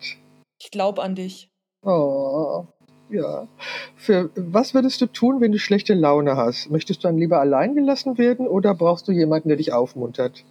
Ich 0.61 0.71
glaube 0.71 1.03
an 1.03 1.15
dich. 1.15 1.51
Oh, 1.83 2.67
ja. 3.11 3.47
Für 3.95 4.31
was 4.35 4.75
würdest 4.75 5.01
du 5.01 5.07
tun, 5.07 5.41
wenn 5.41 5.53
du 5.53 5.59
schlechte 5.59 5.95
Laune 5.95 6.37
hast? 6.37 6.69
Möchtest 6.71 7.05
du 7.05 7.09
dann 7.09 7.19
lieber 7.19 7.39
allein 7.39 7.77
gelassen 7.77 8.19
werden 8.19 8.49
oder 8.49 8.75
brauchst 8.75 9.07
du 9.07 9.13
jemanden, 9.13 9.49
der 9.49 9.59
dich 9.59 9.73
aufmuntert? 9.73 10.45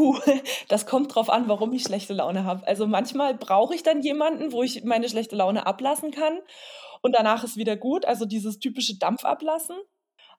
Oh, 0.00 0.16
das 0.68 0.86
kommt 0.86 1.14
drauf 1.14 1.28
an, 1.28 1.48
warum 1.48 1.72
ich 1.74 1.82
schlechte 1.82 2.14
Laune 2.14 2.44
habe. 2.44 2.66
Also 2.66 2.86
manchmal 2.86 3.34
brauche 3.34 3.74
ich 3.74 3.82
dann 3.82 4.00
jemanden, 4.00 4.52
wo 4.52 4.62
ich 4.62 4.84
meine 4.84 5.08
schlechte 5.08 5.36
Laune 5.36 5.66
ablassen 5.66 6.10
kann 6.10 6.38
und 7.02 7.14
danach 7.14 7.44
ist 7.44 7.56
wieder 7.56 7.76
gut. 7.76 8.06
Also 8.06 8.24
dieses 8.24 8.58
typische 8.58 8.98
Dampf 8.98 9.24
ablassen. 9.24 9.76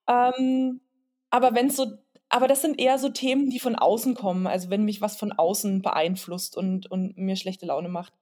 Ähm, 0.08 0.82
aber 1.30 1.54
wenn 1.54 1.70
so, 1.70 1.86
aber 2.30 2.48
das 2.48 2.62
sind 2.62 2.80
eher 2.80 2.98
so 2.98 3.10
Themen, 3.10 3.50
die 3.50 3.60
von 3.60 3.76
außen 3.76 4.16
kommen. 4.16 4.48
Also 4.48 4.70
wenn 4.70 4.84
mich 4.84 5.00
was 5.00 5.16
von 5.18 5.32
außen 5.32 5.82
beeinflusst 5.82 6.58
und, 6.58 6.90
und 6.90 7.18
mir 7.18 7.36
schlechte 7.36 7.66
Laune 7.66 7.90
macht. 7.90 8.14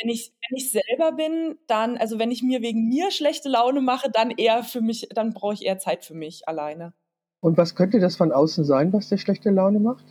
Wenn 0.00 0.10
ich, 0.10 0.32
wenn 0.48 0.58
ich 0.58 0.72
selber 0.72 1.12
bin, 1.12 1.58
dann, 1.68 1.96
also 1.96 2.18
wenn 2.18 2.30
ich 2.30 2.42
mir 2.42 2.60
wegen 2.60 2.88
mir 2.88 3.10
schlechte 3.10 3.48
Laune 3.48 3.80
mache, 3.80 4.10
dann 4.10 4.30
eher 4.30 4.62
für 4.62 4.82
mich, 4.82 5.08
dann 5.14 5.32
brauche 5.32 5.54
ich 5.54 5.64
eher 5.64 5.78
Zeit 5.78 6.04
für 6.04 6.14
mich 6.14 6.48
alleine. 6.48 6.92
Und 7.40 7.56
was 7.56 7.74
könnte 7.74 7.98
das 7.98 8.16
von 8.16 8.30
außen 8.30 8.64
sein, 8.64 8.92
was 8.92 9.08
dir 9.08 9.18
schlechte 9.18 9.50
Laune 9.50 9.80
macht? 9.80 10.04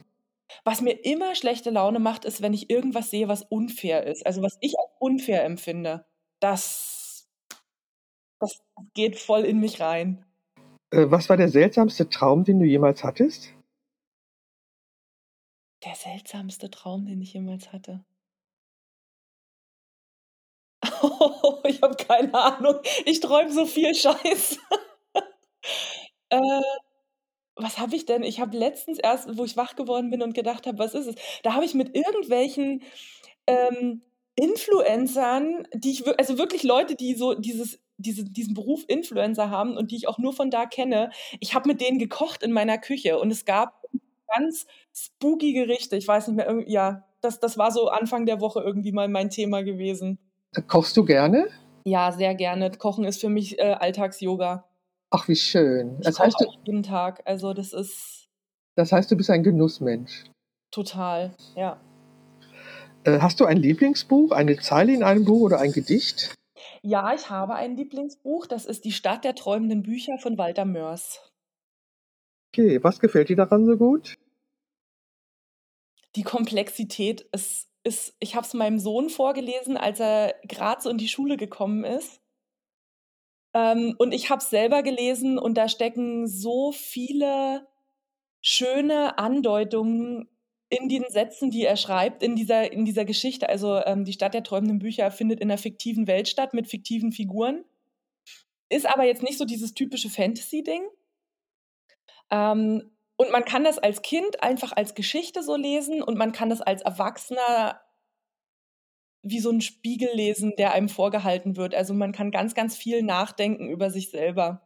Was 0.64 0.82
mir 0.82 0.94
immer 1.06 1.36
schlechte 1.36 1.70
Laune 1.70 2.00
macht, 2.00 2.26
ist, 2.26 2.42
wenn 2.42 2.54
ich 2.54 2.70
irgendwas 2.70 3.10
sehe, 3.10 3.28
was 3.28 3.44
unfair 3.44 4.06
ist. 4.06 4.26
Also 4.26 4.42
was 4.42 4.58
ich 4.62 4.78
als 4.78 4.90
unfair 5.00 5.44
empfinde. 5.44 6.06
Das 6.40 7.28
Das 8.40 8.62
geht 8.94 9.18
voll 9.20 9.42
in 9.42 9.60
mich 9.60 9.80
rein. 9.80 10.26
Äh, 10.92 11.10
was 11.10 11.30
war 11.30 11.38
der 11.38 11.50
seltsamste 11.50 12.10
Traum, 12.10 12.44
den 12.44 12.60
du 12.60 12.66
jemals 12.66 13.04
hattest? 13.04 13.54
Der 15.84 15.96
seltsamste 15.96 16.70
Traum, 16.70 17.06
den 17.06 17.22
ich 17.22 17.34
jemals 17.34 17.72
hatte? 17.72 18.04
ich 21.64 21.82
habe 21.82 21.96
keine 21.96 22.34
Ahnung. 22.34 22.80
Ich 23.06 23.20
träume 23.20 23.52
so 23.52 23.66
viel 23.66 23.94
Scheiß. 23.96 24.60
Äh, 26.34 26.62
was 27.62 27.80
habe 27.80 27.96
ich 27.96 28.06
denn? 28.06 28.24
Ich 28.24 28.40
habe 28.40 28.58
letztens 28.58 29.00
erst, 29.00 29.38
wo 29.38 29.44
ich 29.46 29.58
wach 29.58 29.76
geworden 29.76 30.10
bin 30.10 30.22
und 30.22 30.34
gedacht 30.34 30.68
habe: 30.68 30.80
„Was 30.80 30.94
ist 30.94 31.08
es?“ 31.08 31.16
Da 31.44 31.54
habe 31.54 31.66
ich 31.66 31.74
mit 31.74 31.96
irgendwelchen, 31.96 32.84
ähm, 33.48 34.02
Influencern, 34.36 35.68
die 35.74 35.92
ich 35.92 36.20
also 36.20 36.38
wirklich 36.38 36.64
Leute, 36.64 36.96
die 36.96 37.16
so 37.16 37.34
dieses 37.34 37.80
diese 37.98 38.24
diesen 38.24 38.54
Beruf 38.54 38.86
Influencer 38.88 39.50
haben 39.50 39.78
und 39.78 39.92
die 39.92 39.98
ich 39.98 40.08
auch 40.08 40.18
nur 40.18 40.34
von 40.34 40.50
da 40.50 40.66
kenne 40.66 41.12
ich 41.40 41.54
habe 41.54 41.68
mit 41.70 41.82
denen 41.82 42.00
gekocht 42.00 42.42
in 42.44 42.52
meiner 42.52 42.78
Küche 42.78 43.20
und 43.20 43.30
es 43.30 43.46
gab 43.46 43.84
ganz 44.34 44.66
spooky 44.96 45.54
Gerichte. 45.54 45.98
Ich 45.98 46.08
weiß 46.08 46.30
nicht 46.30 46.38
mehr, 46.38 46.64
ja, 46.68 47.06
das 47.22 47.40
das 47.40 47.58
war 47.58 47.72
so 47.72 47.90
Anfang 47.90 48.26
der 48.26 48.40
Woche 48.42 48.62
irgendwie 48.62 48.92
mal 48.94 49.10
mein 49.10 49.30
Thema 49.30 49.64
gewesen. 49.64 50.18
Kochst 50.68 50.98
du 50.98 51.06
gerne? 51.06 51.48
Ja, 51.86 52.12
sehr 52.12 52.36
gerne. 52.36 52.72
Kochen 52.72 53.06
ist 53.06 53.22
für 53.22 53.30
mich, 53.30 53.60
äh, 53.60 53.76
Alltags-Yoga. 53.80 54.66
Ach, 55.12 55.28
wie 55.28 55.36
schön. 55.36 55.98
Ich 56.00 56.06
Das 56.06 56.20
heißt, 56.20 56.40
du 56.40 56.46
jeden 56.66 56.84
Tag. 56.84 57.22
Also, 57.26 57.54
das 57.54 57.74
ist 57.74 58.30
das 58.76 58.92
heißt, 58.92 59.12
du 59.12 59.18
bist 59.18 59.30
ein 59.30 59.44
Genussmensch. 59.44 60.24
total, 60.72 61.36
ja. 61.56 61.80
Äh, 63.04 63.20
hast 63.20 63.40
du 63.40 63.46
ein 63.46 63.58
Lieblingsbuch, 63.58 64.32
eine 64.32 64.58
Zeile 64.58 64.94
in 64.94 65.04
einem 65.04 65.26
Buch 65.26 65.42
oder 65.42 65.60
ein 65.60 65.72
Gedicht? 65.72 66.34
Ja, 66.84 67.14
ich 67.14 67.30
habe 67.30 67.56
ein 67.56 67.76
Lieblingsbuch, 67.76 68.46
das 68.48 68.66
ist 68.66 68.86
„Die 68.86 68.92
Stadt 68.92 69.24
der 69.24 69.36
träumenden 69.36 69.84
Bücher“ 69.84 70.18
von 70.20 70.38
Walter 70.38 70.66
Mörs. 70.66 71.20
Okay, 72.54 72.82
was 72.84 73.00
gefällt 73.00 73.30
dir 73.30 73.36
daran 73.36 73.66
so 73.66 73.78
gut? 73.78 74.16
Die 76.16 76.24
Komplexität. 76.24 77.28
Es 77.32 77.68
ist 77.84 78.16
ich 78.20 78.36
habe 78.36 78.46
es 78.46 78.54
meinem 78.54 78.80
Sohn 78.80 79.10
vorgelesen, 79.10 79.78
als 79.78 80.00
er 80.00 80.36
grad 80.48 80.82
so 80.84 80.90
in 80.90 80.98
die 80.98 81.08
Schule 81.08 81.38
gekommen 81.38 81.84
ist. 81.84 82.21
Ähm, 83.56 83.96
und 83.98 84.14
ich 84.14 84.30
habe 84.30 84.42
es 84.42 84.50
selber 84.50 84.82
gelesen 84.84 85.38
und 85.38 85.56
da 85.58 85.68
stecken 85.68 86.28
so 86.28 86.72
viele 86.72 87.68
schöne 88.42 89.18
Andeutungen 89.20 90.30
in 90.70 90.90
den 90.90 91.06
Sätzen, 91.10 91.52
die 91.52 91.66
er 91.66 91.78
schreibt, 91.78 92.24
in 92.24 92.36
dieser 92.36 92.72
in 92.74 92.86
dieser 92.86 93.06
Geschichte. 93.06 93.50
Also, 93.50 93.78
ähm, 93.86 94.06
„Die 94.06 94.14
Stadt 94.14 94.34
der 94.36 94.44
träumenden 94.44 94.80
Bücher“ 94.80 95.12
findet 95.12 95.40
in 95.42 95.50
'ner 95.50 95.58
fiktiven 95.60 96.08
Welt 96.08 96.28
statt 96.30 96.54
mit 96.54 96.68
fiktiven 96.70 97.12
Figuren. 97.14 97.66
Ist 98.72 98.86
aber 98.86 99.04
jetzt 99.04 99.22
nicht 99.22 99.38
so 99.38 99.44
dieses 99.44 99.74
typische 99.74 100.10
Fantasy-Ding. 100.10 100.84
Ähm, 102.32 102.92
und 103.18 103.32
man 103.32 103.46
kann 103.46 103.64
das 103.64 103.78
als 103.78 104.02
Kind 104.02 104.42
einfach 104.42 104.72
als 104.76 104.96
Geschichte 104.96 105.44
so 105.44 105.56
lesen 105.56 106.02
und 106.02 106.18
man 106.18 106.32
kann 106.32 106.50
das 106.50 106.62
als 106.62 106.82
Erwachsener 106.82 107.80
wie 109.24 109.40
so 109.40 109.50
'n 109.50 109.62
Spiegel 109.62 110.10
lesen, 110.14 110.54
der 110.58 110.74
einem 110.74 110.90
vorgehalten 110.90 111.58
wird. 111.58 111.76
Also, 111.76 111.94
man 111.94 112.12
kann 112.12 112.32
ganz, 112.32 112.56
ganz 112.56 112.76
viel 112.76 113.04
nachdenken 113.04 113.70
über 113.70 113.90
sich 113.90 114.10
selber, 114.10 114.62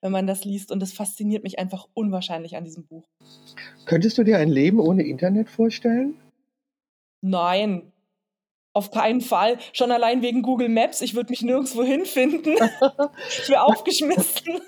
wenn 0.00 0.12
man 0.12 0.26
das 0.26 0.44
liest 0.44 0.72
und 0.72 0.80
das 0.80 0.92
fasziniert 0.92 1.44
mich 1.44 1.58
einfach 1.58 1.88
unwahrscheinlich 1.94 2.56
an 2.56 2.64
diesem 2.64 2.86
Buch. 2.86 3.04
Könntest 3.86 4.18
du 4.18 4.24
dir 4.24 4.38
ein 4.38 4.48
Leben 4.48 4.80
ohne 4.80 5.02
Internet 5.02 5.48
vorstellen? 5.48 6.16
Nein, 7.20 7.92
auf 8.74 8.90
keinen 8.90 9.20
Fall. 9.20 9.58
Schon 9.72 9.90
allein 9.90 10.22
wegen 10.22 10.42
Google 10.42 10.68
Maps, 10.68 11.00
ich 11.00 11.14
würde 11.14 11.30
mich 11.30 11.42
nirgendswo 11.42 11.82
hinfinden. 11.82 12.54
Ich 13.28 13.48
wäre 13.48 13.62
aufgeschmissen. 13.64 14.60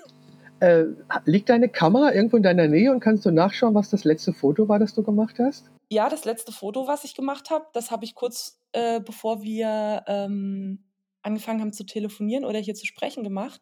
Äh, 0.59 0.85
liegt 1.25 1.49
deine 1.49 1.69
Kamera 1.69 2.13
irgendwo 2.13 2.37
in 2.37 2.43
deiner 2.43 2.67
Nähe 2.67 2.91
und 2.91 2.99
kannst 2.99 3.25
du 3.25 3.31
nachschauen, 3.31 3.73
was 3.73 3.89
das 3.89 4.03
letzte 4.03 4.33
Foto 4.33 4.67
war, 4.67 4.79
das 4.79 4.93
du 4.93 5.01
gemacht 5.01 5.37
hast? 5.39 5.69
Ja, 5.91 6.07
das 6.07 6.23
letzte 6.23 6.53
Foto, 6.53 6.87
was 6.87 7.03
ich 7.03 7.15
gemacht 7.15 7.49
habe, 7.49 7.65
das 7.73 7.91
habe 7.91 8.05
ich 8.05 8.15
kurz, 8.15 8.61
äh, 8.71 9.01
bevor 9.01 9.43
wir, 9.43 10.05
ähm, 10.07 10.85
angefangen 11.21 11.59
haben 11.59 11.73
zu 11.73 11.85
telefonieren 11.85 12.45
oder 12.45 12.59
hier 12.59 12.75
zu 12.75 12.85
sprechen 12.85 13.23
gemacht. 13.23 13.61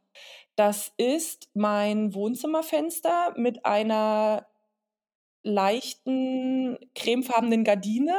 Das 0.55 0.93
ist 0.97 1.49
mein 1.55 2.13
Wohnzimmerfenster 2.13 3.33
mit 3.35 3.65
einer 3.65 4.45
leichten 5.41 6.77
cremefarbenen 6.93 7.63
Gardine, 7.63 8.15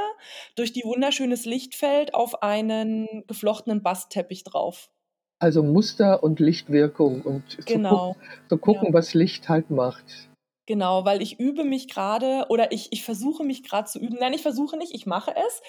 durch 0.56 0.72
die 0.72 0.82
wunderschönes 0.82 1.44
Licht 1.44 1.76
fällt 1.76 2.12
auf 2.12 2.42
einen 2.42 3.06
geflochtenen 3.28 3.80
Bastteppich 3.80 4.42
drauf. 4.42 4.90
Also 5.38 5.62
Muster 5.62 6.24
und 6.24 6.40
Lichtwirkung 6.40 7.22
und 7.22 7.48
zu 7.48 7.58
guck 7.58 7.66
Genau, 7.66 8.16
zu 8.48 8.58
gucken, 8.58 8.88
ja. 8.88 8.92
was 8.92 9.14
Licht 9.14 9.48
halt 9.48 9.70
macht. 9.70 10.29
Genau, 10.68 11.04
weil 11.04 11.22
ich 11.22 11.40
übe 11.40 11.64
mich 11.64 11.88
grade 11.88 12.46
oder 12.48 12.70
ich 12.72 12.88
ich 12.92 13.02
versuche 13.02 13.44
mich 13.44 13.62
grad 13.64 13.88
zu 13.88 13.98
üben. 13.98 14.16
Nein, 14.20 14.34
ich 14.34 14.42
versuche 14.42 14.76
nicht, 14.76 14.94
ich 14.94 15.06
mache 15.06 15.34
es, 15.36 15.62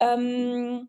ähm 0.00 0.88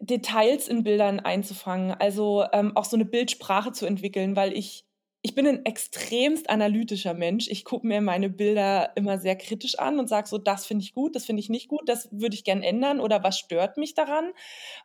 Details 0.00 0.68
in 0.68 0.82
Bildern 0.82 1.20
einzufangen, 1.20 1.92
also, 1.92 2.44
ähm, 2.52 2.76
auch 2.76 2.84
so 2.84 2.96
'ne 2.96 3.04
Bildsprache 3.04 3.72
zu 3.72 3.86
entwickeln, 3.86 4.36
weil 4.36 4.52
ich 4.56 4.84
ich 5.24 5.36
bin 5.36 5.46
'n 5.46 5.64
extremst 5.64 6.50
analytischer 6.50 7.14
Mensch. 7.14 7.46
Ich 7.48 7.64
gucke 7.64 7.86
mir 7.86 8.00
meine 8.00 8.28
Bilder 8.28 8.90
immer 8.96 9.18
sehr 9.18 9.36
kritisch 9.36 9.78
an 9.78 10.00
und 10.00 10.08
sage 10.08 10.26
so: 10.28 10.38
„Das 10.38 10.66
finde 10.66 10.82
ich 10.84 10.92
gut, 10.94 11.14
das 11.14 11.24
finde 11.26 11.38
ich 11.40 11.48
nicht 11.48 11.68
gut, 11.68 11.82
das 11.88 12.08
würde 12.10 12.34
ich 12.34 12.42
gern 12.44 12.62
ändern“ 12.62 12.98
oder 13.00 13.22
„Was 13.22 13.38
stört 13.38 13.76
mich 13.76 13.94
daran? 13.94 14.32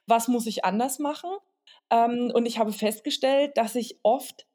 Was 0.08 0.28
muss 0.30 0.48
ich 0.48 0.66
anders 0.66 1.00
machen?“ 1.00 1.30
Ähm, 1.92 2.32
und 2.36 2.48
ich 2.48 2.60
habe 2.60 2.74
festgestellt, 2.74 3.58
dass 3.58 3.76
ich 3.76 4.00
oft 4.04 4.47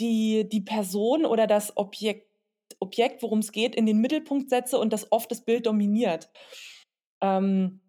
die 0.00 0.48
die 0.48 0.60
Person 0.62 1.24
oder 1.26 1.46
das 1.46 1.76
Objekt 1.76 2.28
Objekt, 2.80 3.22
worum's 3.22 3.52
geht, 3.52 3.74
in 3.76 3.86
den 3.86 3.98
Mittelpunkt 4.00 4.50
setze 4.50 4.78
und 4.78 4.92
das 4.92 5.10
oft 5.12 5.30
das 5.30 5.42
Bild 5.44 5.66
dominiert. 5.66 6.30
Ähm, 7.22 7.80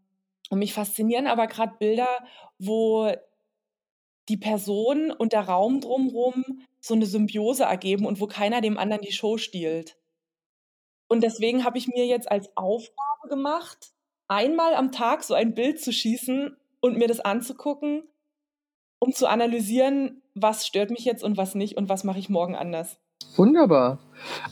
und 0.50 0.60
mich 0.60 0.74
faszinieren 0.74 1.28
aber 1.28 1.48
grad 1.48 1.80
Bilder, 1.80 2.08
wo 2.60 3.12
die 4.30 4.38
Person 4.38 5.12
und 5.12 5.34
der 5.34 5.42
Raum 5.42 5.82
drum 5.82 6.10
rum 6.10 6.44
so 6.80 6.96
'ne 6.96 7.06
Symbiose 7.06 7.64
ergeben 7.64 8.06
und 8.06 8.20
wo 8.22 8.28
keiner 8.28 8.62
dem 8.62 8.78
anderen 8.78 9.02
die 9.04 9.12
Show 9.12 9.38
stiehlt. 9.38 9.98
Und 11.10 11.22
deswegen 11.24 11.64
habe 11.64 11.78
ich 11.78 11.88
mir 11.88 12.06
jetzt 12.06 12.30
als 12.32 12.50
Aufgabe 12.58 13.30
gemacht, 13.30 13.92
einmal 14.28 14.74
am 14.74 14.92
Tag 14.92 15.24
so 15.24 15.34
ein 15.34 15.54
Bild 15.54 15.80
zu 15.80 15.92
schießen 15.94 16.58
und 16.82 16.98
mir 16.98 17.08
das 17.08 17.20
anzugucken, 17.20 18.04
um 19.00 19.12
zu 19.14 19.28
analysieren, 19.28 20.22
was 20.34 20.66
stört 20.66 20.90
mich 20.90 21.06
jetzt 21.06 21.24
und 21.24 21.38
was 21.38 21.56
nicht 21.56 21.78
und 21.78 21.90
was 21.90 22.04
mache 22.04 22.20
ich 22.20 22.30
morgen 22.30 22.56
anders. 22.56 22.98
Wunderbar. 23.38 24.00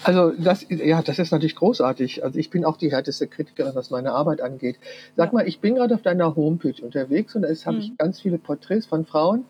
Also, 0.04 0.32
das 0.32 0.66
ja, 0.70 1.02
das 1.02 1.20
ist 1.20 1.32
natürlich 1.32 1.56
großartig. 1.56 2.24
Also, 2.24 2.38
ich 2.40 2.50
bin 2.50 2.66
auch 2.66 2.78
die 2.78 2.92
härteste 2.92 3.28
Kritikerin, 3.28 3.76
was 3.76 3.92
meine 3.92 4.12
Arbeit 4.12 4.42
angeht. 4.42 4.78
Sag 5.16 5.28
Ja. 5.28 5.34
mal, 5.34 5.48
ich 5.48 5.60
bin 5.60 5.76
grad 5.76 5.92
auf 5.94 6.02
deiner 6.02 6.36
Homepage 6.36 6.82
unterwegs 6.82 7.36
und 7.36 7.44
da 7.44 7.48
ist 7.48 7.66
habe 7.66 7.78
ich 7.78 7.98
ganz 7.98 8.20
viele 8.22 8.38
Porträts 8.38 8.86
von 8.86 9.06
Frauen 9.06 9.46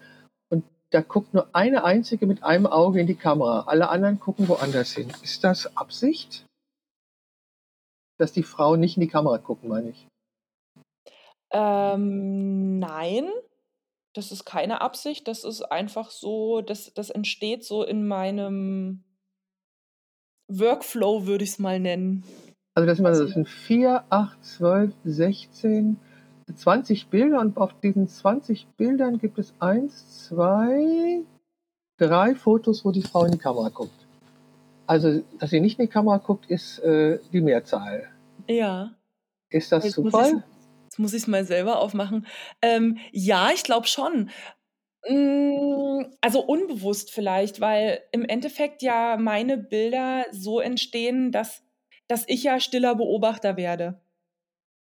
und 0.49 0.63
da 0.91 1.01
guckt 1.01 1.33
nur 1.33 1.47
eine 1.53 1.83
einzige 1.83 2.27
mit 2.27 2.43
einem 2.43 2.67
Auge 2.67 2.99
in 2.99 3.07
die 3.07 3.15
Kamera. 3.15 3.61
Alle 3.67 3.89
anderen 3.89 4.19
gucken 4.19 4.47
woanders 4.47 4.91
hin. 4.93 5.11
Ist 5.23 5.43
das 5.43 5.75
Absicht? 5.77 6.45
Dass 8.19 8.33
die 8.33 8.43
Frauen 8.43 8.79
nicht 8.79 8.97
in 8.97 9.01
die 9.01 9.07
Kamera 9.07 9.39
gucken, 9.39 9.69
meine 9.69 9.89
ich. 9.89 10.07
Ähm, 11.51 12.79
nein, 12.79 13.29
das 14.13 14.31
ist 14.31 14.45
keine 14.45 14.81
Absicht. 14.81 15.27
Das 15.27 15.43
ist 15.43 15.61
einfach 15.61 16.09
so 16.09 16.61
das 16.61 16.93
das 16.93 17.09
entsteht 17.09 17.63
so 17.63 17.83
in 17.83 18.07
meinem 18.07 19.03
Workflow, 20.47 21.25
würde 21.25 21.43
ich's 21.43 21.59
mal 21.59 21.79
nennen. 21.79 22.23
Also, 22.75 22.87
das 22.87 22.97
sind 22.97 23.03
mal 23.03 23.09
das 23.11 23.19
Also 23.19 23.33
sind 23.33 23.49
4, 23.49 24.03
8, 24.09 24.45
12, 24.45 24.93
16, 25.05 25.97
20 26.55 27.07
Bilder 27.07 27.39
und 27.39 27.57
auf 27.57 27.73
diesen 27.81 28.07
20 28.07 28.67
Bildern 28.77 29.19
gibt 29.19 29.37
es 29.37 29.53
1, 29.59 30.27
2, 30.27 31.21
3 31.97 32.35
Fotos, 32.35 32.83
wo 32.83 32.91
die 32.91 33.01
Frau 33.01 33.25
in 33.25 33.33
die 33.33 33.37
Kamera 33.37 33.69
guckt. 33.69 33.91
Also, 34.87 35.23
dass 35.39 35.51
sie 35.51 35.59
nicht 35.59 35.79
in 35.79 35.85
die 35.85 35.91
Kamera 35.91 36.17
guckt, 36.17 36.49
ist, 36.49 36.79
äh, 36.79 37.19
die 37.31 37.41
Mehrzahl. 37.41 38.09
Ja. 38.47 38.91
Ist 39.49 39.71
das 39.71 39.85
Jetzt 39.85 39.93
Zufall? 39.93 40.43
Jetzt 40.93 40.99
muss 40.99 41.13
ich's 41.13 41.25
mal 41.25 41.43
selber 41.43 41.79
aufmachen. 41.79 42.27
Ähm, 42.61 42.99
ja, 43.11 43.49
ich 43.51 43.63
glaube 43.63 43.87
schon. 43.87 44.29
Hm, 45.05 46.13
also, 46.21 46.41
unbewusst 46.41 47.11
vielleicht, 47.11 47.59
weil 47.59 48.01
im 48.11 48.23
Endeffekt 48.23 48.83
ja 48.83 49.17
meine 49.17 49.57
Bilder 49.57 50.25
so 50.31 50.59
entstehen, 50.59 51.31
dass 51.31 51.63
dass 52.07 52.25
ich 52.27 52.43
ja 52.43 52.59
stiller 52.59 52.95
Beobachter 52.95 53.57
werde. 53.57 54.01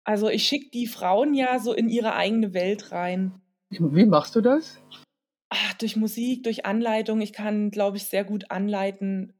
Also, 0.02 0.28
ich 0.28 0.48
schicke 0.48 0.70
die 0.70 0.88
Frauen 0.88 1.32
ja 1.32 1.60
so 1.60 1.72
in 1.72 1.88
ihre 1.88 2.14
eigene 2.14 2.54
Welt 2.54 2.90
rein. 2.90 3.40
Wie 3.68 4.06
machst 4.06 4.34
du 4.34 4.40
das? 4.40 4.82
Ah, 5.48 5.74
durch 5.78 5.94
Musik, 5.94 6.42
durch 6.42 6.66
Anleitung. 6.66 7.20
Ich 7.20 7.32
kann, 7.32 7.70
glaube 7.70 7.98
ich, 7.98 8.06
sehr 8.06 8.24
gut 8.24 8.50
anleiten. 8.50 9.32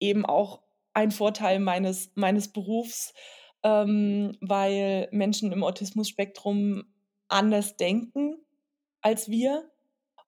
Eben 0.00 0.26
auch 0.26 0.60
ein 0.92 1.12
Vorteil 1.12 1.60
meines 1.60 2.10
meines 2.16 2.48
Berufs, 2.48 3.14
ähm, 3.62 4.36
weil 4.40 5.08
Menschen 5.12 5.52
im 5.52 5.64
Autismus-Spektrum 5.64 6.84
anders 7.28 7.76
denken 7.76 8.36
als 9.02 9.28
wir. 9.28 9.70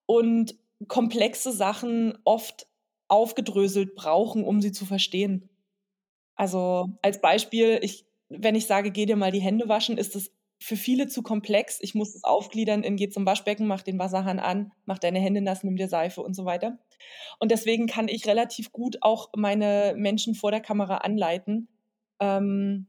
und 0.06 0.56
komplexe 0.88 1.52
Sachen 1.52 2.18
oft 2.24 2.66
aufgedröselt 3.08 3.94
brauchen, 3.94 4.44
um 4.44 4.60
sie 4.60 4.72
zu 4.72 4.86
verstehen. 4.86 5.48
Also 6.34 6.88
als 7.02 7.20
Beispiel, 7.20 7.78
ich, 7.82 8.06
wenn 8.28 8.54
ich 8.54 8.66
sage, 8.66 8.90
geh 8.90 9.06
dir 9.06 9.16
mal 9.16 9.32
die 9.32 9.40
Hände 9.40 9.68
waschen, 9.68 9.98
ist 9.98 10.16
es 10.16 10.32
für 10.58 10.76
viele 10.76 11.08
zu 11.08 11.22
komplex. 11.22 11.78
Ich 11.82 11.94
muss 11.94 12.14
es 12.14 12.24
aufgliedern 12.24 12.84
in 12.84 12.96
geh 12.96 13.08
zum 13.08 13.26
Waschbecken, 13.26 13.66
mach 13.66 13.82
den 13.82 13.98
Wasserhahn 13.98 14.38
an, 14.38 14.72
mach 14.86 14.98
deine 14.98 15.18
Hände 15.18 15.42
nass, 15.42 15.64
nimm 15.64 15.76
dir 15.76 15.88
Seife 15.88 16.22
und 16.22 16.34
so 16.34 16.44
weiter. 16.44 16.78
Und 17.38 17.50
deswegen 17.50 17.86
kann 17.86 18.08
ich 18.08 18.26
relativ 18.26 18.72
gut 18.72 18.98
auch 19.02 19.30
meine 19.36 19.94
Menschen 19.96 20.34
vor 20.34 20.50
der 20.50 20.60
Kamera 20.60 20.98
anleiten. 20.98 21.68
Ähm, 22.20 22.86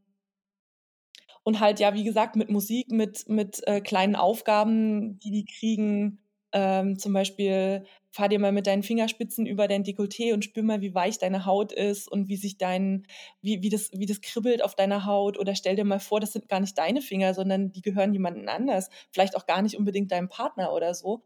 und 1.43 1.59
halt, 1.59 1.79
ja, 1.79 1.93
wie 1.93 2.03
gesagt, 2.03 2.35
mit 2.35 2.49
Musik, 2.49 2.91
mit, 2.91 3.27
mit 3.27 3.65
äh, 3.67 3.81
kleinen 3.81 4.15
Aufgaben, 4.15 5.19
die 5.19 5.31
die 5.31 5.45
kriegen. 5.45 6.19
Ähm, 6.53 6.99
zum 6.99 7.13
Beispiel, 7.13 7.83
fahr 8.13 8.29
dir 8.29 8.39
mal 8.39 8.51
mit 8.51 8.67
deinen 8.67 8.83
Fingerspitzen 8.83 9.47
über 9.47 9.67
dein 9.67 9.83
Dekolleté 9.83 10.33
und 10.33 10.45
spür 10.45 10.61
mal, 10.61 10.81
wie 10.81 10.93
weich 10.93 11.17
deine 11.17 11.45
Haut 11.47 11.71
ist 11.71 12.07
und 12.07 12.29
wie 12.29 12.37
sich 12.37 12.59
dein, 12.59 13.07
wie, 13.41 13.63
wie, 13.63 13.69
das, 13.69 13.89
wie 13.91 14.05
das 14.05 14.21
kribbelt 14.21 14.63
auf 14.63 14.75
deiner 14.75 15.05
Haut. 15.05 15.39
Oder 15.39 15.55
stell 15.55 15.75
dir 15.75 15.83
mal 15.83 15.99
vor, 15.99 16.19
das 16.19 16.31
sind 16.31 16.47
gar 16.47 16.59
nicht 16.59 16.77
deine 16.77 17.01
Finger, 17.01 17.33
sondern 17.33 17.71
die 17.71 17.81
gehören 17.81 18.13
jemandem 18.13 18.47
anders. 18.47 18.89
Vielleicht 19.11 19.35
auch 19.35 19.47
gar 19.47 19.63
nicht 19.63 19.77
unbedingt 19.77 20.11
deinem 20.11 20.29
Partner 20.29 20.73
oder 20.73 20.93
so. 20.93 21.23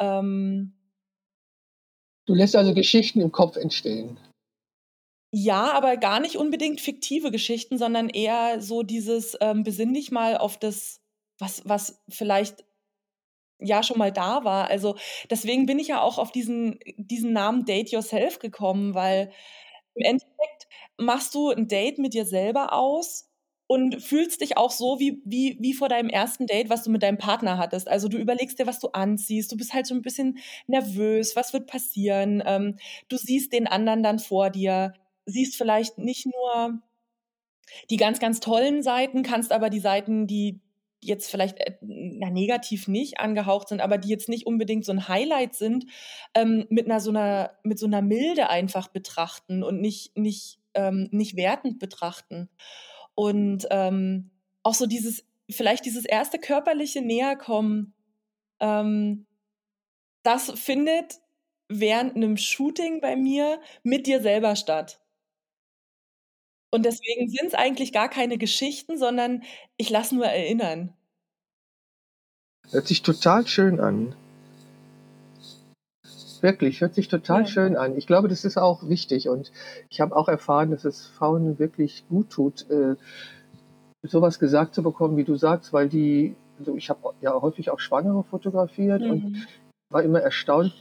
Ähm, 0.00 0.74
du 2.26 2.34
lässt 2.34 2.56
also 2.56 2.74
Geschichten 2.74 3.20
im 3.20 3.30
Kopf 3.30 3.56
entstehen. 3.56 4.18
Ja, 5.38 5.72
aber 5.72 5.96
gar 5.98 6.20
nicht 6.20 6.36
unbedingt 6.36 6.80
fiktive 6.80 7.30
Geschichten, 7.30 7.76
sondern 7.76 8.08
eher 8.08 8.60
so 8.62 8.82
dieses 8.82 9.36
ähm, 9.42 9.64
besinn 9.64 9.92
dich 9.92 10.10
mal 10.10 10.36
auf 10.38 10.56
das, 10.58 11.02
was, 11.38 11.60
was 11.68 12.02
vielleicht 12.08 12.64
ja 13.60 13.82
schon 13.82 13.98
mal 13.98 14.12
da 14.12 14.44
war. 14.44 14.68
Also 14.70 14.96
deswegen 15.30 15.66
bin 15.66 15.78
ich 15.78 15.88
ja 15.88 16.00
auch 16.02 16.18
auf 16.18 16.32
diesen, 16.32 16.78
diesen 16.96 17.32
Namen 17.32 17.64
Date 17.64 17.90
Yourself 17.90 18.38
gekommen, 18.38 18.94
weil 18.94 19.32
im 19.94 20.04
Endeffekt 20.06 20.68
machst 20.98 21.34
du 21.34 21.50
ein 21.50 21.68
Date 21.68 21.98
mit 21.98 22.14
dir 22.14 22.26
selber 22.26 22.72
aus 22.72 23.30
und 23.68 24.02
fühlst 24.02 24.40
dich 24.42 24.56
auch 24.56 24.70
so 24.70 25.00
wie, 25.00 25.22
wie, 25.24 25.58
wie 25.60 25.74
vor 25.74 25.88
deinem 25.88 26.08
ersten 26.10 26.46
Date, 26.46 26.70
was 26.70 26.84
du 26.84 26.90
mit 26.90 27.02
deinem 27.02 27.18
Partner 27.18 27.58
hattest. 27.58 27.88
Also 27.88 28.08
du 28.08 28.18
überlegst 28.18 28.58
dir, 28.58 28.66
was 28.66 28.80
du 28.80 28.88
anziehst, 28.90 29.50
du 29.52 29.56
bist 29.56 29.74
halt 29.74 29.86
so 29.86 29.94
ein 29.94 30.02
bisschen 30.02 30.38
nervös, 30.68 31.36
was 31.36 31.52
wird 31.52 31.66
passieren, 31.66 32.42
ähm, 32.46 32.78
du 33.08 33.16
siehst 33.16 33.52
den 33.52 33.66
anderen 33.66 34.02
dann 34.02 34.18
vor 34.20 34.50
dir, 34.50 34.94
siehst 35.26 35.56
vielleicht 35.56 35.98
nicht 35.98 36.26
nur 36.26 36.80
die 37.90 37.96
ganz, 37.96 38.20
ganz 38.20 38.40
tollen 38.40 38.82
Seiten, 38.82 39.22
kannst 39.22 39.52
aber 39.52 39.70
die 39.70 39.80
Seiten, 39.80 40.26
die 40.26 40.60
jetzt 41.00 41.30
vielleicht 41.30 41.58
äh, 41.58 41.76
na, 41.80 42.30
negativ 42.30 42.88
nicht 42.88 43.20
angehaucht 43.20 43.68
sind, 43.68 43.80
aber 43.80 43.98
die 43.98 44.08
jetzt 44.08 44.28
nicht 44.28 44.46
unbedingt 44.46 44.84
so 44.84 44.92
ein 44.92 45.08
Highlight 45.08 45.54
sind, 45.54 45.86
ähm, 46.34 46.66
mit 46.70 46.86
einer 46.86 47.00
so 47.00 47.10
einer 47.10 47.52
mit 47.62 47.78
so 47.78 47.86
einer 47.86 48.02
Milde 48.02 48.48
einfach 48.48 48.88
betrachten 48.88 49.62
und 49.62 49.80
nicht 49.80 50.16
nicht 50.16 50.58
ähm, 50.74 51.08
nicht 51.12 51.36
wertend 51.36 51.78
betrachten 51.78 52.48
und 53.14 53.66
ähm, 53.70 54.30
auch 54.62 54.74
so 54.74 54.86
dieses 54.86 55.24
vielleicht 55.50 55.84
dieses 55.84 56.04
erste 56.04 56.38
körperliche 56.38 57.02
Näherkommen, 57.02 57.94
ähm, 58.60 59.26
das 60.22 60.50
findet 60.58 61.20
während 61.68 62.16
einem 62.16 62.36
Shooting 62.36 63.00
bei 63.00 63.16
mir 63.16 63.60
mit 63.82 64.06
dir 64.06 64.20
selber 64.20 64.56
statt. 64.56 65.00
Und 66.70 66.84
deswegen 66.84 67.28
sind 67.28 67.48
es 67.48 67.54
eigentlich 67.54 67.92
gar 67.92 68.08
keine 68.08 68.38
Geschichten, 68.38 68.98
sondern 68.98 69.42
ich 69.76 69.90
lasse 69.90 70.14
nur 70.14 70.26
erinnern. 70.26 70.92
Hört 72.70 72.88
sich 72.88 73.02
total 73.02 73.46
schön 73.46 73.80
an. 73.80 74.14
Wirklich, 76.42 76.80
hört 76.80 76.94
sich 76.94 77.08
total 77.08 77.42
ja. 77.42 77.46
schön 77.46 77.76
an. 77.76 77.96
Ich 77.96 78.06
glaube, 78.06 78.28
das 78.28 78.44
ist 78.44 78.56
auch 78.56 78.88
wichtig 78.88 79.28
und 79.28 79.52
ich 79.88 80.00
habe 80.00 80.14
auch 80.14 80.28
erfahren, 80.28 80.70
dass 80.70 80.84
es 80.84 81.06
Frauen 81.06 81.58
wirklich 81.58 82.04
gut 82.08 82.30
tut, 82.30 82.68
äh, 82.70 82.96
sowas 84.02 84.38
gesagt 84.38 84.74
zu 84.74 84.82
bekommen, 84.82 85.16
wie 85.16 85.24
du 85.24 85.36
sagst, 85.36 85.72
weil 85.72 85.88
die, 85.88 86.36
also 86.58 86.76
ich 86.76 86.90
habe 86.90 87.14
ja 87.20 87.32
häufig 87.40 87.70
auch 87.70 87.80
Schwangere 87.80 88.22
fotografiert 88.24 89.02
mhm. 89.02 89.10
und 89.10 89.48
war 89.90 90.02
immer 90.02 90.20
erstaunt, 90.20 90.74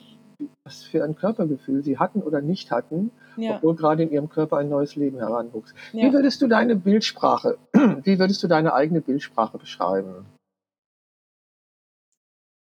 was 0.64 0.84
für 0.84 1.04
ein 1.04 1.16
Körpergefühl 1.16 1.84
sie 1.84 1.98
hatten 1.98 2.22
oder 2.22 2.42
nicht 2.42 2.72
hatten, 2.72 3.12
ja. 3.38 3.56
obwohl 3.56 3.76
gerade 3.76 4.04
in 4.04 4.12
ihrem 4.12 4.30
Körper 4.30 4.58
ein 4.58 4.70
neues 4.70 4.96
Leben 4.96 5.18
heranwuchs. 5.20 5.74
Ja. 5.94 6.04
Wie 6.04 6.14
würdest 6.14 6.42
du 6.42 6.48
deine 6.48 6.76
Bildsprache, 6.76 7.58
wie 7.74 8.20
würdest 8.20 8.44
du 8.44 8.48
deine 8.48 8.74
eigene 8.74 9.02
Bildsprache 9.02 9.58
beschreiben? 9.58 10.26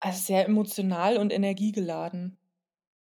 Also 0.01 0.19
sehr 0.21 0.47
emotional 0.47 1.17
und 1.17 1.33
energiegeladen. 1.33 2.37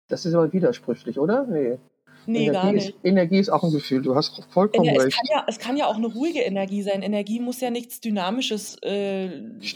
Das 0.08 0.24
ist 0.24 0.34
aber 0.34 0.52
widersprüchlich, 0.52 1.18
oder? 1.18 1.46
Nee. 1.46 1.78
Nee, 2.26 2.46
Energie 2.46 2.52
gar 2.52 2.72
nicht. 2.72 2.88
Ist, 2.88 3.04
Energie 3.04 3.38
ist 3.38 3.48
auch 3.48 3.62
ein 3.62 3.72
Gefühl, 3.72 4.02
du 4.02 4.14
hast 4.14 4.42
vollkommen 4.50 4.88
Ener 4.88 5.04
recht. 5.04 5.08
Es 5.08 5.16
kann, 5.16 5.26
ja, 5.30 5.44
es 5.48 5.58
kann 5.58 5.76
ja 5.76 5.86
auch 5.86 5.96
eine 5.96 6.06
ruhige 6.06 6.40
Energie 6.40 6.82
sein. 6.82 7.02
Energie 7.02 7.40
muss 7.40 7.60
ja 7.60 7.70
nichts 7.70 8.00
Dynamisches, 8.00 8.76
äh, 8.82 9.26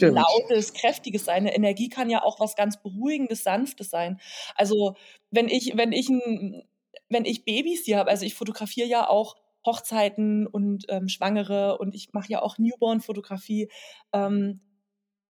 Lautes, 0.01 0.73
Kräftiges 0.75 1.25
sein. 1.25 1.47
Eine 1.47 1.55
Energie 1.55 1.89
kann 1.89 2.11
ja 2.11 2.23
auch 2.23 2.41
was 2.41 2.57
ganz 2.57 2.83
Beruhigendes, 2.83 3.45
Sanftes 3.45 3.91
sein. 3.91 4.21
Also 4.55 4.95
wenn 5.31 5.49
ich, 5.49 5.77
wenn 5.77 5.93
ich 5.93 6.09
ein, 6.09 6.63
wenn 7.09 7.25
ich 7.25 7.45
Babys 7.45 7.85
hier 7.85 7.99
habe, 7.99 8.11
also 8.11 8.25
ich 8.25 8.35
fotografiere 8.35 8.89
ja 8.89 9.09
auch 9.09 9.37
Hochzeiten 9.67 10.47
und 10.47 10.87
ähm, 10.89 11.09
Schwangere 11.09 11.79
und 11.79 11.95
ich 11.95 12.13
mache 12.13 12.31
ja 12.31 12.43
auch 12.43 12.59
Newborn-Fotografie. 12.59 13.71
Ähm, 14.13 14.61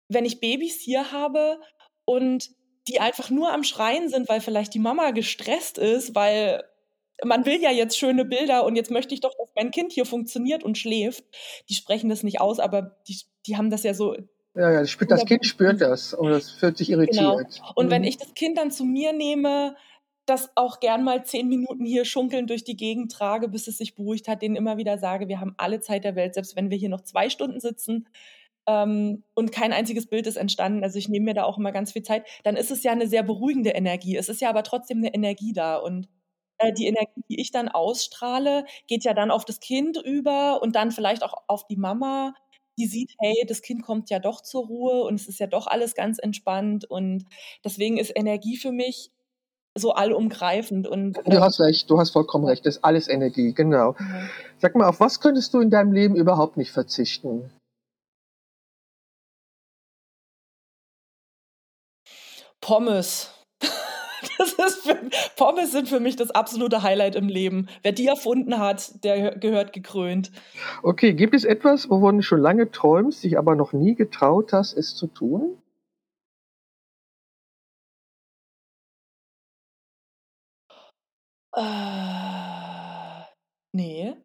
wenn 0.09 0.25
ich 0.25 0.39
Babys 0.39 0.79
hier 0.79 1.11
habe 1.11 1.59
und 2.05 2.51
die 2.87 2.99
einfach 2.99 3.29
nur 3.29 3.51
am 3.53 3.63
Schreien 3.63 4.09
sind, 4.09 4.27
weil 4.29 4.41
vielleicht 4.41 4.73
die 4.73 4.79
Mama 4.79 5.11
gestresst 5.11 5.77
ist, 5.77 6.15
weil 6.15 6.63
man 7.23 7.45
will 7.45 7.61
ja 7.61 7.71
jetzt 7.71 7.97
schöne 7.97 8.25
Bilder 8.25 8.65
und 8.65 8.75
jetzt 8.75 8.91
möchte 8.91 9.13
ich 9.13 9.21
doch, 9.21 9.33
dass 9.37 9.47
mein 9.55 9.71
Kind 9.71 9.91
hier 9.91 10.05
funktioniert 10.05 10.63
und 10.63 10.77
schläft. 10.77 11.23
Die 11.69 11.73
sprechen 11.73 12.09
das 12.09 12.23
nicht 12.23 12.41
aus, 12.41 12.59
aber 12.59 12.97
die, 13.07 13.19
die 13.45 13.57
haben 13.57 13.69
das 13.69 13.83
ja 13.83 13.93
so. 13.93 14.15
Ja, 14.53 14.71
ja, 14.71 14.81
das 14.81 15.25
Kind 15.25 15.45
spürt 15.45 15.79
das 15.79 16.13
und 16.13 16.29
das 16.29 16.51
fühlt 16.51 16.77
sich 16.77 16.89
irritiert. 16.89 17.17
Genau. 17.17 17.39
Und 17.75 17.85
mhm. 17.85 17.91
wenn 17.91 18.03
ich 18.03 18.17
das 18.17 18.33
Kind 18.33 18.57
dann 18.57 18.71
zu 18.71 18.83
mir 18.83 19.13
nehme, 19.13 19.75
das 20.25 20.49
auch 20.55 20.79
gern 20.79 21.03
mal 21.03 21.25
zehn 21.25 21.47
Minuten 21.47 21.85
hier 21.85 22.05
schunkeln 22.05 22.47
durch 22.47 22.63
die 22.63 22.75
Gegend 22.75 23.11
trage, 23.11 23.47
bis 23.47 23.67
es 23.67 23.77
sich 23.77 23.95
beruhigt 23.95 24.27
hat, 24.27 24.41
denen 24.41 24.55
immer 24.55 24.77
wieder 24.77 24.97
sage, 24.97 25.27
wir 25.27 25.39
haben 25.39 25.55
alle 25.57 25.79
Zeit 25.79 26.03
der 26.03 26.15
Welt, 26.15 26.33
selbst 26.33 26.55
wenn 26.55 26.69
wir 26.69 26.77
hier 26.77 26.89
noch 26.89 27.01
zwei 27.01 27.29
Stunden 27.29 27.59
sitzen, 27.59 28.07
ähm, 28.67 29.23
und 29.33 29.51
kein 29.51 29.73
einziges 29.73 30.07
Bild 30.07 30.27
ist 30.27 30.35
entstanden, 30.35 30.83
also 30.83 30.97
ich 30.99 31.09
nehme 31.09 31.25
mir 31.25 31.33
da 31.33 31.43
auch 31.43 31.57
immer 31.57 31.71
ganz 31.71 31.93
viel 31.93 32.03
Zeit, 32.03 32.27
dann 32.43 32.55
ist 32.55 32.71
es 32.71 32.83
ja 32.83 32.91
eine 32.91 33.07
sehr 33.07 33.23
beruhigende 33.23 33.71
Energie. 33.71 34.15
Es 34.15 34.29
ist 34.29 34.41
ja 34.41 34.49
aber 34.49 34.63
trotzdem 34.63 34.99
eine 34.99 35.13
Energie 35.13 35.53
da 35.53 35.77
und 35.77 36.07
äh, 36.61 36.73
die 36.73 36.87
Energie, 36.87 37.23
die 37.29 37.39
ich 37.41 37.51
dann 37.51 37.69
ausstrahle, 37.69 38.65
geht 38.87 39.03
ja 39.03 39.13
dann 39.13 39.31
auf 39.31 39.45
das 39.45 39.59
Kind 39.59 39.97
über 39.97 40.61
und 40.61 40.75
dann 40.75 40.91
vielleicht 40.91 41.23
auch 41.23 41.33
auf 41.47 41.67
die 41.67 41.77
Mama, 41.77 42.33
die 42.77 42.87
sieht, 42.87 43.13
hey, 43.19 43.45
das 43.47 43.61
Kind 43.61 43.83
kommt 43.83 44.09
ja 44.09 44.19
doch 44.19 44.41
zur 44.41 44.65
Ruhe 44.65 45.03
und 45.03 45.15
es 45.15 45.27
ist 45.27 45.39
ja 45.39 45.47
doch 45.47 45.67
alles 45.67 45.95
ganz 45.95 46.19
entspannt 46.19 46.85
und 46.85 47.25
deswegen 47.63 47.97
ist 47.97 48.11
Energie 48.15 48.57
für 48.57 48.71
mich 48.71 49.11
so 49.77 49.93
allumgreifend 49.93 50.87
und 50.87 51.17
du 51.25 51.39
hast 51.39 51.61
recht, 51.61 51.89
du 51.89 51.97
hast 51.97 52.11
vollkommen 52.11 52.45
recht, 52.45 52.65
das 52.65 52.77
ist 52.77 52.83
alles 52.83 53.07
Energie, 53.07 53.53
genau. 53.53 53.95
Mhm. 53.97 54.29
Sag 54.57 54.75
mal, 54.75 54.87
auf 54.87 54.99
was 54.99 55.19
könntest 55.21 55.53
du 55.53 55.61
in 55.61 55.69
deinem 55.69 55.93
Leben 55.93 56.15
überhaupt 56.15 56.57
nicht 56.57 56.71
verzichten? 56.71 57.51
Pommes. 62.59 63.40
Das 64.41 64.53
ist 64.53 64.83
für, 64.83 64.97
Pommes 65.35 65.71
sind 65.71 65.87
für 65.87 65.99
mich 65.99 66.15
das 66.15 66.31
absolute 66.31 66.81
Highlight 66.81 67.15
im 67.15 67.27
Leben. 67.27 67.67
Wer 67.83 67.91
die 67.91 68.07
erfunden 68.07 68.57
hat, 68.57 69.03
der 69.03 69.35
gehört 69.37 69.71
gekrönt. 69.71 70.31
Okay, 70.81 71.13
gibt 71.13 71.35
es 71.35 71.43
etwas, 71.43 71.89
wovon 71.89 72.17
du 72.17 72.23
schon 72.23 72.41
lange 72.41 72.71
träumst, 72.71 73.23
dich 73.23 73.37
aber 73.37 73.55
noch 73.55 73.71
nie 73.73 73.93
getraut 73.93 74.51
hast, 74.53 74.73
es 74.73 74.95
zu 74.95 75.07
tun? 75.07 75.57
Äh, 81.55 83.25
nee. 83.73 84.15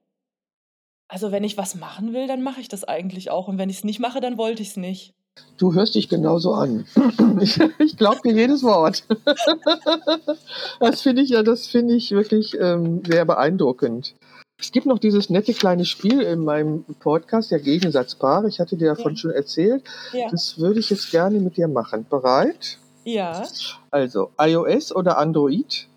Also 1.09 1.33
wenn 1.33 1.45
ich 1.45 1.59
was 1.59 1.75
machen 1.75 2.13
will, 2.13 2.27
dann 2.27 2.43
mache 2.43 2.61
ich 2.61 2.69
das 2.69 2.85
eigentlich 2.85 3.31
auch. 3.31 3.49
Und 3.49 3.59
wenn 3.59 3.71
ich 3.71 3.79
es 3.79 3.85
nicht 3.85 4.01
mache, 4.01 4.21
dann 4.21 4.39
wollte 4.39 4.63
ich 4.63 4.69
es 4.71 4.77
nicht. 4.77 5.16
Du 5.59 5.73
hörst 5.73 5.95
dich 5.95 6.09
genauso 6.09 6.55
an. 6.55 6.87
Ich, 7.41 7.61
ich 7.79 7.99
glaube 7.99 8.21
dir 8.25 8.33
jedes 8.33 8.63
Wort. 8.63 9.05
Das 10.81 11.03
finde 11.03 11.23
ich 11.23 11.31
ja, 11.31 11.43
das 11.43 11.67
finde 11.67 11.95
ich 11.95 12.11
wirklich 12.13 12.57
ähm, 12.59 13.03
sehr 13.07 13.25
beeindruckend. 13.25 14.15
Es 14.59 14.73
gibt 14.73 14.87
noch 14.87 14.99
dieses 14.99 15.29
nette 15.29 15.53
kleine 15.53 15.85
Spiel 15.85 16.23
in 16.23 16.45
meinem 16.45 16.85
Podcast, 17.01 17.51
der 17.51 17.59
Gegensatzpaare. 17.59 18.49
Ich 18.49 18.59
hatte 18.59 18.77
dir 18.77 18.95
davon 18.95 19.13
ja. 19.13 19.19
schon 19.19 19.31
erzählt. 19.33 19.85
Ja. 20.13 20.31
Das 20.31 20.59
würde 20.59 20.81
ich 20.81 20.89
jetzt 20.89 21.11
gerne 21.11 21.41
mit 21.41 21.59
dir 21.59 21.69
machen. 21.69 22.07
Bereit? 22.09 22.79
Ja. 23.05 23.45
Also, 23.91 24.31
iOS 24.41 24.95
oder 24.95 25.19
Android? 25.19 25.89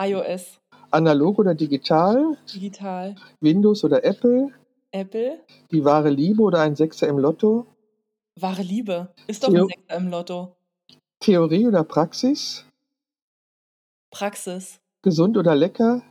iOS. 0.00 0.58
Analog 0.92 1.40
oder 1.40 1.54
digital? 1.54 2.36
Digital. 2.52 3.16
Windows 3.40 3.82
oder 3.82 4.04
Apple? 4.04 4.48
Apple. 4.92 5.40
Die 5.70 5.84
wahre 5.84 6.10
Liebe 6.10 6.42
oder 6.42 6.60
ein 6.60 6.76
Sechser 6.76 7.08
im 7.08 7.18
Lotto? 7.18 7.66
Wahre 8.42 8.62
Liebe. 8.62 9.12
Ist 9.26 9.42
doch 9.42 9.48
Theo 9.48 9.64
ein 9.64 9.68
Sechser 9.68 9.96
im 9.96 10.08
Lotto. 10.08 10.56
Theorie 11.20 11.66
oder 11.66 11.84
Praxis? 11.84 12.64
Praxis. 14.10 14.80
Gesund 15.02 15.36
oder 15.36 15.54
lecker? 15.54 16.02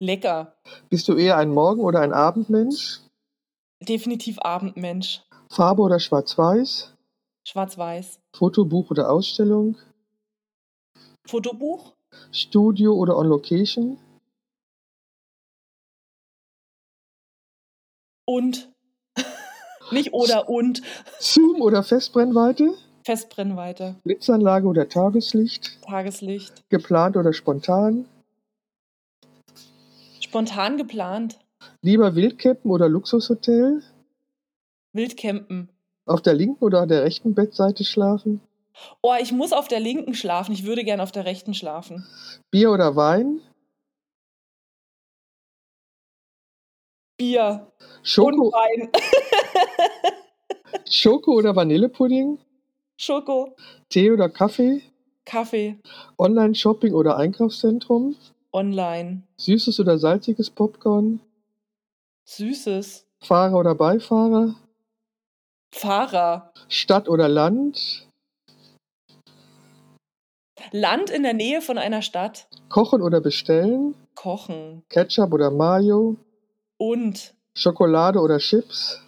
Lecker. 0.00 0.54
Bist 0.88 1.08
du 1.08 1.16
eher 1.16 1.36
ein 1.36 1.50
Morgen- 1.50 1.82
oder 1.82 2.00
ein 2.00 2.12
Abendmensch? 2.12 3.00
Definitiv 3.80 4.38
Abendmensch. 4.40 5.22
Farbe 5.50 5.82
oder 5.82 5.98
Schwarz-Weiß? 5.98 6.94
Schwarz-Weiß. 7.46 8.20
Fotobuch 8.34 8.90
oder 8.90 9.10
Ausstellung? 9.10 9.76
Fotobuch? 11.26 11.94
Studio 12.32 12.94
oder 12.94 13.16
on 13.16 13.26
Location? 13.26 13.98
Und. 18.26 18.72
Nicht 19.92 20.12
oder 20.12 20.48
und. 20.48 20.82
Zoom 21.18 21.60
oder 21.62 21.82
Festbrennweite? 21.82 22.74
Festbrennweite. 23.04 23.96
Blitzanlage 24.04 24.66
oder 24.66 24.88
Tageslicht? 24.88 25.80
Tageslicht. 25.82 26.68
Geplant 26.68 27.16
oder 27.16 27.32
spontan? 27.32 28.06
Spontan 30.20 30.76
geplant. 30.76 31.38
Lieber 31.82 32.14
Wildcampen 32.14 32.70
oder 32.70 32.88
Luxushotel? 32.88 33.82
Wildcampen. 34.92 35.68
Auf 36.06 36.22
der 36.22 36.34
linken 36.34 36.62
oder 36.64 36.86
der 36.86 37.04
rechten 37.04 37.34
Bettseite 37.34 37.84
schlafen? 37.84 38.40
Oh, 39.02 39.14
ich 39.20 39.32
muss 39.32 39.52
auf 39.52 39.68
der 39.68 39.80
linken 39.80 40.14
schlafen. 40.14 40.52
Ich 40.52 40.64
würde 40.64 40.84
gern 40.84 41.00
auf 41.00 41.12
der 41.12 41.24
rechten 41.24 41.54
schlafen. 41.54 42.06
Bier 42.50 42.70
oder 42.70 42.96
Wein? 42.96 43.40
Bier. 47.20 47.66
Schoko, 48.02 48.46
Und 48.46 48.52
Wein. 48.54 48.88
Schoko 50.90 51.32
oder 51.32 51.54
Vanillepudding? 51.54 52.38
Schoko. 52.96 53.54
Tee 53.90 54.10
oder 54.10 54.30
Kaffee? 54.30 54.80
Kaffee. 55.26 55.78
Online-Shopping 56.16 56.94
oder 56.94 57.18
Einkaufszentrum? 57.18 58.16
Online. 58.52 59.22
Süßes 59.36 59.78
oder 59.80 59.98
salziges 59.98 60.48
Popcorn? 60.48 61.20
Süßes. 62.24 63.06
Fahrer 63.20 63.58
oder 63.58 63.74
Beifahrer? 63.74 64.54
Fahrer. 65.74 66.54
Stadt 66.68 67.06
oder 67.06 67.28
Land? 67.28 68.08
Land 70.72 71.10
in 71.10 71.22
der 71.22 71.34
Nähe 71.34 71.60
von 71.60 71.76
einer 71.76 72.00
Stadt. 72.00 72.48
Kochen 72.70 73.02
oder 73.02 73.20
bestellen? 73.20 73.94
Kochen. 74.14 74.82
Ketchup 74.88 75.34
oder 75.34 75.50
Mayo? 75.50 76.16
Und. 76.80 77.34
Schokolade 77.54 78.20
oder 78.20 78.38
Chips? 78.38 79.02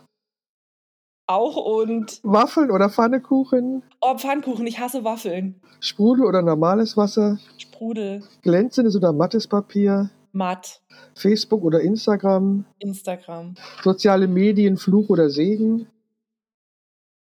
Auch 1.27 1.57
und. 1.57 2.21
Waffeln 2.23 2.71
oder 2.71 2.91
Pfannekuchen? 2.91 3.83
Oh, 4.03 4.15
Pfannkuchen. 4.19 4.67
Ich 4.67 4.79
hasse 4.79 5.05
Waffeln. 5.05 5.59
Sprudel 5.81 6.27
oder 6.27 6.43
normales 6.43 6.99
Wasser? 6.99 7.39
Sprudel. 7.57 8.23
Glänzendes 8.43 8.95
oder 8.95 9.15
mattes 9.15 9.47
Papier? 9.47 10.11
Matt. 10.33 10.83
Facebook 11.15 11.65
oder 11.65 11.81
Instagram? 11.81 12.67
Instagram. 12.79 13.55
Soziale 13.83 14.29
Medien, 14.29 14.77
Fluch 14.77 15.09
oder 15.09 15.31
Segen? 15.31 15.87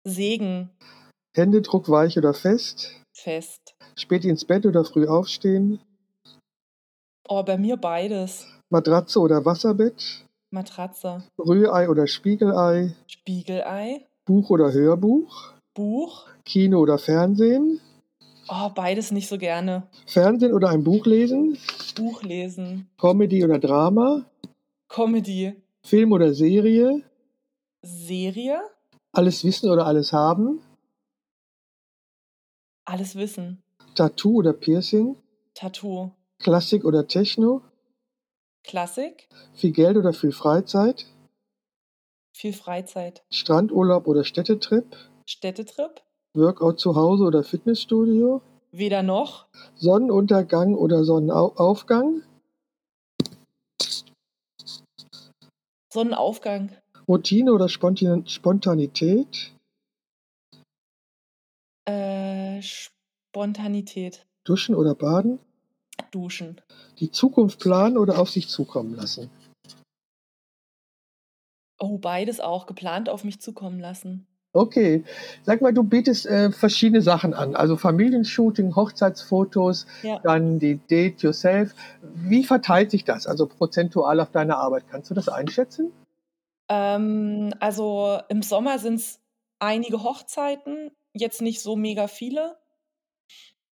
Segen. 0.05 0.69
Händedruck 1.35 1.89
weich 1.89 2.17
oder 2.17 2.33
fest? 2.33 2.95
Fest. 3.13 3.75
Spät 3.97 4.23
ins 4.23 4.45
Bett 4.45 4.65
oder 4.65 4.85
früh 4.85 5.05
aufstehen? 5.05 5.81
Oh, 7.27 7.43
bei 7.43 7.57
mir 7.57 7.75
beides. 7.75 8.47
Matratze 8.69 9.19
oder 9.19 9.43
Wasserbett? 9.43 10.25
Matratze. 10.51 11.23
Rührei 11.37 11.89
oder 11.89 12.07
Spiegelei? 12.07 12.95
Spiegelei. 13.07 14.05
Buch 14.25 14.49
oder 14.49 14.71
Hörbuch? 14.73 15.53
Buch. 15.75 16.27
Kino 16.43 16.79
oder 16.79 16.97
Fernsehen? 16.97 17.79
Oh, 18.47 18.69
beides 18.73 19.11
nicht 19.11 19.27
so 19.27 19.37
gerne. 19.37 19.83
Fernsehen 20.07 20.53
oder 20.53 20.69
ein 20.69 20.83
Buch 20.83 21.05
lesen? 21.05 21.57
Buch 21.95 22.23
lesen. 22.23 22.89
Comedy 22.97 23.43
oder 23.45 23.59
Drama? 23.59 24.25
Comedy. 24.87 25.53
Film 25.83 26.11
oder 26.11 26.33
Serie? 26.33 27.03
Serie. 27.83 28.59
Alles 29.11 29.43
wissen 29.43 29.69
oder 29.69 29.85
alles 29.85 30.11
haben? 30.13 30.61
Alles 32.85 33.15
wissen. 33.15 33.61
Tattoo 33.93 34.37
oder 34.37 34.53
Piercing? 34.53 35.15
Tattoo. 35.53 36.11
Klassik 36.39 36.85
oder 36.85 37.07
Techno? 37.07 37.61
Klassik. 38.63 39.27
Viel 39.53 39.71
Geld 39.71 39.97
oder 39.97 40.13
viel 40.13 40.31
Freizeit? 40.31 41.05
Viel 42.35 42.53
Freizeit. 42.53 43.23
Strandurlaub 43.31 44.07
oder 44.07 44.23
Städtetrip? 44.23 44.95
Städtetrip. 45.25 46.01
Workout 46.33 46.79
zu 46.79 46.95
Hause 46.95 47.23
oder 47.23 47.43
Fitnessstudio? 47.43 48.41
Weder 48.71 49.01
noch. 49.03 49.47
Sonnenuntergang 49.75 50.75
oder 50.75 51.03
Sonnenaufgang? 51.03 52.21
Sonnenaufgang. 55.91 56.71
Routine 57.07 57.51
oder 57.51 57.67
Spontan 57.67 58.27
Spontanität? 58.27 59.51
Äh, 61.85 62.61
Spontanität. 62.61 64.27
Duschen 64.43 64.75
oder 64.75 64.93
Baden? 64.93 65.39
Duschen. 66.11 66.61
Die 66.99 67.11
Zukunft 67.11 67.59
planen 67.59 67.97
oder 67.97 68.19
auf 68.19 68.29
sich 68.29 68.49
zukommen 68.49 68.95
lassen? 68.95 69.29
Oh, 71.79 71.97
beides 71.97 72.39
auch. 72.39 72.65
Geplant 72.65 73.09
auf 73.09 73.23
mich 73.23 73.39
zukommen 73.39 73.79
lassen. 73.79 74.27
Okay, 74.51 75.03
sag 75.43 75.61
mal, 75.61 75.73
du 75.73 75.83
bietest 75.83 76.25
äh, 76.25 76.51
verschiedene 76.51 77.03
Sachen 77.03 77.35
an, 77.35 77.55
also 77.55 77.77
Familienshooting, 77.77 78.75
Hochzeitsfotos, 78.75 79.85
Ja. 80.01 80.19
dann 80.23 80.57
die 80.57 80.77
Date 80.77 81.21
Yourself. 81.21 81.75
Wie 82.01 82.43
verteilt 82.43 82.89
sich 82.89 83.05
das, 83.05 83.27
also 83.27 83.45
prozentual 83.45 84.19
auf 84.19 84.31
deine 84.31 84.57
Arbeit? 84.57 84.85
Kannst 84.89 85.11
du 85.11 85.13
das 85.13 85.29
einschätzen? 85.29 85.91
Ähm, 86.67 87.53
also 87.59 88.19
im 88.27 88.41
Sommer 88.41 88.79
sind 88.79 88.95
es 88.95 89.21
einige 89.59 90.03
Hochzeiten, 90.03 90.91
jetzt 91.13 91.41
nicht 91.43 91.61
so 91.61 91.75
mega 91.75 92.07
viele. 92.07 92.57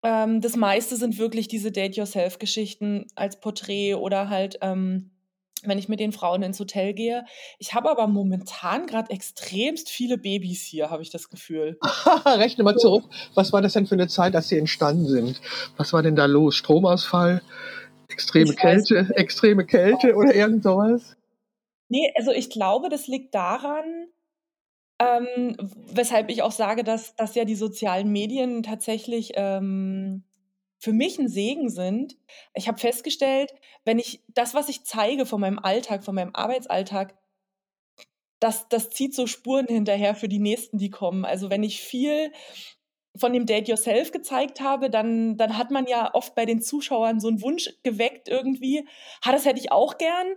Ähm, 0.03 0.41
das 0.41 0.55
meiste 0.55 0.95
sind 0.95 1.17
wirklich 1.17 1.47
diese 1.47 1.71
Date-Yourself-Geschichten 1.71 3.07
als 3.15 3.39
Porträt 3.39 3.95
oder 3.95 4.29
halt, 4.29 4.59
ähm, 4.61 5.11
wenn 5.63 5.79
ich 5.79 5.89
mit 5.89 5.99
den 5.99 6.11
Frauen 6.11 6.43
ins 6.43 6.59
Hotel 6.59 6.93
gehe. 6.93 7.25
Ich 7.57 7.73
habe 7.73 7.89
aber 7.89 8.07
momentan 8.07 8.85
gerade 8.85 9.09
extremst 9.11 9.89
viele 9.89 10.17
Babys 10.17 10.63
hier, 10.63 10.91
habe 10.91 11.01
ich 11.01 11.09
das 11.09 11.29
Gefühl. 11.29 11.79
Rechne 12.25 12.63
mal 12.63 12.77
zurück. 12.77 13.05
Was 13.33 13.51
war 13.53 13.61
das 13.61 13.73
denn 13.73 13.87
für 13.87 13.95
eine 13.95 14.07
Zeit, 14.07 14.35
als 14.35 14.49
sie 14.49 14.57
entstanden 14.57 15.07
sind? 15.07 15.41
Was 15.77 15.93
war 15.93 16.03
denn 16.03 16.15
da 16.15 16.25
los? 16.25 16.55
Stromausfall? 16.55 17.41
Extreme 18.09 18.51
Ich 18.51 18.57
Kälte? 18.57 19.09
Extreme 19.15 19.65
Kälte 19.65 20.15
oder 20.15 20.33
irgend 20.33 20.63
sowas? 20.63 21.15
Nee, 21.89 22.11
also 22.15 22.31
ich 22.31 22.49
glaube, 22.49 22.89
das 22.89 23.07
liegt 23.07 23.33
daran, 23.33 24.07
ähm, 24.99 25.55
weshalb 25.91 26.29
ich 26.29 26.41
auch 26.41 26.51
sage, 26.51 26.83
dass, 26.83 27.15
dass 27.15 27.35
ja 27.35 27.45
die 27.45 27.55
sozialen 27.55 28.11
Medien 28.11 28.63
tatsächlich 28.63 29.33
ähm, 29.35 30.23
für 30.79 30.93
mich 30.93 31.19
ein 31.19 31.27
Segen 31.27 31.69
sind. 31.69 32.17
Ich 32.53 32.67
habe 32.67 32.79
festgestellt, 32.79 33.53
wenn 33.85 33.99
ich 33.99 34.23
das, 34.27 34.53
was 34.53 34.69
ich 34.69 34.85
zeige 34.85 35.25
von 35.25 35.41
meinem 35.41 35.59
Alltag, 35.59 36.03
von 36.03 36.15
meinem 36.15 36.33
Arbeitsalltag, 36.33 37.17
das, 38.39 38.69
das 38.69 38.89
zieht 38.91 39.15
so 39.15 39.25
Spuren 39.25 39.67
hinterher 39.67 40.13
für 40.15 40.27
die 40.27 40.39
nächsten, 40.39 40.77
die 40.77 40.91
kommen. 40.91 41.25
Also 41.25 41.49
wenn 41.49 41.63
ich 41.63 41.81
viel 41.81 42.31
von 43.17 43.33
dem 43.33 43.45
Date 43.45 43.67
Yourself 43.67 44.11
gezeigt 44.11 44.61
habe, 44.61 44.89
dann, 44.89 45.37
dann 45.37 45.57
hat 45.57 45.71
man 45.71 45.85
ja 45.87 46.13
oft 46.13 46.35
bei 46.35 46.45
den 46.45 46.61
Zuschauern 46.61 47.19
so 47.19 47.27
einen 47.27 47.41
Wunsch 47.41 47.69
geweckt 47.83 48.27
irgendwie, 48.27 48.87
ha, 49.23 49.31
das 49.31 49.45
hätte 49.45 49.59
ich 49.59 49.71
auch 49.71 49.97
gern. 49.97 50.27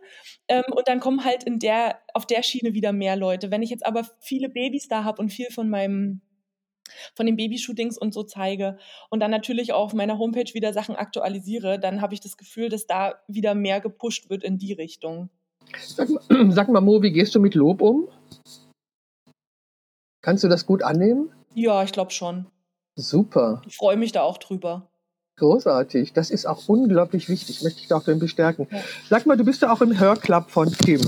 Ähm, 0.49 0.65
und 0.71 0.89
dann 0.89 1.01
kommen 1.01 1.25
halt 1.25 1.45
in 1.45 1.59
der, 1.59 2.01
auf 2.15 2.27
der 2.27 2.43
Schiene 2.43 2.75
wieder 2.75 2.93
mehr 2.93 3.17
Leute. 3.17 3.51
Wenn 3.51 3.63
ich 3.63 3.71
jetzt 3.71 3.87
aber 3.87 4.07
viele 4.21 4.49
Babys 4.49 4.89
da 4.89 5.05
habe 5.05 5.21
und 5.21 5.31
viel 5.31 5.51
von 5.51 5.69
meinem 5.69 6.23
von 7.15 7.25
den 7.27 7.37
Babyshootings 7.37 7.97
und 7.97 8.13
so 8.13 8.25
zeige 8.25 8.77
und 9.11 9.21
dann 9.21 9.31
natürlich 9.31 9.73
auch 9.73 9.85
auf 9.85 9.95
meiner 9.95 10.19
Homepage 10.19 10.53
wieder 10.55 10.73
Sachen 10.73 10.97
aktualisiere, 10.97 11.79
dann 11.79 12.01
habe 12.01 12.15
ich 12.15 12.21
das 12.21 12.37
Gefühl, 12.37 12.69
dass 12.69 12.87
da 12.87 13.15
wieder 13.29 13.55
mehr 13.55 13.81
gepusht 13.81 14.29
wird 14.29 14.43
in 14.43 14.59
die 14.59 14.73
Richtung. 14.73 15.31
Sag 15.79 16.09
sag 16.49 16.69
mal, 16.69 16.81
Mo, 16.81 17.03
wie 17.03 17.13
gehst 17.13 17.35
du 17.35 17.41
mit 17.41 17.55
Lob 17.55 17.81
um? 17.81 18.09
Kannst 20.23 20.45
du 20.45 20.49
das 20.49 20.67
gut 20.67 20.83
annehmen? 20.83 21.33
Ja, 21.55 21.83
ich 21.83 21.93
glaube 21.93 22.11
schon. 22.11 22.47
Super, 23.01 23.63
Ich 23.67 23.77
freue 23.77 23.97
mich 23.97 24.13
da 24.13 24.23
auch 24.23 24.39
drüber. 24.39 24.89
großartig. 25.37 26.13
Das 26.13 26.31
ist 26.31 26.45
auch 26.47 26.69
unglaublich 26.69 27.29
wichtig. 27.31 27.63
Möchte 27.63 27.81
ich 27.81 27.89
da 27.89 27.97
auch 27.97 28.05
drin 28.05 28.19
bestärken. 28.19 28.69
Sag 29.09 29.25
mal, 29.25 29.37
du 29.39 29.45
bist 29.45 29.63
ja 29.63 29.73
auch 29.73 29.81
im 29.81 29.99
Hörclub 29.99 30.51
von 30.51 30.71
Kim. 30.71 31.01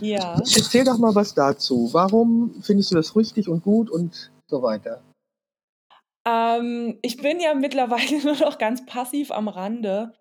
Ja. 0.00 0.34
Erzähl 0.38 0.84
doch 0.84 0.98
mal 0.98 1.14
was 1.14 1.34
dazu. 1.34 1.90
Warum 1.92 2.60
findest 2.62 2.90
du 2.90 2.96
das 2.96 3.14
richtig 3.14 3.48
und 3.48 3.62
gut 3.62 3.88
und 3.88 4.32
so 4.48 4.60
weiter? 4.62 5.02
Ähm, 6.26 6.98
ich 7.02 7.18
bin 7.18 7.38
ja 7.38 7.54
mittlerweile 7.54 8.22
nur 8.24 8.36
noch 8.36 8.58
ganz 8.58 8.84
passiv 8.86 9.30
am 9.30 9.46
Rande 9.46 10.14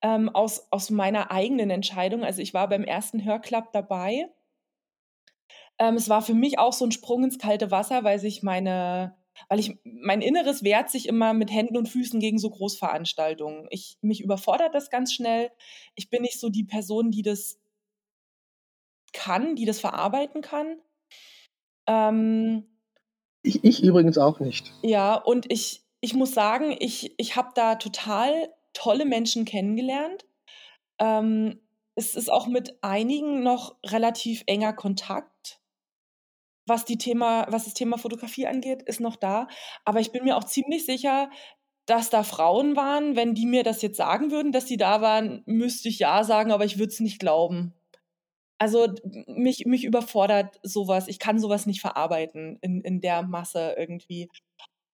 ähm, 0.00 0.30
aus, 0.30 0.66
aus 0.70 0.88
meiner 0.88 1.30
eigenen 1.30 1.68
Entscheidung. 1.68 2.24
Also 2.24 2.40
ich 2.40 2.54
war 2.54 2.68
beim 2.68 2.84
ersten 2.84 3.22
Hörclub 3.24 3.70
dabei. 3.72 4.30
Ähm, 5.78 5.96
es 5.96 6.08
war 6.08 6.22
für 6.22 6.34
mich 6.34 6.58
auch 6.58 6.72
so 6.72 6.86
ein 6.86 6.92
Sprung 6.92 7.24
ins 7.24 7.38
kalte 7.38 7.70
Wasser, 7.70 8.02
weil 8.04 8.18
sich 8.18 8.42
meine 8.42 9.14
weil 9.48 9.60
ich 9.60 9.76
mein 9.84 10.22
Inneres 10.22 10.62
wehrt 10.62 10.90
sich 10.90 11.08
immer 11.08 11.32
mit 11.32 11.50
Händen 11.52 11.76
und 11.76 11.88
Füßen 11.88 12.20
gegen 12.20 12.38
so 12.38 12.50
Großveranstaltungen. 12.50 13.66
Ich 13.70 13.98
mich 14.00 14.20
überfordert 14.20 14.74
das 14.74 14.90
ganz 14.90 15.12
schnell. 15.12 15.50
Ich 15.94 16.10
bin 16.10 16.22
nicht 16.22 16.40
so 16.40 16.48
die 16.48 16.64
Person, 16.64 17.10
die 17.10 17.22
das 17.22 17.58
kann, 19.12 19.56
die 19.56 19.64
das 19.64 19.80
verarbeiten 19.80 20.42
kann. 20.42 20.78
Ähm, 21.86 22.66
ich, 23.42 23.62
ich 23.62 23.82
übrigens 23.82 24.18
auch 24.18 24.40
nicht. 24.40 24.72
Ja, 24.82 25.14
und 25.14 25.50
ich, 25.50 25.82
ich 26.00 26.14
muss 26.14 26.32
sagen, 26.32 26.76
ich, 26.78 27.14
ich 27.18 27.36
habe 27.36 27.50
da 27.54 27.76
total 27.76 28.50
tolle 28.72 29.04
Menschen 29.04 29.44
kennengelernt. 29.44 30.24
Ähm, 30.98 31.60
es 31.94 32.14
ist 32.14 32.30
auch 32.30 32.46
mit 32.46 32.78
einigen 32.82 33.42
noch 33.42 33.76
relativ 33.84 34.42
enger 34.46 34.72
Kontakt. 34.72 35.30
Was, 36.66 36.84
die 36.84 36.98
Thema, 36.98 37.46
was 37.50 37.64
das 37.64 37.74
Thema 37.74 37.98
Fotografie 37.98 38.46
angeht, 38.46 38.82
ist 38.82 39.00
noch 39.00 39.16
da. 39.16 39.48
Aber 39.84 40.00
ich 40.00 40.12
bin 40.12 40.24
mir 40.24 40.36
auch 40.36 40.44
ziemlich 40.44 40.86
sicher, 40.86 41.30
dass 41.86 42.10
da 42.10 42.22
Frauen 42.22 42.76
waren. 42.76 43.16
Wenn 43.16 43.34
die 43.34 43.46
mir 43.46 43.62
das 43.62 43.82
jetzt 43.82 43.96
sagen 43.96 44.30
würden, 44.30 44.52
dass 44.52 44.64
die 44.64 44.76
da 44.76 45.00
waren, 45.00 45.42
müsste 45.46 45.88
ich 45.88 45.98
ja 45.98 46.24
sagen, 46.24 46.52
aber 46.52 46.64
ich 46.64 46.78
würde 46.78 46.92
es 46.92 47.00
nicht 47.00 47.18
glauben. 47.18 47.74
Also 48.58 48.88
mich, 49.26 49.66
mich 49.66 49.84
überfordert 49.84 50.58
sowas. 50.62 51.08
Ich 51.08 51.18
kann 51.18 51.38
sowas 51.38 51.66
nicht 51.66 51.80
verarbeiten 51.80 52.58
in, 52.62 52.80
in 52.82 53.00
der 53.00 53.22
Masse 53.22 53.74
irgendwie. 53.76 54.28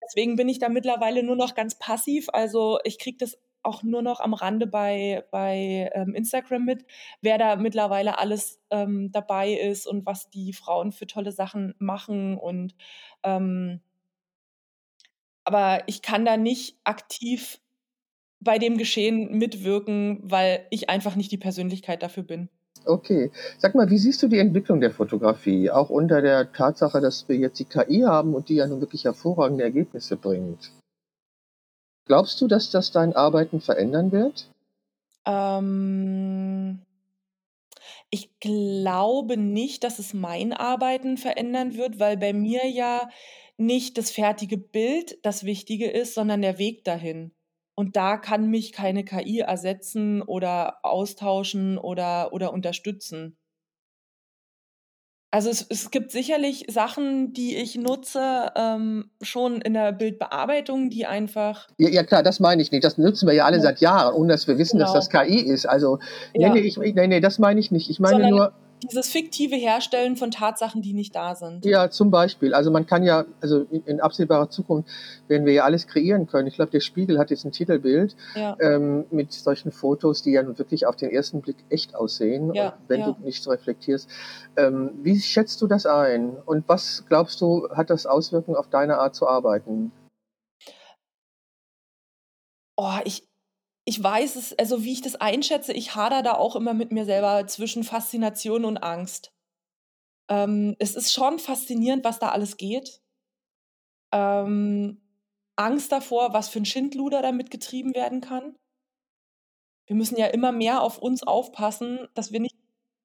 Deswegen 0.02 0.36
bin 0.36 0.48
ich 0.48 0.58
da 0.58 0.68
mittlerweile 0.68 1.22
nur 1.22 1.36
noch 1.36 1.54
ganz 1.54 1.78
passiv. 1.78 2.28
Also 2.32 2.78
ich 2.84 2.98
kriege 2.98 3.18
das 3.18 3.38
auch 3.62 3.82
nur 3.82 4.02
noch 4.02 4.20
am 4.20 4.34
Rande 4.34 4.66
bei, 4.66 5.24
bei 5.30 5.90
ähm, 5.94 6.14
Instagram 6.14 6.64
mit, 6.64 6.84
wer 7.20 7.38
da 7.38 7.56
mittlerweile 7.56 8.18
alles 8.18 8.61
ähm, 8.70 9.11
dabei 9.12 9.52
ist 9.52 9.86
und 9.86 10.06
was 10.06 10.30
die 10.30 10.52
Frauen 10.52 10.92
für 10.92 11.06
tolle 11.06 11.32
Sachen 11.32 11.74
machen. 11.78 12.38
Und 12.38 12.74
ähm, 13.22 13.80
aber 15.44 15.82
ich 15.86 16.02
kann 16.02 16.24
da 16.24 16.36
nicht 16.36 16.76
aktiv 16.84 17.61
bei 18.40 18.58
dem 18.58 18.78
Geschehen 18.78 19.36
mitwirken, 19.36 20.20
weil 20.22 20.66
ich 20.70 20.88
einfach 20.88 21.16
nicht 21.16 21.30
die 21.30 21.38
Persönlichkeit 21.38 22.02
dafür 22.02 22.22
bin. 22.22 22.48
Okay. 22.86 23.30
Sag 23.58 23.74
mal, 23.74 23.90
wie 23.90 23.98
siehst 23.98 24.22
du 24.22 24.28
die 24.28 24.38
Entwicklung 24.38 24.80
der 24.80 24.90
Fotografie, 24.90 25.70
auch 25.70 25.90
unter 25.90 26.22
der 26.22 26.52
Tatsache, 26.52 27.00
dass 27.00 27.28
wir 27.28 27.36
jetzt 27.36 27.58
die 27.58 27.66
KI 27.66 28.02
haben 28.06 28.34
und 28.34 28.48
die 28.48 28.54
ja 28.54 28.66
nun 28.66 28.80
wirklich 28.80 29.04
hervorragende 29.04 29.64
Ergebnisse 29.64 30.16
bringt? 30.16 30.72
Glaubst 32.11 32.40
du, 32.40 32.48
dass 32.48 32.70
das 32.70 32.90
dein 32.90 33.14
Arbeiten 33.14 33.61
verändern 33.61 34.11
wird? 34.11 34.48
Ähm, 35.24 36.80
ich 38.11 38.36
glaube 38.40 39.36
nicht, 39.36 39.84
dass 39.84 40.00
es 40.00 40.12
mein 40.12 40.52
Arbeiten 40.52 41.18
verändern 41.18 41.76
wird, 41.76 42.00
weil 42.00 42.16
bei 42.16 42.32
mir 42.32 42.66
ja 42.66 43.08
nicht 43.58 43.96
das 43.96 44.11
fertige 44.11 44.58
Bild 44.58 45.18
das 45.22 45.44
Wichtige 45.44 45.88
ist, 45.88 46.14
sondern 46.14 46.42
der 46.42 46.58
Weg 46.58 46.82
dahin. 46.82 47.30
Und 47.76 47.94
da 47.94 48.16
kann 48.16 48.50
mich 48.50 48.72
keine 48.72 49.04
KI 49.04 49.38
ersetzen 49.38 50.20
oder 50.20 50.84
austauschen 50.84 51.78
oder, 51.78 52.32
oder 52.32 52.52
unterstützen. 52.52 53.36
Also 55.33 55.49
es, 55.49 55.64
es 55.68 55.93
gibt 55.93 56.11
sicherlich 56.11 56.64
Sachen, 56.68 57.33
die 57.33 57.57
ich 57.57 57.76
nutze, 57.76 58.51
ähm, 58.57 59.11
schon 59.22 59.61
in 59.61 59.74
der 59.74 59.93
Bildbearbeitung, 59.93 60.91
die 60.91 61.07
einfach. 61.07 61.68
Ja, 61.78 61.89
ja, 61.89 62.03
klar, 62.03 62.24
das 62.24 62.41
meine 62.41 62.61
ich 62.62 62.72
nicht. 62.72 62.83
Das 62.83 62.99
nutzen 62.99 63.28
wir 63.28 63.35
ja 63.35 63.45
alle 63.45 63.59
ja. 63.59 63.62
seit 63.62 63.81
Jahren, 63.81 64.14
ohne 64.14 64.33
dass 64.33 64.49
wir 64.49 64.59
wissen, 64.59 64.78
genau. 64.78 64.93
dass 64.93 65.09
das 65.09 65.11
KI 65.11 65.41
ist. 65.41 65.66
Also, 65.66 66.01
nee, 66.35 66.43
ja. 66.43 66.53
nee, 66.53 66.61
ich, 66.61 66.76
nee, 66.78 67.07
nee, 67.07 67.20
das 67.20 67.39
meine 67.39 67.61
ich 67.61 67.70
nicht. 67.70 67.91
Ich 67.91 68.01
meine 68.01 68.14
Sondern 68.14 68.31
nur 68.31 68.53
dieses 68.83 69.09
fiktive 69.09 69.57
Herstellen 69.57 70.16
von 70.16 70.31
Tatsachen, 70.31 70.83
die 70.83 70.93
nicht 70.93 71.14
da 71.14 71.35
sind. 71.35 71.64
Ja, 71.64 71.91
zum 71.91 72.11
Beispiel. 72.11 72.55
Also 72.55 72.70
man 72.70 72.87
kann 72.87 73.03
ja, 73.03 73.24
also 73.41 73.66
in 73.70 74.01
absehbarer 74.01 74.51
Zukunft 74.51 74.89
werden 75.28 75.47
wir 75.47 75.53
ja 75.53 75.64
alles 75.64 75.87
kreieren 75.87 76.26
können. 76.26 76.49
Ich 76.49 76.55
glaube, 76.55 76.70
der 76.70 76.81
Spiegel 76.81 77.18
hat 77.18 77.31
jetzt 77.31 77.45
ein 77.45 77.53
Titelbild 77.53 78.16
ja. 78.35 78.57
ähm, 78.61 79.05
mit 79.11 79.33
solchen 79.33 79.72
Fotos, 79.72 80.22
die 80.22 80.33
ja 80.33 80.43
nun 80.43 80.59
wirklich 80.59 80.87
auf 80.87 80.97
den 80.97 81.11
ersten 81.11 81.41
Blick 81.41 81.57
echt 81.68 81.95
aussehen, 81.95 82.55
ja, 82.55 82.76
wenn 82.89 83.01
ja. 83.01 83.12
du 83.12 83.24
nicht 83.24 83.43
so 83.43 83.51
reflektierst. 83.51 84.09
Ähm, 84.57 84.93
wie 85.03 85.18
schätzt 85.20 85.61
du 85.62 85.66
das 85.66 85.87
ein? 85.87 86.37
Und 86.47 86.68
was 86.68 87.05
glaubst 87.09 87.41
du, 87.41 87.68
hat 87.70 87.91
das 87.91 88.07
Auswirkungen 88.07 88.57
auf 88.57 88.68
deine 88.68 88.99
Art 88.99 89.14
zu 89.14 89.28
arbeiten? 89.28 89.93
Oh, 92.76 92.99
ich, 93.05 93.30
ich 93.85 94.03
weiß 94.03 94.37
es, 94.37 94.59
also 94.59 94.85
wie 94.85 94.93
ich 94.93 95.03
das 95.03 95.16
einschätze, 95.16 95.72
ich 95.72 95.95
hader 95.95 96.22
da 96.22 96.35
auch 96.35 96.57
immer 96.57 96.74
mit 96.74 96.93
mir 96.93 97.05
selber 97.05 97.47
zwischen 97.47 97.85
Faszination 97.85 98.64
und 98.64 98.78
Angst. 98.78 99.33
Ähm, 100.28 100.76
es 100.78 100.95
ist 100.95 101.12
schon 101.12 101.39
faszinierend, 101.39 102.05
was 102.05 102.18
da 102.18 102.28
alles 102.28 102.57
geht. 102.57 103.01
Ähm, 104.12 105.01
Angst 105.57 105.93
davor, 105.93 106.33
was 106.33 106.49
für 106.49 106.61
ein 106.61 106.66
Schindluder 106.66 107.22
damit 107.22 107.51
getrieben 107.51 107.95
werden 107.95 108.20
kann. 108.20 108.57
Wir 109.87 109.97
müssen 109.97 110.16
ja 110.16 110.26
immer 110.26 110.53
mehr 110.53 110.83
auf 110.83 110.99
uns 110.99 111.22
aufpassen, 111.22 112.07
dass 112.14 112.33
wir 112.33 112.41
nicht, 112.41 112.57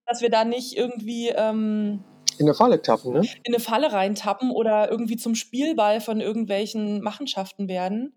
dass 0.06 0.22
wir 0.22 0.30
da 0.30 0.46
nicht 0.46 0.78
irgendwie 0.78 1.30
ähm, 1.30 2.04
in 2.38 2.46
eine 2.46 2.54
Falle 2.54 2.82
tappen, 2.82 3.14
ne? 3.14 3.22
In 3.44 3.54
eine 3.54 3.60
Falle 3.60 3.92
reintappen 3.92 4.52
oder 4.52 4.92
irgendwie 4.92 5.16
zum 5.16 5.36
Spielball 5.36 6.02
von 6.02 6.20
irgendwelchen 6.20 7.02
Machenschaften 7.02 7.68
werden 7.68 8.14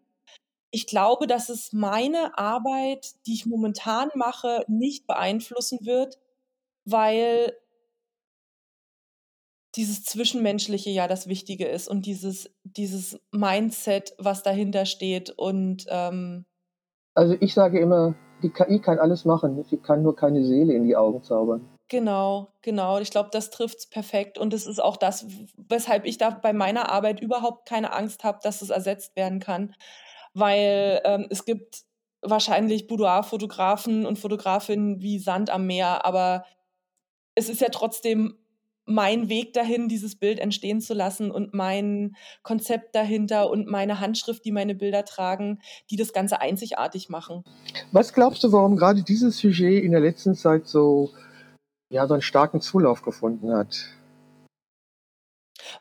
ich 0.71 0.87
glaube, 0.87 1.27
dass 1.27 1.49
es 1.49 1.73
meine 1.73 2.37
Arbeit, 2.37 3.15
die 3.27 3.35
ich 3.35 3.47
momentan 3.47 4.11
mache, 4.15 4.65
nicht 4.69 5.07
beeinflussen 5.07 5.79
wird, 5.83 6.19
weil 6.85 7.55
dieses 9.77 10.05
Zwischenmenschliche 10.05 10.91
ja 10.91 11.09
das 11.09 11.27
Wichtige 11.27 11.67
ist 11.67 11.89
und 11.89 12.05
dieses, 12.07 12.51
dieses 12.65 13.21
Mindset, 13.31 14.15
was 14.19 14.43
dahinter 14.43 14.87
steht. 14.87 15.31
Und 15.31 15.87
ähm, 15.89 16.45
also 17.15 17.37
ich 17.41 17.55
sage 17.55 17.79
immer, 17.79 18.15
die 18.43 18.51
KI 18.51 18.81
kann 18.81 18.99
alles 18.99 19.25
machen, 19.25 19.63
sie 19.65 19.77
kann 19.79 20.03
nur 20.03 20.17
keine 20.17 20.45
Seele 20.45 20.75
in 20.75 20.85
die 20.85 20.97
Augen 20.97 21.23
zaubern. 21.23 21.69
Genau, 21.91 22.49
genau. 22.61 22.99
Ich 22.99 23.11
glaube, 23.11 23.31
das 23.33 23.51
trifft 23.51 23.79
es 23.79 23.87
perfekt. 23.87 24.37
Und 24.37 24.53
es 24.53 24.67
ist 24.67 24.79
auch 24.79 24.99
das, 24.99 25.27
weshalb 25.57 26.05
ich 26.05 26.19
da 26.19 26.31
bei 26.31 26.53
meiner 26.53 26.91
Arbeit 26.91 27.21
überhaupt 27.21 27.67
keine 27.67 27.95
Angst 27.95 28.25
habe, 28.25 28.41
dass 28.43 28.61
es 28.61 28.69
ersetzt 28.69 29.17
werden 29.17 29.41
kann 29.41 29.75
weil 30.35 31.01
ähm, 31.05 31.27
es 31.31 31.45
gibt 31.45 31.83
wahrscheinlich 32.23 32.87
Boudoir-Fotografen 32.87 34.07
und 34.07 34.19
Fotografinnen 34.19 35.01
wie 35.01 35.19
Sand 35.19 35.51
am 35.51 35.67
Meer, 35.67 36.05
aber 36.05 36.45
es 37.35 37.49
ist 37.49 37.61
ja 37.61 37.69
trotzdem 37.69 38.39
mein 38.89 39.29
Weg 39.29 39.53
dahin, 39.53 39.89
dieses 39.89 40.17
Bild 40.17 40.41
entstehen 40.41 40.81
zu 40.81 40.95
lassen 40.95 41.31
und 41.31 41.53
mein 41.53 42.17
Konzept 42.43 42.95
dahinter 42.95 43.51
und 43.51 43.69
meine 43.69 44.01
Handschrift, 44.01 44.45
die 44.47 44.51
meine 44.51 44.75
Bilder 44.75 45.05
tragen, 45.05 45.61
die 45.91 45.97
das 45.97 46.15
Ganze 46.15 46.41
einzigartig 46.41 47.11
machen. 47.11 47.45
Was 47.93 48.15
glaubst 48.15 48.43
du, 48.43 48.53
warum 48.53 48.77
gerade 48.77 49.03
dieses 49.03 49.39
Sujet 49.39 49.85
in 49.85 49.93
der 49.93 50.01
letzten 50.01 50.35
Zeit 50.35 50.67
so, 50.67 51.11
ja, 51.91 52.07
so 52.07 52.15
einen 52.15 52.23
starken 52.23 52.63
Zulauf 52.63 53.03
gefunden 53.03 53.55
hat? 53.55 53.91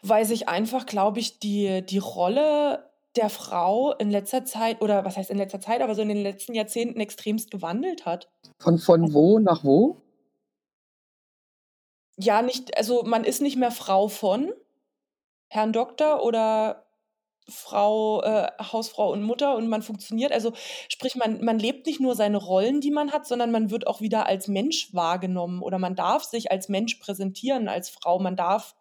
Weil 0.02 0.26
sich 0.26 0.50
einfach, 0.50 0.86
glaube 0.86 1.20
ich, 1.20 1.40
die, 1.40 1.86
die 1.86 2.00
Rolle 2.00 2.87
der 3.16 3.30
Frau 3.30 3.94
in 3.94 4.12
letzter 4.12 4.46
Zeit 4.46 4.82
oder 4.82 5.06
was 5.06 5.18
heißt 5.18 5.32
in 5.32 5.38
letzter 5.38 5.60
Zeit, 5.60 5.82
aber 5.82 5.96
so 5.96 6.02
in 6.02 6.10
den 6.10 6.22
letzten 6.22 6.54
Jahrzehnten 6.54 7.00
extremst 7.00 7.52
gewandelt 7.52 8.06
hat. 8.06 8.30
Von, 8.60 8.78
von 8.78 9.14
wo 9.14 9.40
nach 9.40 9.64
wo? 9.64 10.02
Ja, 12.18 12.42
nicht, 12.42 12.78
also 12.78 13.04
man 13.04 13.24
ist 13.24 13.42
nicht 13.42 13.58
mehr 13.58 13.72
Frau 13.72 14.08
von 14.08 14.52
Herrn 15.50 15.72
Doktor 15.74 16.24
oder 16.24 16.88
Frau, 17.50 18.22
äh, 18.24 18.48
Hausfrau 18.60 19.12
und 19.12 19.24
Mutter 19.24 19.56
und 19.56 19.70
man 19.70 19.82
funktioniert. 19.82 20.34
Also 20.34 20.52
sprich, 20.90 21.16
man, 21.16 21.44
man 21.44 21.60
lebt 21.60 21.86
nicht 21.86 22.02
nur 22.02 22.16
seine 22.16 22.38
Rollen, 22.38 22.82
die 22.82 22.92
man 22.92 23.14
hat, 23.14 23.26
sondern 23.26 23.52
man 23.52 23.72
wird 23.72 23.88
auch 23.88 24.02
wieder 24.02 24.26
als 24.26 24.48
Mensch 24.48 24.94
wahrgenommen 24.94 25.62
oder 25.62 25.80
man 25.80 25.96
darf 25.96 26.24
sich 26.24 26.52
als 26.52 26.68
Mensch 26.68 26.96
präsentieren, 26.96 27.70
als 27.70 27.90
Frau. 27.90 28.20
Man 28.20 28.36
darf 28.36 28.76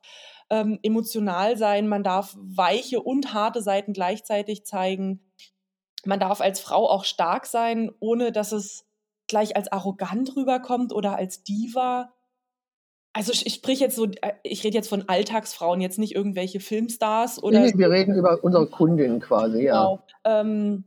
ähm, 0.51 0.79
emotional 0.83 1.57
sein, 1.57 1.89
man 1.89 2.03
darf 2.03 2.37
weiche 2.39 3.01
und 3.01 3.35
harte 3.35 3.63
Seiten 3.63 3.93
gleichzeitig 3.93 4.65
zeigen. 4.65 5.21
Man 6.05 6.21
darf 6.21 6.41
als 6.41 6.61
Frau 6.61 6.89
auch 6.89 7.05
stark 7.05 7.47
sein, 7.47 7.91
ohne 7.99 8.33
dass 8.33 8.53
es 8.53 8.87
gleich 9.29 9.57
als 9.57 9.71
arrogant 9.73 10.37
rüberkommt 10.37 10.93
oder 10.93 11.17
als 11.17 11.43
Diva. 11.43 12.13
Also 13.13 13.33
ich, 13.33 13.47
ich 13.47 13.55
sprich 13.55 13.81
jetzt 13.81 13.97
so, 13.97 14.05
äh, 14.05 14.35
ich 14.43 14.63
rede 14.63 14.77
jetzt 14.77 14.89
von 14.89 15.09
Alltagsfrauen, 15.09 15.81
jetzt 15.81 15.99
nicht 15.99 16.15
irgendwelche 16.15 16.61
Filmstars 16.61 17.43
oder. 17.43 17.61
Nee, 17.61 17.73
wir 17.77 17.91
reden 17.91 18.15
über 18.15 18.45
unsere 18.45 18.69
Kundinnen 18.69 19.21
quasi, 19.21 19.63
genau. 19.63 20.03
ja. 20.25 20.41
Ähm, 20.41 20.85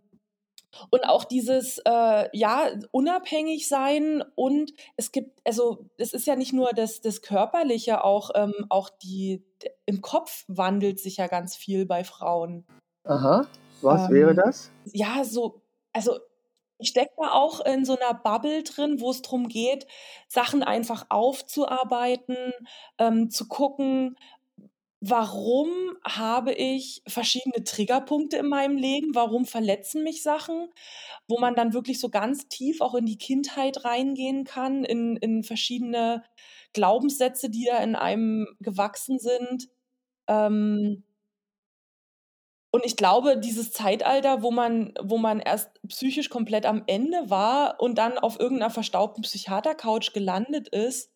und 0.89 1.03
auch 1.05 1.23
dieses, 1.23 1.79
äh, 1.85 2.29
ja, 2.33 2.69
unabhängig 2.91 3.67
sein 3.67 4.23
und 4.35 4.73
es 4.95 5.11
gibt, 5.11 5.39
also 5.45 5.85
es 5.97 6.13
ist 6.13 6.27
ja 6.27 6.35
nicht 6.35 6.53
nur 6.53 6.71
das, 6.73 7.01
das 7.01 7.21
Körperliche, 7.21 8.03
auch, 8.03 8.31
ähm, 8.35 8.53
auch 8.69 8.89
die, 8.89 9.45
im 9.85 10.01
Kopf 10.01 10.45
wandelt 10.47 10.99
sich 10.99 11.17
ja 11.17 11.27
ganz 11.27 11.55
viel 11.55 11.85
bei 11.85 12.03
Frauen. 12.03 12.65
Aha, 13.03 13.47
was 13.81 14.09
ähm, 14.09 14.15
wäre 14.15 14.35
das? 14.35 14.71
Ja, 14.93 15.23
so, 15.23 15.61
also 15.93 16.19
ich 16.79 16.89
stecke 16.89 17.11
da 17.17 17.31
auch 17.33 17.59
in 17.65 17.83
so 17.83 17.97
einer 17.97 18.13
Bubble 18.13 18.63
drin, 18.63 19.01
wo 19.01 19.11
es 19.11 19.21
darum 19.21 19.49
geht, 19.49 19.85
Sachen 20.29 20.63
einfach 20.63 21.07
aufzuarbeiten, 21.09 22.37
ähm, 22.97 23.29
zu 23.29 23.47
gucken, 23.49 24.15
warum 25.01 25.69
habe 26.03 26.53
ich 26.53 27.01
verschiedene 27.07 27.63
Triggerpunkte 27.63 28.37
in 28.37 28.47
meinem 28.47 28.77
Leben? 28.77 29.15
Warum 29.15 29.45
verletzen 29.45 30.03
mich 30.03 30.23
Sachen? 30.23 30.69
Wo 31.27 31.39
man 31.39 31.55
dann 31.55 31.73
wirklich 31.73 31.99
so 31.99 32.09
ganz 32.09 32.47
tief 32.47 32.81
auch 32.81 32.95
in 32.95 33.05
die 33.05 33.17
Kindheit 33.17 33.85
reingehen 33.85 34.43
kann, 34.43 34.83
in, 34.83 35.15
in 35.17 35.43
verschiedene 35.43 36.23
Glaubenssätze, 36.73 37.49
die 37.49 37.65
da 37.65 37.79
in 37.79 37.95
einem 37.95 38.47
gewachsen 38.59 39.19
sind. 39.19 39.69
Ähm, 40.27 41.03
und 42.71 42.85
ich 42.85 42.95
glaube, 42.95 43.37
dieses 43.37 43.71
Zeitalter, 43.71 44.43
wo 44.43 44.51
man, 44.51 44.93
wo 45.01 45.17
man 45.17 45.39
erst 45.39 45.71
psychisch 45.87 46.29
komplett 46.29 46.65
am 46.65 46.83
Ende 46.85 47.29
war 47.29 47.79
und 47.79 47.97
dann 47.97 48.19
auf 48.19 48.39
irgendeiner 48.39 48.69
verstaubten 48.69 49.23
Psychiatercouch 49.23 50.13
gelandet 50.13 50.67
ist 50.67 51.11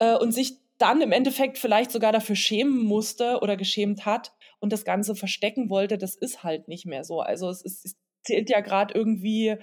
äh, 0.00 0.16
und 0.16 0.32
sich 0.32 0.61
dann 0.82 1.00
im 1.00 1.12
Endeffekt 1.12 1.58
vielleicht 1.58 1.92
sogar 1.92 2.12
dafür 2.12 2.36
schämen 2.36 2.84
musste 2.84 3.38
oder 3.40 3.56
geschämt 3.56 4.04
hat 4.04 4.32
und 4.58 4.72
das 4.72 4.84
Ganze 4.84 5.14
verstecken 5.14 5.70
wollte, 5.70 5.96
das 5.96 6.16
ist 6.16 6.42
halt 6.42 6.68
nicht 6.68 6.86
mehr 6.86 7.04
so. 7.04 7.20
Also 7.20 7.48
es, 7.48 7.62
ist, 7.62 7.84
es 7.84 7.96
zählt 8.24 8.50
ja 8.50 8.60
gerade 8.60 8.92
irgendwie, 8.92 9.56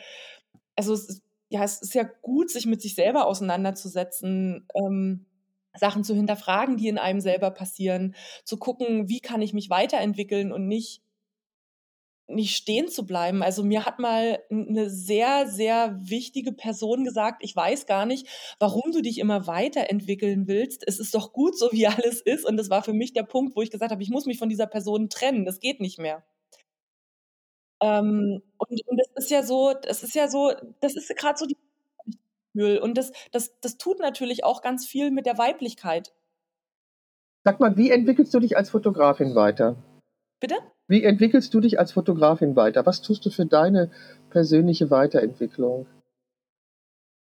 also 0.75 0.93
es 0.93 1.09
ist, 1.09 1.23
ja, 1.49 1.63
es 1.63 1.81
ist 1.81 1.93
ja 1.93 2.03
gut, 2.21 2.49
sich 2.49 2.65
mit 2.65 2.81
sich 2.81 2.95
selber 2.95 3.27
auseinanderzusetzen. 3.27 4.67
Ähm, 4.75 5.25
Sachen 5.75 6.03
zu 6.03 6.15
hinterfragen, 6.15 6.77
die 6.77 6.87
in 6.87 6.97
einem 6.97 7.21
selber 7.21 7.51
passieren, 7.51 8.15
zu 8.43 8.57
gucken, 8.57 9.07
wie 9.07 9.19
kann 9.19 9.41
ich 9.41 9.53
mich 9.53 9.69
weiterentwickeln 9.69 10.51
und 10.51 10.67
nicht 10.67 11.03
nicht 12.29 12.55
stehen 12.55 12.87
zu 12.87 13.05
bleiben. 13.05 13.43
Also 13.43 13.63
mir 13.63 13.85
hat 13.85 13.99
mal 13.99 14.39
eine 14.49 14.89
sehr, 14.89 15.47
sehr 15.47 15.97
wichtige 16.01 16.51
Person 16.51 17.03
gesagt, 17.03 17.43
ich 17.43 17.55
weiß 17.55 17.85
gar 17.85 18.05
nicht, 18.05 18.27
warum 18.59 18.91
du 18.91 19.01
dich 19.01 19.17
immer 19.17 19.47
weiterentwickeln 19.47 20.47
willst. 20.47 20.83
Es 20.87 20.99
ist 20.99 21.13
doch 21.15 21.33
gut, 21.33 21.57
so 21.57 21.69
wie 21.71 21.87
alles 21.87 22.21
ist. 22.21 22.45
Und 22.45 22.57
das 22.57 22.69
war 22.69 22.83
für 22.83 22.93
mich 22.93 23.13
der 23.13 23.23
Punkt, 23.23 23.55
wo 23.55 23.61
ich 23.61 23.71
gesagt 23.71 23.91
habe, 23.91 24.03
ich 24.03 24.09
muss 24.09 24.25
mich 24.25 24.39
von 24.39 24.49
dieser 24.49 24.67
Person 24.67 25.09
trennen. 25.09 25.45
Das 25.45 25.59
geht 25.59 25.79
nicht 25.79 25.99
mehr. 25.99 26.23
Ähm, 27.81 28.41
und, 28.57 28.87
und 28.87 28.97
das 28.97 29.25
ist 29.25 29.31
ja 29.31 29.43
so, 29.43 29.73
das 29.81 30.03
ist 30.03 30.15
ja 30.15 30.27
so, 30.27 30.51
das 30.81 30.95
ist 30.95 31.15
gerade 31.15 31.37
so 31.37 31.45
die 31.45 31.57
und 32.81 32.97
das, 32.97 33.11
das, 33.31 33.57
das 33.61 33.77
tut 33.77 33.99
natürlich 33.99 34.43
auch 34.43 34.61
ganz 34.61 34.85
viel 34.85 35.11
mit 35.11 35.25
der 35.25 35.37
Weiblichkeit. 35.37 36.13
Sag 37.45 37.59
mal, 37.59 37.77
wie 37.77 37.91
entwickelst 37.91 38.33
du 38.33 38.39
dich 38.39 38.57
als 38.57 38.71
Fotografin 38.71 39.35
weiter? 39.35 39.77
Bitte? 40.39 40.55
Wie 40.87 41.03
entwickelst 41.03 41.53
du 41.53 41.59
dich 41.59 41.79
als 41.79 41.91
Fotografin 41.91 42.55
weiter? 42.55 42.85
Was 42.85 43.01
tust 43.01 43.25
du 43.25 43.29
für 43.29 43.45
deine 43.45 43.91
persönliche 44.29 44.89
Weiterentwicklung? 44.89 45.85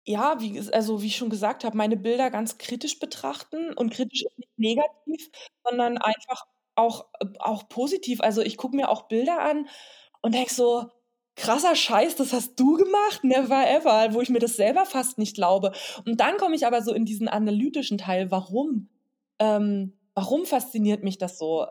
Ja, 0.04 0.36
wie, 0.40 0.60
also 0.72 1.02
wie 1.02 1.06
ich 1.06 1.16
schon 1.16 1.30
gesagt 1.30 1.64
habe, 1.64 1.76
meine 1.76 1.96
Bilder 1.96 2.30
ganz 2.30 2.58
kritisch 2.58 2.98
betrachten 2.98 3.72
und 3.72 3.92
kritisch 3.92 4.22
ist 4.22 4.38
nicht 4.38 4.58
negativ, 4.58 5.30
sondern 5.64 5.98
einfach 5.98 6.46
auch, 6.76 7.06
auch 7.40 7.68
positiv. 7.68 8.20
Also 8.20 8.42
ich 8.42 8.56
gucke 8.56 8.76
mir 8.76 8.88
auch 8.88 9.08
Bilder 9.08 9.40
an 9.40 9.66
und 10.20 10.34
denke 10.34 10.54
so, 10.54 10.90
krasser 11.36 11.74
Scheiß, 11.74 12.16
das 12.16 12.32
hast 12.32 12.58
du 12.58 12.74
gemacht? 12.74 13.24
Never 13.24 13.68
ever, 13.68 14.14
wo 14.14 14.20
ich 14.20 14.30
mir 14.30 14.38
das 14.38 14.56
selber 14.56 14.86
fast 14.86 15.18
nicht 15.18 15.34
glaube. 15.34 15.72
Und 16.04 16.20
dann 16.20 16.36
komme 16.38 16.54
ich 16.54 16.66
aber 16.66 16.82
so 16.82 16.92
in 16.92 17.04
diesen 17.04 17.28
analytischen 17.28 17.98
Teil, 17.98 18.30
warum? 18.30 18.88
Ähm, 19.38 19.92
warum 20.14 20.46
fasziniert 20.46 21.04
mich 21.04 21.18
das 21.18 21.38
so? 21.38 21.66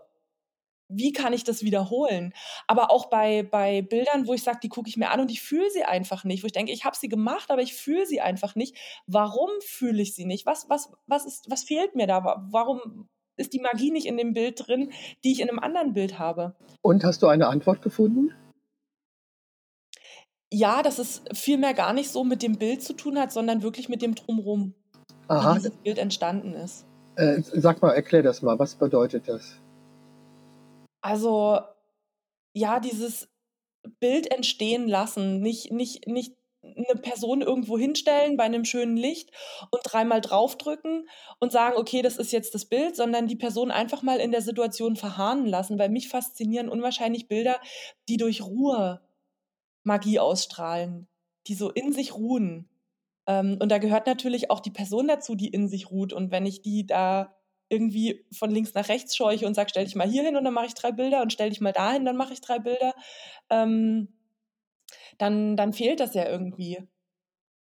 Wie 0.87 1.13
kann 1.13 1.33
ich 1.33 1.43
das 1.43 1.63
wiederholen? 1.63 2.33
Aber 2.67 2.91
auch 2.91 3.09
bei, 3.09 3.43
bei 3.43 3.81
Bildern, 3.81 4.27
wo 4.27 4.33
ich 4.33 4.43
sage, 4.43 4.59
die 4.61 4.69
gucke 4.69 4.89
ich 4.89 4.97
mir 4.97 5.09
an 5.09 5.19
und 5.19 5.31
ich 5.31 5.41
fühle 5.41 5.69
sie 5.71 5.83
einfach 5.83 6.23
nicht, 6.23 6.43
wo 6.43 6.47
ich 6.47 6.53
denke, 6.53 6.71
ich 6.71 6.85
habe 6.85 6.95
sie 6.95 7.09
gemacht, 7.09 7.49
aber 7.51 7.61
ich 7.61 7.73
fühle 7.73 8.05
sie 8.05 8.21
einfach 8.21 8.55
nicht. 8.55 8.75
Warum 9.07 9.49
fühle 9.61 10.01
ich 10.01 10.13
sie 10.13 10.25
nicht? 10.25 10.45
Was, 10.45 10.69
was, 10.69 10.91
was, 11.07 11.25
ist, 11.25 11.49
was 11.49 11.63
fehlt 11.63 11.95
mir 11.95 12.07
da? 12.07 12.45
Warum 12.51 13.09
ist 13.37 13.53
die 13.53 13.59
Magie 13.59 13.91
nicht 13.91 14.05
in 14.05 14.17
dem 14.17 14.33
Bild 14.33 14.67
drin, 14.67 14.91
die 15.23 15.31
ich 15.31 15.41
in 15.41 15.49
einem 15.49 15.59
anderen 15.59 15.93
Bild 15.93 16.19
habe? 16.19 16.55
Und 16.81 17.03
hast 17.03 17.21
du 17.21 17.27
eine 17.27 17.47
Antwort 17.47 17.81
gefunden? 17.81 18.33
Ja, 20.53 20.83
dass 20.83 20.99
es 20.99 21.23
vielmehr 21.33 21.73
gar 21.73 21.91
nicht 21.91 22.09
so 22.09 22.23
mit 22.23 22.43
dem 22.43 22.57
Bild 22.57 22.81
zu 22.81 22.93
tun 22.93 23.19
hat, 23.19 23.31
sondern 23.31 23.61
wirklich 23.61 23.89
mit 23.89 24.01
dem 24.01 24.15
Drumherum, 24.15 24.73
wie 25.27 25.53
dieses 25.55 25.75
Bild 25.77 25.97
entstanden 25.97 26.53
ist. 26.53 26.85
Äh, 27.15 27.41
sag 27.41 27.81
mal, 27.81 27.91
erklär 27.91 28.23
das 28.23 28.41
mal. 28.41 28.57
Was 28.59 28.75
bedeutet 28.75 29.27
das? 29.27 29.59
Also, 31.05 31.59
ja, 32.53 32.79
dieses 32.79 33.29
Bild 33.99 34.31
entstehen 34.31 34.87
lassen, 34.87 35.41
nicht 35.41 35.71
nicht 35.71 36.07
nicht 36.07 36.35
eine 36.63 36.99
Person 37.01 37.41
irgendwo 37.41 37.77
hinstellen 37.77 38.37
bei 38.37 38.43
einem 38.45 38.65
schönen 38.65 38.97
Licht 38.97 39.31
und 39.71 39.81
dreimal 39.83 40.21
draufdrücken 40.21 41.09
und 41.39 41.51
sagen: 41.51 41.77
„Okay, 41.77 42.01
das 42.03 42.17
ist 42.17 42.31
jetzt 42.33 42.55
das 42.55 42.65
Bild“, 42.65 42.95
sondern 42.95 43.27
die 43.27 43.35
Person 43.37 43.71
einfach 43.71 44.03
mal 44.03 44.19
in 44.19 44.31
der 44.31 44.41
Situation 44.41 44.95
verharren 44.97 45.45
lassen, 45.47 45.79
weil 45.79 45.89
mich 45.89 46.09
faszinieren 46.09 46.69
unwahrscheinlich 46.69 47.27
Bilder, 47.29 47.59
die 48.09 48.17
durch 48.17 48.43
Ruhe 48.43 49.01
Magie 49.83 50.19
ausstrahlen, 50.19 51.07
die 51.47 51.55
so 51.55 51.71
in 51.71 51.93
sich 51.93 52.15
ruhen. 52.15 52.69
Ähm, 53.27 53.57
und 53.61 53.69
da 53.71 53.77
gehört 53.79 54.07
natürlich 54.07 54.51
auch 54.51 54.59
die 54.61 54.71
Person 54.71 55.07
dazu, 55.07 55.35
die 55.35 55.49
in 55.49 55.67
sich 55.69 55.91
ruht 55.91 56.13
und 56.13 56.31
wenn 56.31 56.45
ich 56.45 56.61
die 56.63 56.85
da 56.87 57.34
irgendwie 57.69 58.25
von 58.31 58.51
links 58.51 58.73
nach 58.73 58.89
rechts 58.89 59.15
scheuche 59.15 59.47
und 59.47 59.55
sage, 59.55 59.69
stell 59.69 59.85
dich 59.85 59.95
mal 59.95 60.07
hier 60.07 60.23
hin 60.23 60.35
und 60.37 60.43
dann 60.43 60.53
mache 60.53 60.67
ich 60.67 60.73
drei 60.75 60.91
Bilder 60.91 61.21
und 61.21 61.33
stell 61.33 61.49
dich 61.49 61.61
mal 61.61 61.73
dahin, 61.73 62.05
dann 62.05 62.17
mache 62.17 62.33
ich 62.33 62.41
drei 62.41 62.59
Bilder, 62.59 62.93
ähm, 63.49 64.09
dann, 65.17 65.57
dann 65.57 65.73
fehlt 65.73 65.99
das 65.99 66.13
ja 66.13 66.27
irgendwie. 66.27 66.87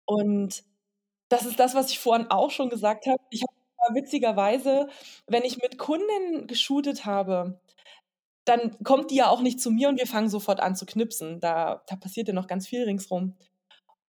Und 0.07 0.65
das 1.29 1.47
ist 1.47 1.61
das, 1.61 1.75
was 1.75 1.91
ich 1.91 1.99
vorhin 2.01 2.29
auch 2.31 2.51
schon 2.51 2.71
gesagt 2.71 3.07
habe. 3.07 3.23
Ich 3.31 3.43
habe 3.43 3.95
witzigerweise, 3.95 4.89
wenn 5.27 5.45
ich 5.45 5.59
mit 5.63 5.79
Kunden 5.79 6.47
geshootet 6.47 7.07
habe, 7.07 7.61
dann 8.45 8.77
kommt 8.85 9.11
die 9.11 9.17
ja 9.17 9.29
auch 9.31 9.41
nicht 9.41 9.61
zu 9.61 9.71
mir 9.71 9.89
und 9.89 9.99
wir 9.99 10.07
fangen 10.07 10.29
sofort 10.29 10.61
an 10.61 10.77
zu 10.77 10.87
knipsen. 10.87 11.41
Da, 11.41 11.85
da 11.89 11.97
passiert 11.97 12.29
ja 12.29 12.35
noch 12.35 12.49
ganz 12.49 12.67
viel 12.69 12.85
ringsrum. 12.85 13.37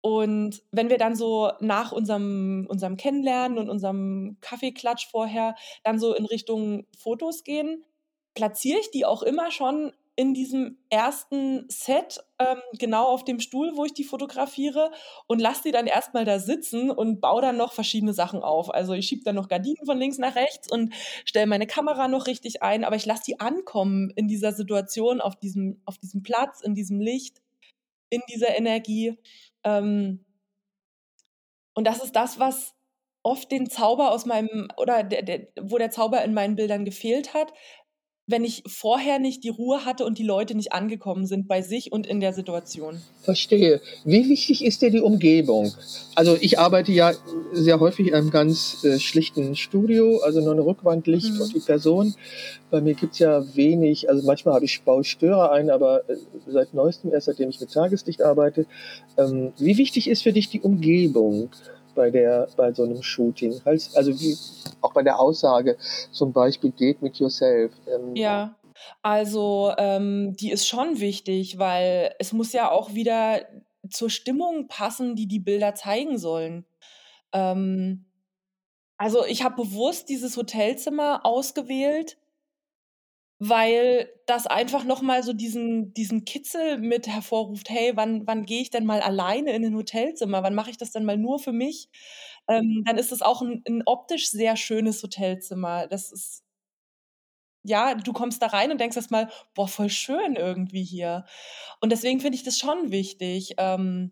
Und 0.07 0.63
wenn 0.71 0.89
wir 0.89 0.97
dann 0.97 1.17
so 1.17 1.51
nach 1.59 1.91
unserem, 1.91 2.65
unserem 2.69 2.95
Kennenlernen 2.95 3.57
und 3.57 3.69
unserem 3.69 4.37
Kaffeeklatsch 4.39 5.05
vorher 5.11 5.55
dann 5.83 5.99
so 5.99 6.15
in 6.15 6.25
Richtung 6.25 6.85
Fotos 6.97 7.43
gehen, 7.43 7.83
platziere 8.33 8.79
ich 8.79 8.89
die 8.89 9.05
auch 9.05 9.21
immer 9.21 9.51
schon 9.51 9.91
in 10.15 10.33
diesem 10.33 10.77
ersten 10.89 11.65
Set 11.67 12.19
ähm, 12.39 12.61
genau 12.79 13.07
auf 13.07 13.25
dem 13.25 13.41
Stuhl, 13.41 13.73
wo 13.75 13.83
ich 13.83 13.93
die 13.93 14.05
fotografiere 14.05 14.91
und 15.27 15.39
lasse 15.39 15.63
die 15.65 15.71
dann 15.71 15.87
erstmal 15.87 16.23
da 16.23 16.39
sitzen 16.39 16.89
und 16.89 17.19
baue 17.19 17.41
dann 17.41 17.57
noch 17.57 17.73
verschiedene 17.73 18.13
Sachen 18.13 18.41
auf. 18.41 18.73
Also 18.73 18.93
ich 18.93 19.07
schiebe 19.07 19.25
dann 19.25 19.35
noch 19.35 19.49
Gardinen 19.49 19.85
von 19.85 19.97
links 19.97 20.19
nach 20.19 20.35
rechts 20.35 20.71
und 20.71 20.93
stelle 21.25 21.47
meine 21.47 21.67
Kamera 21.67 22.07
noch 22.07 22.27
richtig 22.27 22.63
ein, 22.63 22.85
aber 22.85 22.95
ich 22.95 23.05
lasse 23.05 23.23
die 23.27 23.41
ankommen 23.41 24.09
in 24.15 24.29
dieser 24.29 24.53
Situation, 24.53 25.19
auf 25.19 25.35
diesem, 25.35 25.81
auf 25.83 25.97
diesem 25.97 26.23
Platz, 26.23 26.61
in 26.61 26.75
diesem 26.75 27.01
Licht, 27.01 27.41
in 28.09 28.21
dieser 28.31 28.57
Energie. 28.57 29.17
Ähm, 29.67 30.25
und 31.75 31.85
das 31.85 32.03
ist 32.03 32.15
das, 32.15 32.39
was 32.39 32.73
oft 33.23 33.51
den 33.51 33.69
Zauber 33.69 34.11
aus 34.11 34.25
meinem, 34.25 34.69
oder 34.77 35.03
der, 35.03 35.21
der, 35.21 35.47
wo 35.61 35.77
der 35.77 35.91
Zauber 35.91 36.23
in 36.23 36.33
meinen 36.33 36.55
Bildern 36.55 36.85
gefehlt 36.85 37.33
hat, 37.33 37.53
wenn 38.27 38.43
ich 38.43 38.63
vorher 38.67 39.19
nicht 39.19 39.45
die 39.45 39.49
Ruhe 39.49 39.85
hatte 39.85 40.05
und 40.05 40.17
die 40.17 40.23
Leute 40.23 40.53
nicht 40.53 40.73
angekommen 40.73 41.25
sind 41.25 41.47
bei 41.47 41.61
sich 41.61 41.93
und 41.93 42.05
in 42.05 42.19
der 42.19 42.33
Situation. 42.33 43.01
Verstehe. 43.21 43.81
Wie 44.03 44.27
wichtig 44.27 44.65
ist 44.65 44.81
dir 44.81 44.91
die 44.91 44.99
Umgebung? 44.99 45.73
Also 46.13 46.37
ich 46.39 46.59
arbeite 46.59 46.91
ja 46.91 47.13
sehr 47.53 47.79
häufig 47.79 48.07
in 48.07 48.13
einem 48.13 48.29
ganz 48.29 48.83
äh, 48.83 48.99
schlichten 48.99 49.55
Studio, 49.55 50.19
also 50.19 50.41
nur 50.41 50.51
eine 50.51 50.65
Rückwandlicht 50.65 51.35
mhm. 51.35 51.41
und 51.41 51.55
die 51.55 51.61
Person. 51.61 52.15
Bei 52.69 52.81
mir 52.81 52.95
gibt 52.95 53.13
es 53.13 53.19
ja 53.19 53.55
wenig, 53.55 54.09
also 54.09 54.25
manchmal 54.27 54.55
habe 54.55 54.65
ich 54.65 54.81
Baustörer 54.81 55.53
ein, 55.53 55.69
aber 55.69 56.09
äh, 56.09 56.17
seit 56.47 56.73
neuestem, 56.73 57.13
erst 57.13 57.27
seitdem 57.27 57.49
ich 57.49 57.61
mit 57.61 57.71
Tageslicht 57.71 58.21
arbeite. 58.21 58.65
Ähm, 59.17 59.53
wie 59.57 59.77
wichtig 59.77 60.09
ist 60.09 60.23
für 60.23 60.33
dich 60.33 60.49
die 60.49 60.59
Umgebung? 60.59 61.49
Bei 61.97 62.11
der 62.11 62.47
bei 62.55 62.71
so 62.71 62.83
einem 62.83 63.01
Shooting. 63.03 63.59
Also 63.65 64.13
wie 64.19 64.37
auch 64.81 64.93
bei 64.93 65.03
der 65.03 65.19
Aussage, 65.19 65.77
zum 66.11 66.31
Beispiel 66.31 66.71
Date 66.71 67.01
with 67.01 67.17
yourself. 67.17 67.73
Ähm, 67.93 68.15
ja, 68.15 68.55
also 69.01 69.73
ähm, 69.77 70.35
die 70.39 70.51
ist 70.51 70.67
schon 70.67 71.01
wichtig, 71.01 71.57
weil 71.57 72.13
es 72.19 72.31
muss 72.31 72.53
ja 72.53 72.71
auch 72.71 72.93
wieder 72.93 73.41
zur 73.89 74.09
Stimmung 74.09 74.67
passen, 74.67 75.15
die 75.15 75.27
die 75.27 75.39
Bilder 75.39 75.75
zeigen 75.75 76.17
sollen. 76.17 76.65
Ähm, 77.33 78.05
also 78.97 79.25
ich 79.25 79.43
habe 79.43 79.63
bewusst 79.63 80.09
dieses 80.09 80.37
Hotelzimmer 80.37 81.25
ausgewählt, 81.25 82.17
weil 83.39 84.09
das 84.27 84.47
einfach 84.47 84.83
noch 84.83 85.01
mal 85.01 85.23
so 85.23 85.33
diesen 85.33 85.93
diesen 85.93 86.25
Kitzel 86.25 86.77
mit 86.79 87.07
hervorruft: 87.07 87.69
„Hey, 87.69 87.93
wann 87.95 88.27
wann 88.27 88.45
gehe 88.45 88.61
ich 88.61 88.69
denn 88.71 88.85
mal 88.85 89.01
alleine 89.01 89.51
in 89.53 89.61
'nen 89.63 89.75
Hotelzimmer? 89.75 90.43
Wann 90.43 90.55
mache 90.55 90.71
ich 90.71 90.77
das 90.77 90.91
denn 90.91 91.05
mal 91.05 91.17
nur 91.17 91.39
für 91.39 91.53
mich?“ 91.53 91.89
Ähm, 92.49 92.83
dann 92.85 92.97
ist 92.97 93.11
es 93.11 93.21
auch 93.21 93.41
ein 93.43 93.61
'n 93.67 93.83
optisch 93.85 94.29
sehr 94.31 94.55
schönes 94.57 95.03
Hotelzimmer. 95.03 95.87
Das 95.87 96.11
ist 96.11 96.39
ja, 97.65 97.95
du 97.95 98.13
kommst 98.13 98.41
da 98.41 98.47
rein 98.47 98.71
und 98.71 98.79
denkst 98.79 98.95
erst 98.97 99.11
mal: 99.11 99.29
„Boah, 99.55 99.67
voll 99.67 99.89
schön 99.89 100.35
irgendwie 100.35 100.83
hier.“ 100.83 101.25
Und 101.81 101.91
deswegen 101.91 102.19
finde 102.21 102.37
ich 102.37 102.43
das 102.43 102.57
schon 102.57 102.91
wichtig. 102.91 103.55
Ähm, 103.57 104.11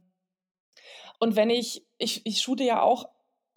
und 1.20 1.36
wenn 1.36 1.50
ich 1.50 1.86
ich 1.98 2.26
ich 2.26 2.42
shoote 2.42 2.64
ja 2.64 2.82
auch 2.82 3.06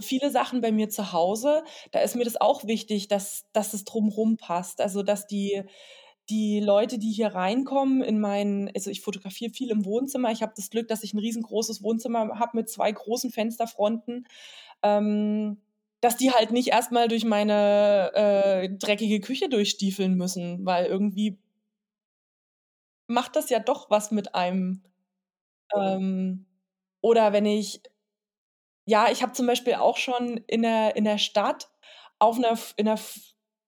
viele 0.00 0.30
Sachen 0.30 0.60
bei 0.60 0.72
mir 0.72 0.88
zu 0.90 1.12
Hause, 1.12 1.62
da 1.92 2.00
ist 2.00 2.16
mir 2.16 2.24
das 2.24 2.40
auch 2.40 2.64
wichtig, 2.66 3.08
dass 3.08 3.44
dass 3.52 3.74
es 3.74 3.84
drumrum 3.84 4.36
passt. 4.36 4.80
Also, 4.80 5.02
dass 5.02 5.26
die 5.26 5.62
die 6.30 6.60
Leute, 6.60 6.98
die 6.98 7.10
hier 7.12 7.28
reinkommen 7.34 8.02
in 8.02 8.20
mein 8.20 8.70
also, 8.74 8.90
ich 8.90 9.00
fotografiere 9.02 9.52
viel 9.52 9.70
im 9.70 9.84
Wohnzimmer. 9.86 10.30
Ich 10.32 10.42
habe 10.42 10.52
das 10.56 10.70
Glück, 10.70 10.88
dass 10.88 11.02
ich 11.04 11.14
'n 11.14 11.18
riesengroßes 11.20 11.82
Wohnzimmer 11.82 12.38
habe 12.38 12.56
mit 12.58 12.68
2 12.70 12.92
großen 12.92 13.30
Fensterfronten, 13.32 14.26
ähm, 14.82 15.58
dass 16.02 16.16
die 16.18 16.32
halt 16.32 16.52
nicht 16.52 16.68
erst 16.68 16.92
mal 16.92 17.08
durch 17.08 17.24
meine, 17.26 18.12
äh, 18.14 18.68
dreckige 18.70 19.20
Küche 19.20 19.48
durchstiefeln 19.50 20.14
müssen, 20.16 20.64
weil 20.66 20.86
irgendwie 20.86 21.38
macht 23.10 23.36
das 23.36 23.48
ja 23.50 23.58
doch 23.58 23.90
was 23.90 24.10
mit 24.10 24.34
einem. 24.34 24.82
Ähm, 25.76 26.46
oder 27.02 27.32
wenn 27.32 27.46
ich 27.46 27.82
ja, 28.88 29.10
ich 29.12 29.22
habe 29.22 29.32
zum 29.32 29.46
Beispiel 29.46 29.74
auch 29.74 29.96
schon 29.98 30.38
in 30.48 30.62
der 30.62 30.96
in 30.96 31.04
der 31.04 31.18
Stadt 31.18 31.68
auf 32.18 32.38
'ner 32.38 32.52
F 32.52 32.74
in 32.78 32.86
'ner 32.86 32.94
F 32.94 33.18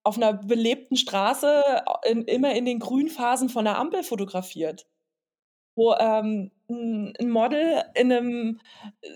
auf 0.05 0.17
'ner 0.19 0.33
belebten 0.35 0.97
Straße 0.97 1.63
in 2.07 2.23
immer 2.25 2.55
in 2.55 2.65
den 2.67 2.79
Grünphasen 2.81 3.49
von 3.51 3.65
'ner 3.65 3.79
Ampel 3.79 4.03
fotografiert. 4.05 4.87
Wo, 5.77 5.95
ähm, 5.95 6.53
'n 6.71 7.15
'n 7.21 7.31
Model 7.31 7.85
in 7.95 8.09
'nem 8.09 8.61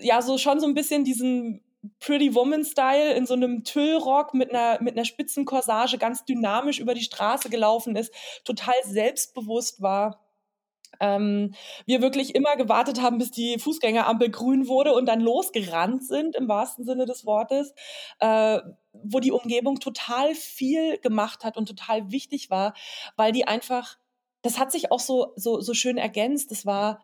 ja, 0.01 0.21
so 0.23 0.37
schon 0.39 0.59
so 0.61 0.67
'n 0.67 0.75
bisschen 0.75 1.05
diesen 1.05 1.63
Pretty 1.99 2.35
Woman 2.35 2.65
Style 2.65 3.13
in 3.15 3.25
so 3.27 3.35
'nem 3.37 3.63
Tüllrock 3.65 4.33
mit 4.35 4.51
'ner 4.53 4.79
mit 4.81 4.95
'ner 4.95 5.05
Spitzencorsage 5.05 5.97
ganz 5.99 6.25
dynamisch 6.25 6.79
über 6.79 6.95
die 6.95 7.03
Straße 7.03 7.49
gelaufen 7.49 7.95
ist, 7.97 8.13
total 8.45 8.75
selbstbewusst 8.85 9.81
war. 9.81 10.24
Ähm, 10.99 11.53
wir 11.85 12.01
wirklich 12.01 12.35
immer 12.35 12.55
gewartet 12.55 13.01
haben, 13.01 13.17
bis 13.17 13.31
die 13.31 13.59
Fußgängerampel 13.59 14.29
grün 14.29 14.67
wurde 14.67 14.93
und 14.93 15.05
dann 15.05 15.21
losgerannt 15.21 16.05
sind 16.05 16.35
im 16.35 16.47
wahrsten 16.47 16.85
Sinne 16.85 17.05
des 17.05 17.25
Wortes, 17.25 17.73
äh, 18.19 18.59
wo 18.93 19.19
die 19.19 19.31
Umgebung 19.31 19.79
total 19.79 20.35
viel 20.35 20.97
gemacht 20.99 21.43
hat 21.43 21.57
und 21.57 21.67
total 21.67 22.11
wichtig 22.11 22.49
war, 22.49 22.73
weil 23.15 23.31
die 23.31 23.47
einfach 23.47 23.97
das 24.41 24.59
hat 24.59 24.71
sich 24.71 24.91
auch 24.91 24.99
so 24.99 25.33
so 25.35 25.59
so 25.59 25.73
schön 25.73 25.97
ergänzt. 25.97 26.51
Das 26.51 26.65
war 26.65 26.99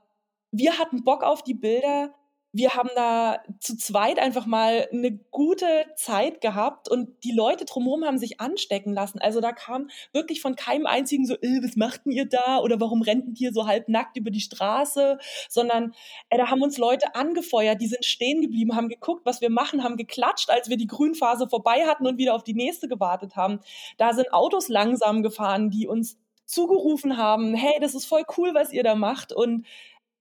wir 0.52 0.78
hatten 0.78 1.04
Bock 1.04 1.24
auf 1.24 1.44
die 1.44 1.54
Bilder. 1.54 2.14
Wir 2.54 2.74
haben 2.74 2.90
da 2.96 3.38
zu 3.62 3.78
zweit 3.78 4.20
einfach 4.20 4.46
mal 4.46 4.90
'ne 4.92 5.18
gute 5.32 5.86
Zeit 5.96 6.42
gehabt 6.42 6.90
und 6.90 7.24
die 7.24 7.32
Leute 7.32 7.64
drumherum 7.64 8.04
haben 8.04 8.18
sich 8.18 8.42
anstecken 8.42 8.92
lassen. 8.94 9.20
Also, 9.22 9.40
da 9.40 9.54
kam 9.54 9.90
wirklich 10.12 10.42
von 10.42 10.58
keinem 10.58 10.86
einzigen 10.86 11.26
so: 11.26 11.36
„Äh, 11.36 11.64
was 11.64 11.78
macht 11.78 12.06
'n 12.06 12.12
ihr 12.12 12.26
da?“ 12.26 12.60
oder 12.60 12.82
„Warum 12.82 13.04
rennt 13.04 13.40
ihr 13.40 13.54
so 13.54 13.68
halbnackt 13.68 14.18
über 14.18 14.32
die 14.32 14.42
Straße?“, 14.42 15.18
sondern, 15.50 15.94
ey, 16.30 16.38
da 16.38 16.50
haben 16.50 16.62
uns 16.62 16.78
Leute 16.78 17.16
angefeuert, 17.16 17.80
die 17.82 17.88
sind 17.88 18.04
stehen 18.04 18.42
geblieben, 18.42 18.76
haben 18.76 18.90
geguckt, 18.90 19.26
was 19.26 19.40
wir 19.40 19.50
machen, 19.50 19.82
haben 19.86 19.96
geklatscht, 19.96 20.50
als 20.50 20.68
wir 20.70 20.76
die 20.76 20.88
Grünphase 20.88 21.48
vorbei 21.48 21.86
hatten 21.88 22.06
und 22.06 22.18
wieder 22.18 22.36
auf 22.36 22.44
die 22.44 22.54
nächste 22.54 22.90
gewartet 22.90 23.38
haben. 23.38 23.62
Da 23.98 24.12
sind 24.14 24.34
Autos 24.34 24.68
langsam 24.68 25.24
gefahren, 25.24 25.70
die 25.70 25.88
uns 25.88 26.18
zugerufen 26.46 27.16
haben: 27.16 27.54
„Hey, 27.56 27.80
das 27.80 27.96
ist 27.96 28.06
voll 28.06 28.24
cool, 28.38 28.54
was 28.54 28.74
ihr 28.74 28.84
da 28.84 28.96
macht“ 28.96 29.32
und 29.32 29.66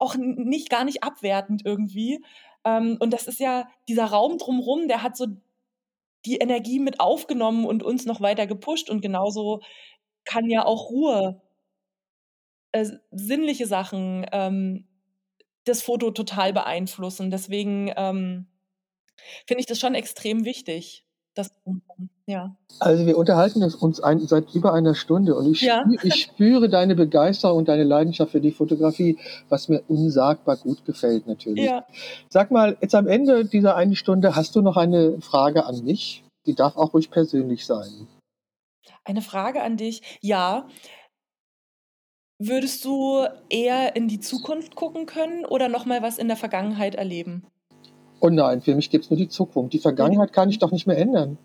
auch 0.00 0.16
nicht 0.16 0.70
gar 0.70 0.84
nicht 0.84 1.04
abwertend 1.04 1.62
irgendwie. 1.64 2.24
Ähm, 2.64 2.96
und 3.00 3.12
das 3.12 3.26
ist 3.28 3.40
ja 3.40 3.68
dieser 3.88 4.06
Raum 4.06 4.38
drumrum, 4.38 4.88
der 4.88 5.02
hat 5.02 5.16
so 5.16 5.26
die 6.26 6.36
Energie 6.36 6.80
mit 6.80 7.00
aufgenommen 7.00 7.64
und 7.66 7.82
uns 7.82 8.04
noch 8.06 8.20
weiter 8.20 8.46
gepusht 8.46 8.90
und 8.90 9.00
genauso 9.00 9.62
kann 10.24 10.50
ja 10.50 10.64
auch 10.66 10.90
Ruhe 10.90 11.40
äh, 12.72 12.86
sinnliche 13.10 13.66
Sachen, 13.66 14.26
ähm, 14.32 14.86
das 15.64 15.82
Foto 15.82 16.10
total 16.10 16.52
beeinflussen. 16.52 17.30
Deswegen, 17.30 17.92
ähm, 17.96 18.46
finde 19.46 19.60
ich 19.60 19.66
das 19.66 19.78
schon 19.78 19.94
extrem 19.94 20.44
wichtig, 20.44 21.04
das 21.34 21.52
ja. 22.30 22.54
Also, 22.78 23.04
wir 23.06 23.18
unterhalten 23.18 23.62
es 23.62 23.74
uns 23.74 24.00
ein 24.00 24.20
seit 24.20 24.54
über 24.54 24.72
einer 24.72 24.94
Stunde 24.94 25.34
und 25.34 25.50
ich 25.50 25.60
Ja. 25.60 25.82
spü 25.82 26.08
ich 26.08 26.14
spüre 26.22 26.68
deine 26.68 26.94
Begeisterung 26.94 27.58
und 27.58 27.68
deine 27.68 27.84
Leidenschaft 27.84 28.32
für 28.32 28.40
die 28.40 28.52
Fotografie, 28.52 29.18
was 29.48 29.68
mir 29.68 29.82
unsagbar 29.88 30.56
gut 30.56 30.84
gefällt 30.84 31.26
natürlich. 31.26 31.64
Ja. 31.66 31.84
Sag 32.28 32.50
mal, 32.50 32.76
jetzt 32.80 32.94
am 32.94 33.06
Ende 33.06 33.44
dieser 33.44 33.76
einen 33.76 33.96
Stunde, 33.96 34.36
hast 34.36 34.56
du 34.56 34.62
noch 34.62 34.76
eine 34.76 35.20
Frage 35.20 35.66
an 35.66 35.84
mich? 35.84 36.24
Die 36.46 36.54
darf 36.54 36.76
auch 36.76 36.94
ruhig 36.94 37.10
persönlich 37.10 37.66
sein. 37.66 38.06
Eine 39.04 39.22
Frage 39.22 39.62
an 39.62 39.76
dich. 39.76 40.02
Ja. 40.20 40.66
Würdest 42.38 42.84
du 42.86 43.26
eher 43.50 43.94
in 43.96 44.08
die 44.08 44.20
Zukunft 44.20 44.74
gucken 44.74 45.04
können 45.04 45.44
oder 45.44 45.68
noch 45.68 45.84
mal 45.84 46.00
was 46.00 46.16
in 46.16 46.28
der 46.28 46.38
Vergangenheit 46.38 46.94
erleben? 46.94 47.44
Oh 48.20 48.28
nein, 48.28 48.60
für 48.60 48.74
mich 48.74 48.90
gibt's 48.90 49.10
nur 49.10 49.18
die 49.18 49.28
Zukunft. 49.28 49.72
Die 49.72 49.78
Vergangenheit 49.78 50.32
kann 50.32 50.48
ich 50.50 50.58
doch 50.58 50.72
nicht 50.72 50.86
mehr 50.86 50.98
ändern. 50.98 51.38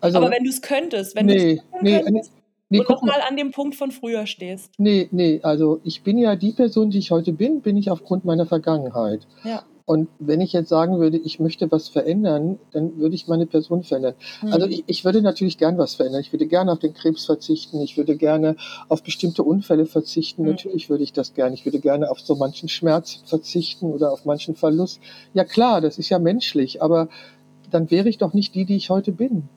Also 0.00 0.18
Aber 0.18 0.30
wenn 0.30 0.44
du's 0.44 0.60
könntest, 0.62 1.16
wenn 1.16 1.26
du's 1.26 1.42
ne, 1.42 1.62
machen 1.70 1.84
ne, 1.84 1.90
ne, 1.90 2.02
könntest 2.04 2.32
ne, 2.68 2.78
und 2.80 2.86
guck 2.86 2.96
noch 2.96 3.02
mal 3.02 3.18
mal 3.18 3.28
an 3.28 3.36
dem 3.36 3.50
Punkt 3.50 3.74
von 3.74 3.90
früher 3.90 4.26
stehst. 4.26 4.78
Ne, 4.78 5.08
ne, 5.10 5.40
also, 5.42 5.80
ich 5.84 6.02
bin 6.02 6.18
ja 6.18 6.36
die 6.36 6.52
Person, 6.52 6.90
die 6.90 6.98
ich 6.98 7.10
heute 7.10 7.32
bin, 7.32 7.60
bin 7.62 7.76
ich 7.76 7.90
aufgrund 7.90 8.24
meiner 8.24 8.46
Vergangenheit. 8.46 9.26
Ja. 9.44 9.64
Und 9.88 10.10
wenn 10.18 10.42
ich 10.42 10.52
jetzt 10.52 10.68
sagen 10.68 10.98
würde, 10.98 11.16
ich 11.16 11.40
möchte 11.40 11.72
was 11.72 11.88
verändern, 11.88 12.58
dann 12.72 12.98
würde 12.98 13.14
ich 13.14 13.26
meine 13.26 13.46
Person 13.46 13.84
verändern. 13.84 14.16
Also, 14.42 14.66
Mhm. 14.66 14.72
ich 14.72 14.84
ich 14.86 15.04
würde 15.06 15.22
natürlich 15.22 15.56
gern 15.56 15.78
was 15.78 15.94
verändern. 15.94 16.20
Ich 16.20 16.30
würde 16.30 16.46
gerne 16.46 16.72
auf 16.72 16.78
den 16.78 16.92
Krebs 16.92 17.24
verzichten. 17.24 17.80
Ich 17.80 17.96
würde 17.96 18.14
gerne 18.16 18.56
auf 18.90 19.02
bestimmte 19.02 19.42
Unfälle 19.42 19.86
verzichten. 19.86 20.42
Mhm. 20.42 20.50
Natürlich 20.50 20.90
würde 20.90 21.04
ich 21.04 21.14
das 21.14 21.32
gerne. 21.32 21.54
Ich 21.54 21.64
würde 21.64 21.80
gerne 21.80 22.10
auf 22.10 22.20
so 22.20 22.34
manchen 22.34 22.68
Schmerz 22.68 23.22
verzichten 23.24 23.86
oder 23.86 24.12
auf 24.12 24.26
manchen 24.26 24.56
Verlust. 24.56 25.00
Ja 25.32 25.44
klar, 25.44 25.80
das 25.80 25.98
ist 25.98 26.10
ja 26.10 26.18
menschlich, 26.18 26.82
aber 26.82 27.08
dann 27.70 27.90
wäre 27.90 28.10
ich 28.10 28.18
doch 28.18 28.34
nicht 28.34 28.54
die, 28.54 28.66
die 28.66 28.76
ich 28.76 28.90
heute 28.90 29.12
bin. 29.12 29.48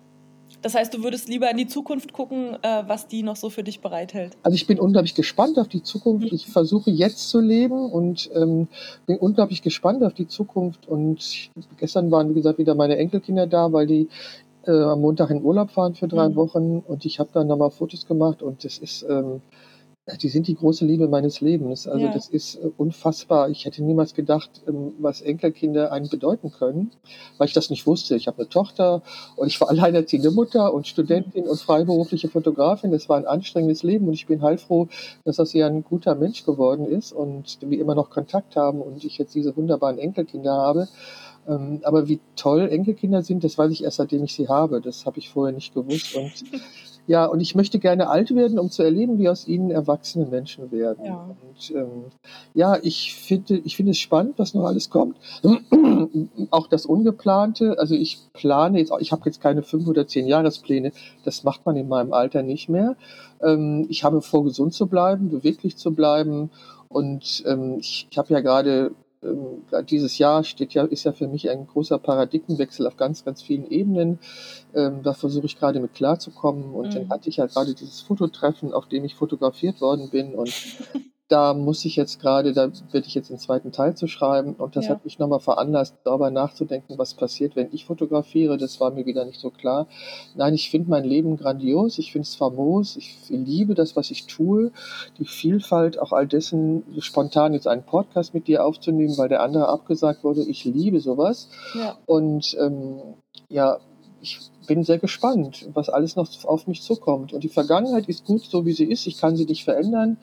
Das 0.61 0.75
heißt, 0.75 0.93
du 0.93 1.03
würdest 1.03 1.27
lieber 1.27 1.49
in 1.49 1.57
die 1.57 1.67
Zukunft 1.67 2.13
gucken, 2.13 2.55
äh, 2.61 2.83
was 2.87 3.07
die 3.07 3.23
noch 3.23 3.35
so 3.35 3.49
für 3.49 3.63
dich 3.63 3.81
bereithält? 3.81 4.37
Also, 4.43 4.55
ich 4.55 4.67
bin 4.67 4.79
unglaublich 4.79 5.15
gespannt 5.15 5.57
auf 5.57 5.67
die 5.67 5.81
Zukunft. 5.81 6.31
Ich 6.31 6.47
Mhm. 6.47 6.51
versuche 6.51 6.91
jetzt 6.91 7.29
zu 7.29 7.39
leben 7.39 7.89
und, 7.91 8.29
ähm, 8.35 8.67
bin 9.07 9.17
unglaublich 9.17 9.61
gespannt 9.63 10.03
auf 10.03 10.13
die 10.13 10.27
Zukunft. 10.27 10.87
Und 10.87 11.49
gestern 11.77 12.11
waren, 12.11 12.29
wie 12.29 12.35
gesagt, 12.35 12.59
wieder 12.59 12.75
meine 12.75 12.97
Enkelkinder 12.97 13.47
da, 13.47 13.73
weil 13.73 13.87
die, 13.87 14.07
äh, 14.67 14.71
am 14.71 15.01
Montag 15.01 15.31
in 15.31 15.43
Urlaub 15.43 15.71
fahren 15.71 15.95
für 15.95 16.07
3 16.07 16.29
Mhm. 16.29 16.35
Wochen 16.35 16.83
und 16.87 17.05
ich 17.05 17.19
habe 17.19 17.29
dann 17.33 17.47
noch 17.47 17.57
mal 17.57 17.71
Fotos 17.71 18.05
gemacht 18.05 18.43
und 18.43 18.63
das 18.63 18.77
ist, 18.77 19.03
ähm 19.09 19.41
die 20.21 20.29
sind 20.29 20.47
die 20.47 20.55
große 20.55 20.83
Liebe 20.83 21.07
meines 21.07 21.41
Lebens. 21.41 21.87
Also, 21.87 22.07
Ja. 22.07 22.11
das 22.11 22.27
ist, 22.27 22.55
äh, 22.55 22.69
unfassbar. 22.77 23.49
Ich 23.49 23.65
hätte 23.65 23.83
niemals 23.83 24.13
gedacht, 24.15 24.49
ähm, 24.67 24.93
was 24.99 25.21
Enkelkinder 25.21 25.91
einem 25.91 26.09
bedeuten 26.09 26.51
können, 26.51 26.91
weil 27.37 27.47
ich 27.47 27.53
das 27.53 27.69
nicht 27.69 27.85
wusste. 27.85 28.15
Ich 28.15 28.27
habe 28.27 28.41
'ne 28.41 28.49
Tochter 28.49 29.03
und 29.35 29.47
ich 29.47 29.61
war 29.61 29.69
alleinerziehende 29.91 30.31
Mutter 30.31 30.73
und. 30.73 30.87
Studentin 30.87 31.47
und 31.47 31.59
freiberufliche 31.61 32.27
Fotografin. 32.29 32.91
Das 32.91 33.07
war 33.09 33.17
'n 33.19 33.25
anstrengendes 33.25 33.83
Leben 33.83 34.07
und 34.07 34.13
ich 34.13 34.25
bin 34.25 34.41
heilfroh, 34.41 34.87
dass 35.23 35.39
aus 35.39 35.53
ihr 35.53 35.67
'n 35.67 35.83
guter 35.83 36.15
Mensch 36.15 36.43
geworden 36.45 36.85
ist 36.87 37.13
und 37.13 37.59
wir 37.61 37.79
immer 37.79 37.93
noch 37.95 38.09
Kontakt 38.09 38.55
haben 38.55 38.81
und 38.81 39.03
ich 39.05 39.17
jetzt 39.19 39.35
diese 39.35 39.55
wunderbaren 39.55 39.99
Enkelkinder 39.99 40.53
habe. 40.53 40.87
Ähm, 41.47 41.81
aber 41.83 42.07
wie 42.07 42.19
toll 42.35 42.69
Enkelkinder 42.69 43.23
sind, 43.23 43.43
das 43.43 43.57
weiß 43.57 43.71
ich 43.71 43.83
erst, 43.83 43.97
seitdem 43.97 44.23
ich 44.23 44.33
sie 44.33 44.47
habe. 44.49 44.81
Das 44.81 45.05
habe 45.05 45.19
ich 45.19 45.29
vorher 45.29 45.53
nicht 45.55 45.73
gewusst 45.73 46.15
und 46.15 46.31
ja, 47.07 47.25
und 47.25 47.39
ich 47.39 47.55
möchte 47.55 47.79
gerne 47.79 48.09
alt 48.09 48.33
werden, 48.35 48.59
um 48.59 48.69
zu 48.69 48.83
erleben, 48.83 49.17
wie 49.17 49.27
aus 49.27 49.47
ihnen 49.47 49.71
erwachsene 49.71 50.25
Menschen 50.25 50.71
werden. 50.71 51.05
Ja. 51.05 51.35
Und, 51.41 51.71
ähm, 51.75 52.05
ja, 52.53 52.77
ich 52.81 53.15
finde 53.15 53.61
ich 53.63 53.75
finde 53.75 53.91
es 53.91 53.99
spannend, 53.99 54.35
was 54.37 54.53
noch 54.53 54.65
alles 54.65 54.89
kommt. 54.89 55.17
Auch 56.51 56.67
das 56.67 56.85
Ungeplante. 56.85 57.77
Also, 57.79 57.95
ich 57.95 58.19
plane 58.33 58.79
jetzt 58.79 58.93
ich 58.99 59.11
habe 59.11 59.23
jetzt 59.25 59.41
keine 59.41 59.63
5 59.63 59.87
oder 59.87 60.07
10 60.07 60.27
Jahrespläne. 60.27 60.91
Das 61.25 61.43
macht 61.43 61.65
man 61.65 61.75
in 61.75 61.87
meinem 61.87 62.13
Alter 62.13 62.43
nicht 62.43 62.69
mehr. 62.69 62.95
Ähm, 63.41 63.87
ich 63.89 64.03
habe 64.03 64.21
vor, 64.21 64.43
gesund 64.43 64.73
zu 64.73 64.87
bleiben, 64.87 65.29
beweglich 65.29 65.77
zu 65.77 65.93
bleiben 65.93 66.51
und, 66.87 67.43
ähm, 67.47 67.77
ich 67.79 68.07
ich 68.11 68.17
habe 68.17 68.33
ja 68.33 68.41
grad 68.41 68.91
dieses 69.89 70.17
Jahr 70.17 70.43
steht 70.43 70.73
ja 70.73 70.83
ist 70.85 71.03
ja 71.03 71.11
für 71.13 71.27
mich 71.27 71.49
ein 71.49 71.67
großer 71.67 71.99
Paradigmenwechsel 71.99 72.87
auf 72.87 72.97
ganz, 72.97 73.23
ganz 73.23 73.41
vielen 73.41 73.69
Ebenen. 73.69 74.19
Ähm, 74.73 75.03
da 75.03 75.13
versuche 75.13 75.45
ich 75.45 75.57
grade 75.59 75.79
mit 75.79 75.93
klarzukommen 75.93 76.73
und 76.73 76.95
dann 76.95 77.03
Mhm. 77.05 77.09
hatte 77.09 77.29
ich 77.29 77.37
ja 77.37 77.45
grade 77.45 77.73
dieses 77.75 78.01
Fototreffen, 78.01 78.73
auf 78.73 78.87
dem 78.87 79.05
ich 79.05 79.15
fotografiert 79.15 79.79
worden 79.81 80.09
bin 80.09 80.33
und 80.35 80.51
da 81.31 81.53
muss 81.53 81.85
ich 81.85 81.95
jetzt 81.95 82.19
grade 82.19 82.51
da 82.51 82.69
werde 82.91 83.07
ich 83.07 83.15
jetzt 83.15 83.29
den 83.29 83.37
2. 83.39 83.59
Teil 83.71 83.95
zu 83.95 84.07
schreiben 84.07 84.53
und 84.55 84.75
das 84.75 84.85
Ja. 84.85 84.91
hat 84.91 85.05
mich 85.05 85.17
noch 85.17 85.29
mal 85.29 85.39
veranlasst, 85.39 85.95
darüber 86.03 86.29
nachzudenken, 86.29 86.97
was 86.97 87.13
passiert, 87.13 87.55
wenn 87.55 87.69
ich 87.71 87.85
fotografiere. 87.85 88.57
Das 88.57 88.81
war 88.81 88.91
mir 88.91 89.05
wieder 89.05 89.23
nicht 89.23 89.39
so 89.39 89.49
klar. 89.49 89.87
Nein, 90.35 90.53
ich 90.53 90.69
finde 90.69 90.89
mein 90.89 91.05
Leben 91.05 91.37
grandios. 91.37 91.99
Ich 91.99 92.11
finde 92.11 92.25
es 92.25 92.35
famos. 92.35 92.97
Ich 92.97 93.17
liebe 93.29 93.75
das, 93.75 93.95
was 93.95 94.11
ich 94.11 94.25
tue. 94.27 94.71
Die 95.19 95.25
Vielfalt 95.25 95.99
auch 95.99 96.11
all 96.11 96.27
dessen, 96.27 96.83
spontan 96.99 97.53
jetzt 97.53 97.67
einen 97.67 97.83
Podcast 97.83 98.33
mit 98.33 98.47
dir 98.47 98.65
aufzunehmen, 98.65 99.17
weil 99.17 99.29
der 99.29 99.41
andere 99.41 99.69
abgesagt 99.69 100.25
wurde. 100.25 100.43
Ich 100.43 100.65
liebe 100.65 100.99
so 100.99 101.17
was. 101.17 101.47
Ja. 101.75 101.97
Und, 102.07 102.57
ähm, 102.59 102.99
ja, 103.47 103.77
ich 104.21 104.39
bin 104.67 104.83
sehr 104.83 104.99
gespannt, 104.99 105.67
was 105.73 105.89
alles 105.89 106.15
noch 106.15 106.27
auf 106.43 106.67
mich 106.67 106.81
zukommt. 106.81 107.33
Und 107.33 107.43
die 107.43 107.49
Vergangenheit 107.49 108.07
ist 108.09 108.25
gut, 108.25 108.41
so 108.43 108.65
wie 108.65 108.73
sie 108.73 108.85
ist. 108.85 109.07
Ich 109.07 109.17
kann 109.17 109.35
sie 109.37 109.45
nicht 109.45 109.63
verändern 109.63 110.17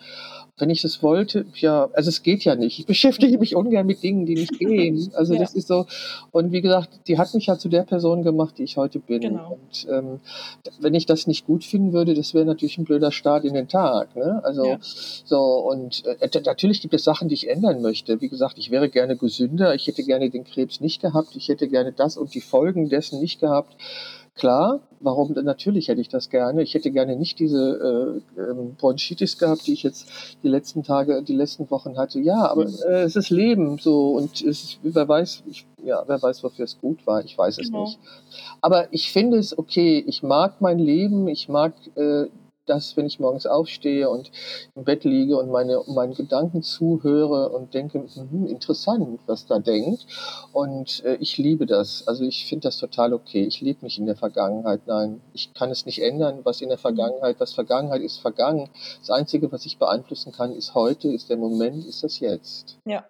wenn 0.59 0.71
ich 0.71 0.85
es 0.85 1.03
wollte, 1.03 1.47
ja, 1.55 1.89
also 1.93 2.09
es 2.09 2.23
geht 2.23 2.45
ja 2.45 2.55
nicht. 2.55 2.79
Ich 2.79 2.87
beschäftige 2.87 3.39
mich 3.39 3.55
ungern 3.55 3.87
mit 3.87 4.03
Dingen, 4.03 4.27
die 4.27 4.35
nicht 4.35 4.59
gehen. 4.59 5.11
Also 5.15 5.35
ja. 5.35 5.41
das 5.41 5.55
ist 5.55 5.69
so. 5.69 5.87
Und 6.33 6.53
wie 6.53 6.61
gesagt, 6.61 6.91
die 7.07 7.19
hat 7.19 7.33
mich 7.35 7.47
ja 7.47 7.59
zu 7.59 7.69
der 7.69 7.83
Person 7.83 8.23
gemacht, 8.23 8.59
die 8.59 8.65
ich 8.65 8.77
heute 8.77 8.99
bin. 8.99 9.21
Genau. 9.21 9.59
Und 9.59 9.87
ähm, 9.91 10.21
wenn 10.81 10.95
ich 10.95 11.07
das 11.07 11.27
nicht 11.27 11.47
gut 11.47 11.65
finden 11.65 11.93
würde, 11.93 12.15
das 12.15 12.35
wäre 12.35 12.45
natürlich 12.45 12.79
ein 12.79 12.85
blöder 12.85 13.13
Start 13.13 13.45
in 13.45 13.55
den 13.55 13.69
Tag. 13.69 14.15
Ne? 14.17 14.41
Also 14.45 14.65
ja. 14.65 14.79
so 14.81 15.39
und 15.71 16.05
äh, 16.07 16.29
natürlich 16.45 16.81
gibt 16.81 16.95
es 16.95 17.05
Sachen, 17.05 17.29
die 17.29 17.35
ich 17.35 17.49
ändern 17.49 17.81
möchte. 17.81 18.21
Wie 18.21 18.29
gesagt, 18.29 18.59
ich 18.59 18.71
wäre 18.71 18.89
gerne 18.89 19.17
gesünder. 19.17 19.75
Ich 19.75 19.87
hätte 19.87 20.03
gerne 20.03 20.31
den 20.31 20.45
Krebs 20.45 20.81
nicht 20.81 21.01
gehabt. 21.01 21.37
Ich 21.37 21.49
hätte 21.49 21.69
gerne 21.69 21.93
das 21.93 22.17
und 22.17 22.35
die 22.35 22.41
Folgen 22.41 22.89
dessen 22.89 23.21
nicht 23.21 23.41
gehabt. 23.41 23.75
Klar, 24.39 24.81
warum 25.01 25.33
natürlich 25.33 25.89
hätte 25.89 26.01
ich 26.01 26.09
das 26.09 26.31
gerne. 26.31 26.63
Ich 26.63 26.73
hätte 26.75 26.93
gerne 26.93 27.17
nicht 27.17 27.41
diese 27.41 28.23
äh, 28.37 28.41
ähm, 28.41 28.77
Bronchitis 28.77 29.37
gehabt, 29.37 29.67
die 29.67 29.73
ich 29.73 29.83
jetzt 29.83 30.09
die 30.45 30.49
letzten 30.49 30.85
Tage, 30.85 31.25
die 31.25 31.35
letzten 31.35 31.69
Wochen 31.73 31.99
hatte. 31.99 32.21
Ja, 32.21 32.49
aber 32.49 32.69
mhm. 32.69 32.75
äh, 32.89 33.03
es 33.03 33.17
ist 33.17 33.31
Leben 33.31 33.79
so 33.79 34.13
und 34.13 34.41
es 34.41 34.79
wer 34.85 35.09
weiß, 35.09 35.43
ich, 35.47 35.67
ja, 35.85 36.05
wer 36.07 36.23
weiß, 36.23 36.45
wofür 36.45 36.67
es 36.67 36.81
gut 36.81 37.05
war. 37.05 37.25
Ich 37.25 37.37
weiß 37.37 37.59
es 37.59 37.67
genau. 37.67 37.85
nicht. 37.85 37.99
Aber 38.61 38.93
ich 38.93 39.11
finde 39.11 39.39
es 39.39 39.59
okay. 39.59 40.05
Ich 40.07 40.23
mag 40.23 40.61
mein 40.61 40.79
Leben. 40.79 41.27
Ich 41.27 41.49
mag 41.49 41.73
äh, 41.97 42.27
das, 42.69 42.97
wenn 42.97 43.07
ich 43.07 43.19
morgens 43.19 43.47
aufstehe 43.47 44.09
und 44.09 44.31
im 44.75 44.85
Bett 44.85 45.05
liege 45.05 45.37
und 45.37 45.51
meine, 45.51 45.83
meinen 45.87 46.15
Gedanken 46.15 46.63
zuhöre 46.63 47.51
und 47.51 47.75
denke, 47.75 48.05
hm, 48.15 48.47
interessant, 48.47 49.21
was 49.27 49.47
da 49.47 49.59
denkt. 49.59 50.07
Und 50.53 51.05
äh, 51.05 51.17
ich 51.17 51.39
liebe 51.39 51.67
das. 51.67 52.07
Also 52.07 52.25
ich 52.25 52.47
finde 52.47 52.69
das 52.69 52.79
total 52.79 53.13
okay. 53.13 53.45
Ich 53.45 53.61
lebe 53.61 53.85
nicht 53.85 53.99
in 53.99 54.07
der 54.07 54.17
Vergangenheit. 54.17 54.83
Nein, 54.87 55.21
ich 55.33 55.55
kann 55.55 55.71
es 55.71 55.87
nicht 55.87 56.03
ändern, 56.03 56.41
was 56.45 56.61
in 56.61 56.69
der 56.69 56.79
Vergangenheit, 56.79 57.41
was 57.41 57.53
Vergangenheit 57.53 58.03
ist, 58.03 58.19
vergangen. 58.19 58.69
Das 59.01 59.11
Einzige, 59.11 59.51
was 59.53 59.67
ich 59.67 59.79
beeinflussen 59.79 60.33
kann, 60.33 60.53
ist 60.53 60.75
heute, 60.75 61.09
ist 61.09 61.31
der 61.31 61.37
Moment, 61.37 61.85
ist 61.87 62.03
das 62.03 62.21
Jetzt. 62.21 62.79
Ja, 62.85 63.05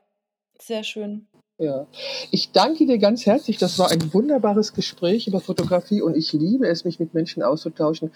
sehr 0.58 0.84
schön. 0.84 1.26
Ja, 1.60 1.88
ich 2.30 2.52
danke 2.52 2.86
dir 2.86 2.98
ganz 2.98 3.26
herzlich. 3.26 3.58
Das 3.58 3.80
war 3.80 3.90
ein 3.90 4.14
wunderbares 4.14 4.74
Gespräch 4.74 5.26
über 5.26 5.40
Fotografie 5.40 6.00
und 6.02 6.16
ich 6.16 6.32
liebe 6.32 6.68
es, 6.68 6.84
mich 6.84 7.00
mit 7.00 7.14
Menschen 7.14 7.42
auszutauschen, 7.42 8.12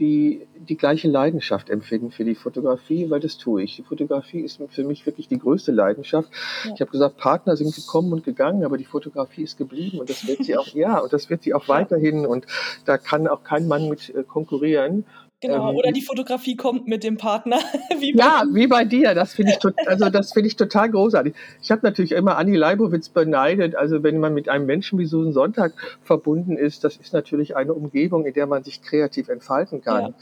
die 0.00 0.48
die 0.68 0.76
gleiche 0.76 1.06
Leidenschaft 1.06 1.70
empfinden 1.70 2.10
für 2.10 2.24
die 2.24 2.34
Fotografie, 2.34 3.08
weil 3.08 3.20
das 3.20 3.38
tue 3.38 3.62
ich. 3.62 3.76
Die 3.76 3.84
Fotografie 3.84 4.40
ist 4.40 4.60
für 4.70 4.82
mich 4.82 5.06
wirklich 5.06 5.28
die 5.28 5.38
größte 5.38 5.70
Leidenschaft. 5.70 6.28
Ja. 6.64 6.72
Ich 6.74 6.80
habe 6.80 6.90
gesagt, 6.90 7.18
Partner 7.18 7.56
sind 7.56 7.72
gekommen 7.72 8.12
und 8.12 8.24
gegangen, 8.24 8.64
aber 8.64 8.78
die 8.78 8.84
Fotografie 8.84 9.44
ist 9.44 9.58
geblieben 9.58 10.00
und 10.00 10.10
das 10.10 10.26
wird 10.26 10.42
sie 10.42 10.56
auch, 10.56 10.66
ja, 10.74 10.98
und 10.98 11.12
das 11.12 11.30
wird 11.30 11.44
sie 11.44 11.54
auch 11.54 11.68
weiterhin 11.68 12.26
und 12.26 12.46
da 12.84 12.98
kann 12.98 13.28
auch 13.28 13.44
kein 13.44 13.68
Mann 13.68 13.88
mit 13.88 14.12
äh, 14.12 14.24
konkurrieren. 14.24 15.04
Genau, 15.42 15.70
ähm, 15.70 15.76
oder 15.76 15.90
die 15.90 16.02
Fotografie 16.02 16.54
kommt 16.54 16.86
mit 16.86 17.02
dem 17.02 17.16
Partner. 17.16 17.58
wie 17.98 18.16
ja, 18.16 18.44
wie 18.52 18.68
bei 18.68 18.84
dir. 18.84 19.12
Das 19.12 19.34
finde 19.34 19.52
ich, 19.52 19.88
also 19.88 20.08
das 20.08 20.32
ich 20.36 20.56
total 20.56 20.90
großartig. 20.90 21.34
Ich 21.60 21.72
habe 21.72 21.80
natürlich 21.82 22.12
immer 22.12 22.38
Anni 22.38 22.56
Leibowitz 22.56 23.08
beneidet. 23.08 23.74
Also 23.74 24.04
wenn 24.04 24.18
man 24.18 24.34
mit 24.34 24.48
einem 24.48 24.66
Menschen 24.66 25.00
wie 25.00 25.04
Susan 25.04 25.32
Sonntag 25.32 25.74
verbunden 26.04 26.56
ist, 26.56 26.84
das 26.84 26.96
ist 26.96 27.12
natürlich 27.12 27.56
eine 27.56 27.74
Umgebung, 27.74 28.24
in 28.24 28.34
der 28.34 28.46
man 28.46 28.62
sich 28.62 28.82
kreativ 28.82 29.28
entfalten 29.28 29.82
kann. 29.82 30.02
Ja. 30.02 30.14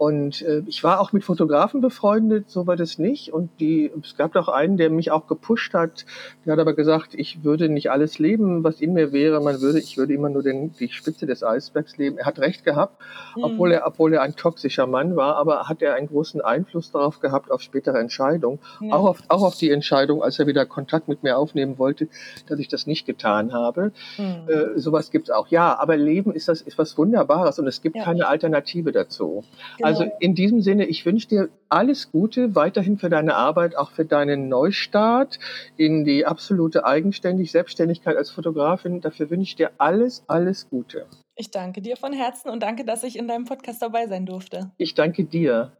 Und 0.00 0.40
äh, 0.40 0.62
ich 0.66 0.82
war 0.82 0.98
auch 0.98 1.12
mit 1.12 1.24
Fotografen 1.24 1.82
befreundet, 1.82 2.48
so 2.48 2.66
war 2.66 2.74
das 2.74 2.96
nicht. 2.96 3.34
Und 3.34 3.50
die, 3.60 3.92
es 4.02 4.16
gab 4.16 4.34
auch 4.34 4.48
einen, 4.48 4.78
der 4.78 4.88
mich 4.88 5.10
auch 5.10 5.26
gepusht 5.26 5.74
hat. 5.74 6.06
Der 6.46 6.54
hat 6.54 6.58
aber 6.58 6.72
gesagt, 6.72 7.12
ich 7.12 7.44
würde 7.44 7.68
nicht 7.68 7.90
alles 7.90 8.18
leben, 8.18 8.64
was 8.64 8.80
in 8.80 8.94
mir 8.94 9.12
wäre. 9.12 9.42
Man 9.42 9.60
würde, 9.60 9.78
ich 9.78 9.98
würde 9.98 10.14
immer 10.14 10.30
nur 10.30 10.42
den, 10.42 10.72
die 10.72 10.88
Spitze 10.88 11.26
des 11.26 11.44
Eisbergs 11.44 11.98
leben. 11.98 12.16
Er 12.16 12.24
hat 12.24 12.38
recht 12.38 12.64
gehabt, 12.64 12.98
mhm. 13.36 13.44
obwohl 13.44 13.72
er, 13.72 13.86
obwohl 13.86 14.14
er 14.14 14.22
ein 14.22 14.36
toxischer 14.36 14.86
Mann 14.86 15.16
war, 15.16 15.36
aber 15.36 15.68
hat 15.68 15.82
er 15.82 15.92
einen 15.96 16.06
großen 16.06 16.40
Einfluss 16.40 16.90
darauf 16.92 17.20
gehabt, 17.20 17.50
auf 17.50 17.60
spätere 17.60 17.98
Entscheidungen. 17.98 18.58
Ja. 18.80 18.94
Auch, 18.94 19.04
auf, 19.04 19.22
auch 19.28 19.42
auf 19.42 19.56
die 19.56 19.70
Entscheidung, 19.70 20.22
als 20.22 20.38
er 20.38 20.46
wieder 20.46 20.64
Kontakt 20.64 21.08
mit 21.08 21.22
mir 21.22 21.36
aufnehmen 21.36 21.76
wollte, 21.76 22.08
dass 22.46 22.58
ich 22.58 22.68
das 22.68 22.86
nicht 22.86 23.04
getan 23.04 23.52
habe. 23.52 23.92
Mhm. 24.16 24.48
Äh, 24.48 24.78
sowas 24.78 25.10
gibt's 25.10 25.28
auch. 25.28 25.48
Ja, 25.48 25.78
aber 25.78 25.98
Leben 25.98 26.32
ist 26.32 26.48
das, 26.48 26.62
ist 26.62 26.78
was 26.78 26.96
Wunderbares 26.96 27.58
und 27.58 27.66
es 27.66 27.82
gibt 27.82 27.96
ja. 27.96 28.04
keine 28.04 28.28
Alternative 28.28 28.92
dazu. 28.92 29.44
Genau. 29.76 29.89
Also 29.90 30.08
in 30.20 30.36
diesem 30.36 30.60
Sinne, 30.60 30.86
ich 30.86 31.04
wünsche 31.04 31.26
dir 31.26 31.48
alles 31.68 32.12
Gute 32.12 32.54
weiterhin 32.54 32.96
für 32.96 33.10
deine 33.10 33.34
Arbeit, 33.34 33.76
auch 33.76 33.90
für 33.90 34.04
deinen 34.04 34.48
Neustart 34.48 35.40
in 35.76 36.04
die 36.04 36.24
absolute 36.26 36.84
Eigenständig 36.84 37.50
Selbstständigkeit 37.50 38.16
als 38.16 38.30
Fotografin. 38.30 39.00
Dafür 39.00 39.30
wünsche 39.30 39.50
ich 39.50 39.56
dir 39.56 39.72
alles, 39.78 40.22
alles 40.28 40.70
Gute. 40.70 41.06
Ich 41.34 41.50
danke 41.50 41.82
dir 41.82 41.96
von 41.96 42.12
Herzen 42.12 42.50
und 42.50 42.62
danke, 42.62 42.84
dass 42.84 43.02
ich 43.02 43.18
in 43.18 43.26
deinem 43.26 43.46
Podcast 43.46 43.82
dabei 43.82 44.06
sein 44.06 44.26
durfte. 44.26 44.70
Ich 44.76 44.94
danke 44.94 45.24
dir. 45.24 45.72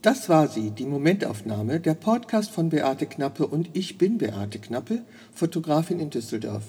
Das 0.00 0.30
war 0.30 0.48
sie, 0.48 0.70
die 0.70 0.86
Momentaufnahme, 0.86 1.78
der 1.78 1.92
Podcast 1.92 2.50
von 2.52 2.70
Beate 2.70 3.04
Knappe 3.04 3.46
und 3.46 3.68
ich 3.74 3.98
bin 3.98 4.16
Beate 4.16 4.58
Knappe, 4.58 5.02
Fotografin 5.34 6.00
in 6.00 6.08
Düsseldorf. 6.08 6.62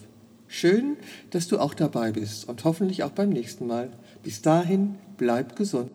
Schön, 0.54 0.98
dass 1.30 1.48
du 1.48 1.60
auch 1.60 1.74
dabei 1.74 2.12
bist 2.12 2.50
und 2.50 2.66
hoffentlich 2.66 3.04
auch 3.04 3.12
beim 3.12 3.30
nächsten 3.30 3.68
Mal. 3.68 3.90
Bis 4.22 4.42
dahin, 4.42 4.96
bleib 5.16 5.56
gesund. 5.56 5.90